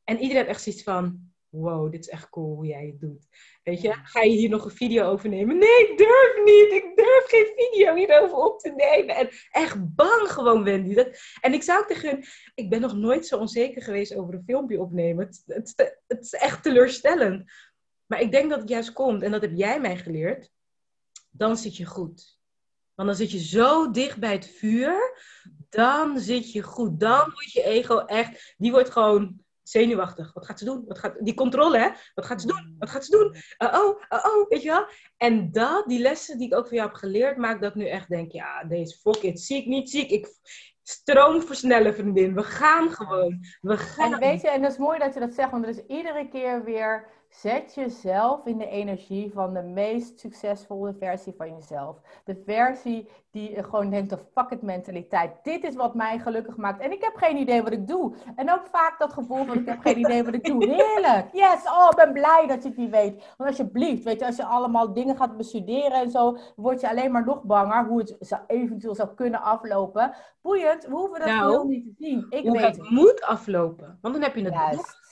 [0.04, 3.28] En iedereen heeft echt zoiets van, wow, dit is echt cool hoe jij het doet.
[3.64, 5.58] Weet je, ga je hier nog een video over nemen?
[5.58, 6.84] Nee, ik durf niet.
[6.84, 9.16] Ik durf geen video hierover op te nemen.
[9.16, 11.04] En echt bang gewoon, Wendy.
[11.42, 12.26] En ik zou tegen hun,
[12.56, 15.26] ik ben nog nooit zo onzeker geweest over een filmpje opnemen.
[15.46, 15.74] Het,
[16.08, 17.52] het is echt teleurstellend.
[18.06, 20.52] Maar ik denk dat het juist komt, en dat heb jij mij geleerd,
[21.30, 22.40] dan zit je goed.
[22.96, 25.20] Want dan zit je zo dicht bij het vuur,
[25.70, 27.00] dan zit je goed.
[27.00, 30.34] Dan wordt je ego echt, die wordt gewoon zenuwachtig.
[30.34, 30.84] Wat gaat ze doen?
[30.88, 31.90] Wat gaat, die controle, hè?
[32.14, 32.76] Wat gaat ze doen?
[32.80, 33.36] Wat gaat ze doen?
[33.70, 34.88] Uh oh, uh oh, weet je wel?
[35.18, 37.88] En dat, die lessen die ik ook van jou heb geleerd, maakt dat ik nu
[37.88, 40.10] echt denk, ja, deze fuck it, ziek, niet ziek.
[40.10, 40.28] Ik
[40.84, 42.36] stroom versnellen, vriendin.
[42.36, 43.40] We gaan gewoon.
[43.62, 44.14] We gaan.
[44.14, 46.28] En weet je, en dat is mooi dat je dat zegt, want er is iedere
[46.30, 47.08] keer weer
[47.42, 51.98] Zet jezelf in de energie van de meest succesvolle versie van jezelf.
[52.24, 55.32] De versie die gewoon denkt, de fuck it mentaliteit.
[55.44, 56.82] Dit is wat mij gelukkig maakt.
[56.82, 58.16] En ik heb geen idee wat ik doe.
[58.36, 60.66] En ook vaak dat gevoel van, ik heb geen idee wat ik doe.
[60.76, 61.30] Heerlijk.
[61.32, 63.34] Yes, oh, ik ben blij dat je het niet weet.
[63.38, 67.12] Want alsjeblieft, weet je, als je allemaal dingen gaat bestuderen en zo, word je alleen
[67.12, 70.16] maar nog banger hoe het zou, eventueel zou kunnen aflopen.
[70.42, 72.26] Boeiend, we hoeven dat nou, niet te zien.
[72.30, 73.98] Ik hoe weet het moet aflopen.
[74.02, 75.05] Want dan heb je het Juist.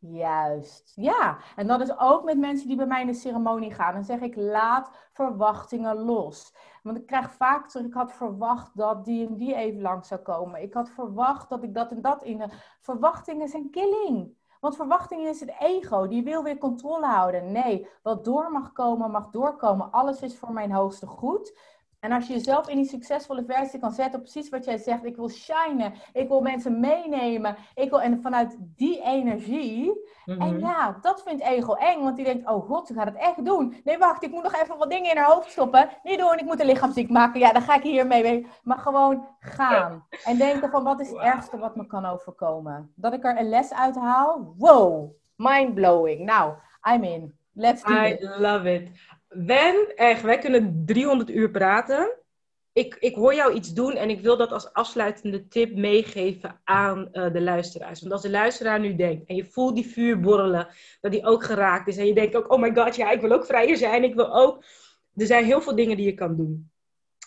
[0.00, 1.38] Juist, ja.
[1.56, 3.94] En dat is ook met mensen die bij mij in de ceremonie gaan.
[3.94, 6.54] Dan zeg ik, laat verwachtingen los.
[6.82, 10.20] Want ik krijg vaak terug, ik had verwacht dat die en die even lang zou
[10.20, 10.62] komen.
[10.62, 12.50] Ik had verwacht dat ik dat en dat in...
[12.80, 14.36] Verwachtingen zijn killing.
[14.60, 17.52] Want verwachtingen is het ego, die wil weer controle houden.
[17.52, 19.90] Nee, wat door mag komen, mag doorkomen.
[19.90, 21.58] Alles is voor mijn hoogste goed.
[22.00, 25.16] En als je jezelf in die succesvolle versie kan zetten, precies wat jij zegt, ik
[25.16, 30.58] wil shinen, ik wil mensen meenemen, ik wil, en vanuit die energie, en mhm.
[30.58, 33.80] ja, dat vindt ego eng, want die denkt, oh god, ze gaat het echt doen.
[33.84, 35.88] Nee, wacht, ik moet nog even wat dingen in haar hoofd stoppen.
[36.02, 38.46] Niet doen, ik moet een lichaamsziek maken, ja, dan ga ik hiermee mee.
[38.62, 40.06] Maar gewoon gaan.
[40.24, 42.92] En denken van, wat is het ergste wat me kan overkomen?
[42.94, 44.54] Dat ik er een les uit haal?
[44.56, 46.24] Wow, mind blowing.
[46.24, 46.54] Nou,
[46.94, 47.38] I'm in.
[47.52, 48.20] Let's do it.
[48.20, 48.90] I love it.
[49.28, 52.16] Wen, echt, wij kunnen 300 uur praten.
[52.72, 57.08] Ik, ik hoor jou iets doen en ik wil dat als afsluitende tip meegeven aan
[57.12, 58.00] uh, de luisteraars.
[58.00, 60.68] Want als de luisteraar nu denkt en je voelt die vuur borrelen,
[61.00, 61.96] dat die ook geraakt is.
[61.96, 64.04] En je denkt ook, oh my god, ja, ik wil ook vrijer zijn.
[64.04, 64.64] Ik wil ook...
[65.14, 66.70] Er zijn heel veel dingen die je kan doen.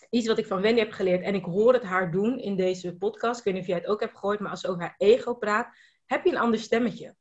[0.09, 2.97] Iets wat ik van Wendy heb geleerd en ik hoor het haar doen in deze
[2.97, 3.39] podcast.
[3.39, 5.33] Ik weet niet of jij het ook hebt gehoord, maar als ze over haar ego
[5.33, 5.75] praat,
[6.05, 7.15] heb je een ander stemmetje.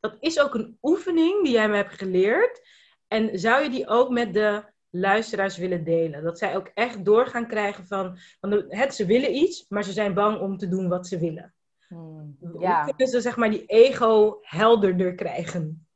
[0.00, 2.60] Dat is ook een oefening die jij me hebt geleerd
[3.08, 6.22] en zou je die ook met de luisteraars willen delen?
[6.22, 9.92] Dat zij ook echt door gaan krijgen van, van het, ze willen iets, maar ze
[9.92, 11.54] zijn bang om te doen wat ze willen.
[11.88, 12.84] Hmm, ja.
[12.84, 15.86] Hoe kunnen ze zeg maar die ego helderder krijgen?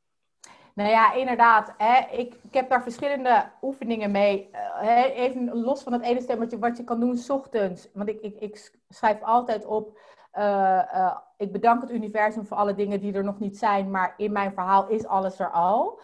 [0.79, 1.73] Nou ja, inderdaad.
[1.77, 4.49] Hè, ik, ik heb daar verschillende oefeningen mee.
[4.81, 7.89] Uh, even los van het ene stemmetje wat je kan doen s ochtends.
[7.93, 9.99] Want ik, ik, ik schrijf altijd op.
[10.33, 10.43] Uh,
[10.93, 13.91] uh, ik bedank het universum voor alle dingen die er nog niet zijn.
[13.91, 15.99] Maar in mijn verhaal is alles er al.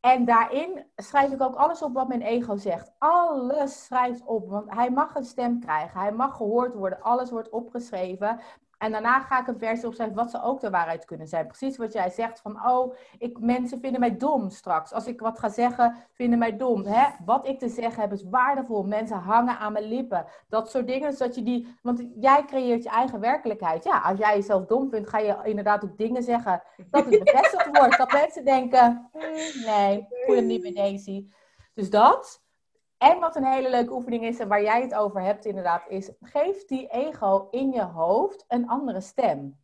[0.00, 2.92] En daarin schrijf ik ook alles op wat mijn ego zegt.
[2.98, 6.00] Alles schrijft op, want hij mag een stem krijgen.
[6.00, 7.02] Hij mag gehoord worden.
[7.02, 8.40] Alles wordt opgeschreven.
[8.80, 11.46] En daarna ga ik een versie opschrijven wat ze ook de waarheid kunnen zijn.
[11.46, 14.92] Precies wat jij zegt van, oh, ik, mensen vinden mij dom straks.
[14.92, 16.84] Als ik wat ga zeggen, vinden mij dom.
[16.84, 17.08] Hè?
[17.24, 18.82] Wat ik te zeggen heb is waardevol.
[18.82, 20.26] Mensen hangen aan mijn lippen.
[20.48, 21.76] Dat soort dingen, zodat je die...
[21.82, 23.84] Want jij creëert je eigen werkelijkheid.
[23.84, 27.68] Ja, als jij jezelf dom vindt, ga je inderdaad ook dingen zeggen dat het bevestigd
[27.78, 27.98] wordt.
[27.98, 31.26] Dat mensen denken, hm, nee, voel hem niet bij Daisy.
[31.74, 32.42] Dus dat.
[33.00, 36.10] En wat een hele leuke oefening is en waar jij het over hebt inderdaad, is
[36.20, 39.58] geef die ego in je hoofd een andere stem.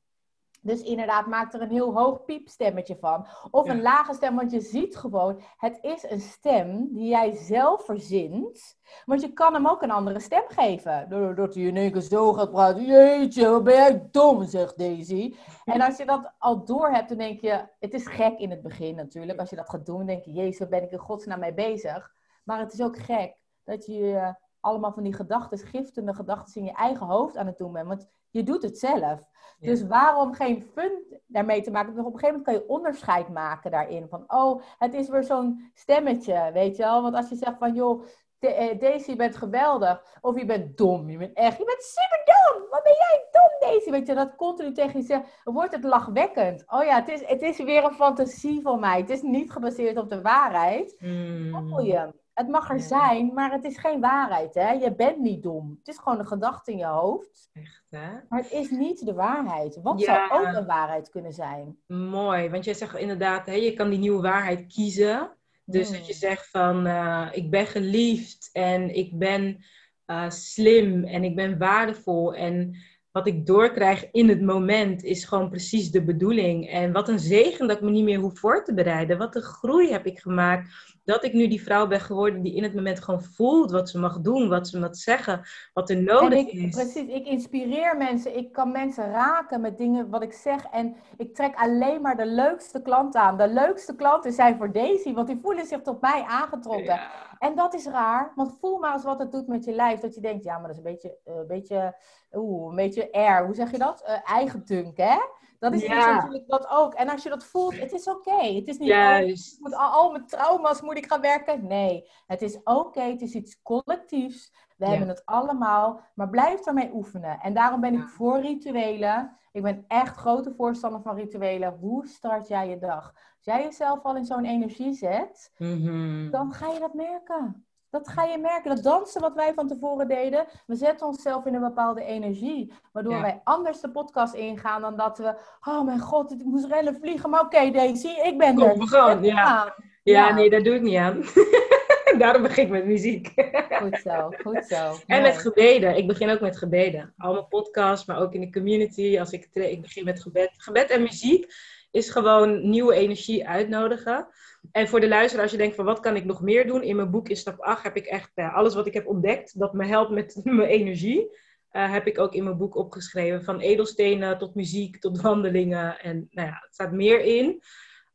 [0.61, 3.27] Dus inderdaad, maak er een heel hoog piepstemmetje van.
[3.51, 7.85] Of een lage stem, want je ziet gewoon, het is een stem die jij zelf
[7.85, 8.77] verzint.
[9.05, 11.09] Want je kan hem ook een andere stem geven.
[11.09, 12.85] Doordat hij in één keer zo gaat praten.
[12.85, 15.35] Jeetje, wat ben jij dom, zegt Daisy.
[15.65, 18.63] En als je dat al door hebt, dan denk je, het is gek in het
[18.63, 19.39] begin natuurlijk.
[19.39, 21.55] Als je dat gaat doen, dan denk je, jezus, waar ben ik in godsnaam mee
[21.55, 22.16] bezig?
[22.47, 26.73] Maar het is ook gek dat je allemaal van die gedachten, giftende gedachten in je
[26.73, 27.89] eigen hoofd aan het doen bent.
[27.89, 29.29] Want je doet het zelf.
[29.59, 31.95] Dus waarom geen fun daarmee te maken?
[31.95, 34.09] Want op een gegeven moment kan je onderscheid maken daarin.
[34.09, 37.03] Van, oh, het is weer zo'n stemmetje, weet je wel?
[37.03, 38.05] Want als je zegt van, joh,
[38.39, 40.19] eh, Daisy, je bent geweldig.
[40.21, 41.11] Of je bent dom.
[41.11, 42.71] Je bent echt, je bent super dom.
[42.71, 43.91] Wat ben jij dom, Daisy?
[43.91, 46.65] Weet je, dat continu tegen je zegt, wordt het lachwekkend.
[46.67, 49.01] Oh ja, het is, het is weer een fantasie van mij.
[49.01, 50.97] Het is niet gebaseerd op de waarheid.
[51.01, 51.81] Mm.
[51.81, 54.71] je het mag er zijn, maar het is geen waarheid, hè?
[54.71, 55.77] Je bent niet dom.
[55.79, 57.51] Het is gewoon een gedachte in je hoofd.
[57.53, 58.09] Echt, hè?
[58.29, 59.79] Maar het is niet de waarheid.
[59.83, 61.79] Wat zou ook een waarheid kunnen zijn?
[61.87, 65.31] Mooi, want jij zegt inderdaad, hè, je kan die nieuwe waarheid kiezen.
[65.65, 66.21] Dus dat je hmm.
[66.21, 69.65] zegt van, uh, ik ben geliefd en ik ben
[70.07, 72.77] uh, slim en ik ben waardevol en
[73.11, 76.71] wat ik doorkrijg in het moment is gewoon precies de bedoeling.
[76.71, 79.19] En wat een zegen dat ik me niet meer hoef voor te bereiden.
[79.19, 82.63] Wat een groei heb ik gemaakt dat ik nu die vrouw ben geworden die in
[82.63, 85.43] het moment gewoon voelt wat ze mag doen, wat ze mag zeggen,
[85.73, 86.75] wat er nodig ik, is.
[86.75, 91.35] Precies, ik inspireer mensen, ik kan mensen raken met dingen wat ik zeg en ik
[91.35, 93.37] trek alleen maar de leukste klanten aan.
[93.37, 97.01] De leukste klanten zijn voor Daisy, want die voelen zich tot mij aangetrokken.
[97.39, 100.15] En dat is raar, want voel maar eens wat het doet met je lijf, dat
[100.15, 101.97] je denkt, ja, maar dat is een beetje, uh, een beetje,
[102.33, 104.05] oeh, een beetje air, hoe zeg je dat?
[104.09, 105.17] Uh, eigen dunk, hè?
[105.59, 106.95] Dat is natuurlijk dat ook.
[106.95, 108.43] En als je dat voelt, het is oké.
[108.43, 109.61] Het is niet, Juist.
[109.61, 111.67] moet al, al mijn trauma's moet ik gaan werken.
[111.67, 113.01] Nee, het is oké.
[113.01, 114.53] Het is iets collectiefs.
[114.77, 116.01] We hebben het allemaal.
[116.15, 117.41] Maar blijf ermee oefenen.
[117.41, 119.37] En daarom ben ik voor rituelen.
[119.53, 121.77] Ik ben echt grote voorstander van rituelen.
[121.81, 123.13] Hoe start jij je dag?
[123.15, 126.31] Als jij jezelf al in zo'n energie zet, mhm.
[126.31, 127.66] dan ga je dat merken.
[127.97, 128.75] Dat ga je merken.
[128.75, 130.47] Dat dansen wat wij van tevoren deden.
[130.67, 132.73] We zetten onszelf in een bepaalde energie.
[132.93, 135.35] Waardoor wij anders de podcast ingaan dan dat we...
[135.61, 137.31] Oh mijn god, ik moest rennen vliegen.
[137.31, 138.79] Maar oké okay, Daisy, ik ben er.
[138.79, 139.23] we gaan.
[139.23, 139.75] Ja.
[140.03, 140.35] ja.
[140.35, 141.23] nee, dat doe ik niet aan.
[142.19, 143.33] Daarom begin ik met muziek.
[143.69, 144.97] Goed zo, goed zo.
[145.07, 145.97] En met gebeden.
[145.97, 147.15] Ik begin ook met gebeden.
[147.19, 149.19] Al mijn podcasts, maar ook in de community.
[149.19, 150.51] Als ik, ik begin met gebed.
[150.57, 151.55] Gebed en muziek
[151.97, 154.29] is gewoon nieuwe energie uitnodigen.
[154.73, 156.83] En voor de luisteraar, als je denkt van wat kan ik nog meer doen?
[156.83, 159.73] In mijn boek in stap 8 heb ik echt alles wat ik heb ontdekt dat
[159.73, 161.45] me helpt met mijn energie.
[161.73, 163.45] Uh, heb ik ook in mijn boek opgeschreven.
[163.45, 166.01] Van edelstenen tot muziek tot wandelingen.
[166.01, 167.63] En nou ja, het staat meer in.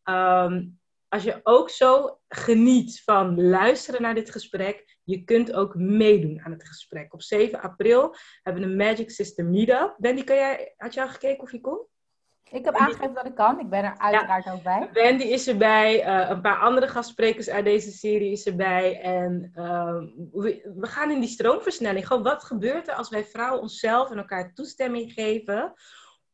[0.03, 0.63] Ehm,
[1.07, 6.51] als je ook zo geniet van luisteren naar dit gesprek, je kunt ook meedoen aan
[6.51, 7.13] het gesprek.
[7.13, 9.95] Op 7 april hebben we een Magic System Meetup.
[9.97, 11.89] Wendy, kan jij, had je al gekeken of je kon?
[12.51, 13.59] Ik heb aangegeven dat ik kan.
[13.59, 14.89] Ik ben er uiteraard ook bij.
[14.93, 16.07] Wendy is erbij.
[16.07, 19.01] Uh, een paar andere gastsprekers uit deze serie is erbij.
[19.01, 19.97] En uh,
[20.31, 22.07] we, we, gaan in die stroomversnelling.
[22.07, 25.73] Gewoon, wat gebeurt er als wij vrouwen onszelf en elkaar toestemming geven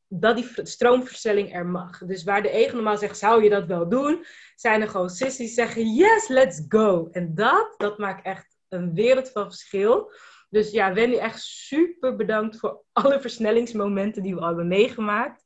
[0.08, 1.98] dat die stroomversnelling er mag?
[1.98, 4.26] Dus waar de ego normaal zegt, zou je dat wel doen?
[4.56, 7.08] Zijn er gewoon sissies die zeggen, yes, let's go.
[7.12, 10.12] En dat, dat maakt echt een wereld van verschil.
[10.50, 15.44] Dus ja, Wendy, echt super bedankt voor alle versnellingsmomenten die we al hebben meegemaakt.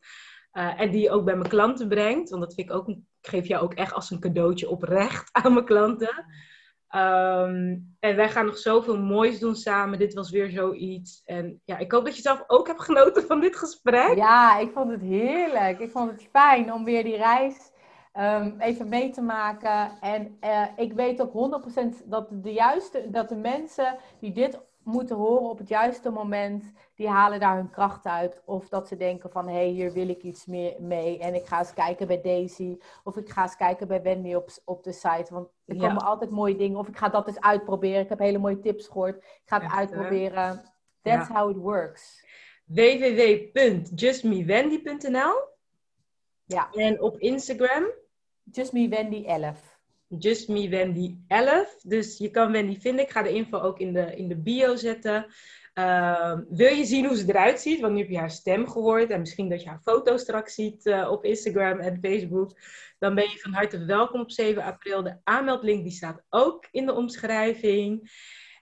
[0.53, 2.29] Uh, en die je ook bij mijn klanten brengt.
[2.29, 5.53] Want dat vind ik ook, ik geef jou ook echt als een cadeautje oprecht aan
[5.53, 6.25] mijn klanten.
[6.95, 9.99] Um, en wij gaan nog zoveel moois doen samen.
[9.99, 11.21] Dit was weer zoiets.
[11.25, 14.15] En ja, ik hoop dat je zelf ook hebt genoten van dit gesprek.
[14.15, 15.79] Ja, ik vond het heerlijk.
[15.79, 17.71] Ik vond het fijn om weer die reis
[18.13, 19.91] um, even mee te maken.
[20.01, 21.61] En uh, ik weet ook
[22.03, 26.71] 100% dat de juiste, dat de mensen die dit moeten horen op het juiste moment,
[26.95, 28.41] die halen daar hun kracht uit.
[28.45, 31.19] Of dat ze denken van, hé, hey, hier wil ik iets meer mee.
[31.19, 32.77] En ik ga eens kijken bij Daisy.
[33.03, 35.27] Of ik ga eens kijken bij Wendy op, op de site.
[35.29, 36.79] Want er komen altijd mooie dingen.
[36.79, 38.01] Of ik ga dat eens uitproberen.
[38.01, 39.15] Ik heb hele mooie tips gehoord.
[39.15, 40.63] Ik ga het uitproberen.
[41.01, 42.25] That's how it works.
[42.65, 45.33] www.justmewendy.nl
[46.45, 46.71] Ja.
[46.71, 47.83] En op Instagram?
[48.51, 49.70] JustMeWendy11.
[50.19, 51.81] Just Me Wendy 11.
[51.81, 53.05] Dus je kan Wendy vinden.
[53.05, 55.25] Ik ga de info ook in de, in de bio zetten.
[55.73, 57.79] Ehm, wil je zien hoe ze eruit ziet?
[57.79, 59.09] Want nu heb je haar stem gehoord.
[59.09, 62.59] En misschien dat je haar foto straks ziet uh, op Instagram en Facebook.
[62.99, 65.03] Dan ben je van harte welkom op 7 april.
[65.03, 68.11] De aanmeldlink die staat ook in de omschrijving.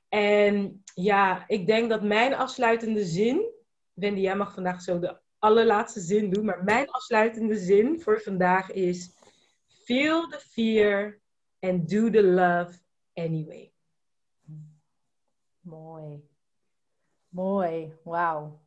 [0.09, 3.53] En ja, ik denk dat mijn afsluitende zin...
[3.93, 6.45] Wendy, jij mag vandaag zo de allerlaatste zin doen.
[6.45, 9.17] Maar mijn afsluitende zin voor vandaag is...
[9.85, 11.19] Feel the fear
[11.59, 12.79] and do the love
[13.13, 13.71] anyway.
[15.61, 16.23] Mooi.
[17.29, 18.59] Mooi, wauw.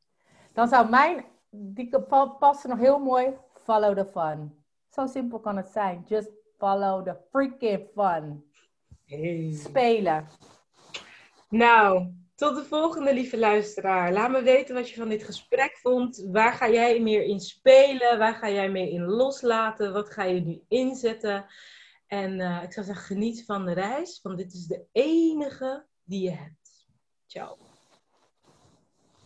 [0.53, 1.89] Dan zou mijn, die
[2.39, 4.65] passen nog heel mooi, follow the fun.
[4.91, 6.05] Zo simpel kan het zijn.
[6.09, 8.45] Just follow the freaking fun.
[9.07, 9.53] Hey.
[9.53, 10.27] Spelen.
[11.49, 14.13] Nou, tot de volgende, lieve luisteraar.
[14.13, 16.27] Laat me weten wat je van dit gesprek vond.
[16.31, 18.19] Waar ga jij meer in spelen?
[18.19, 19.93] Waar ga jij meer in loslaten?
[19.93, 21.45] Wat ga je nu inzetten?
[22.13, 26.23] En uh, ik zou zeggen, geniet van de reis, want dit is de enige die
[26.23, 26.87] je hebt.
[27.27, 27.72] Ciao.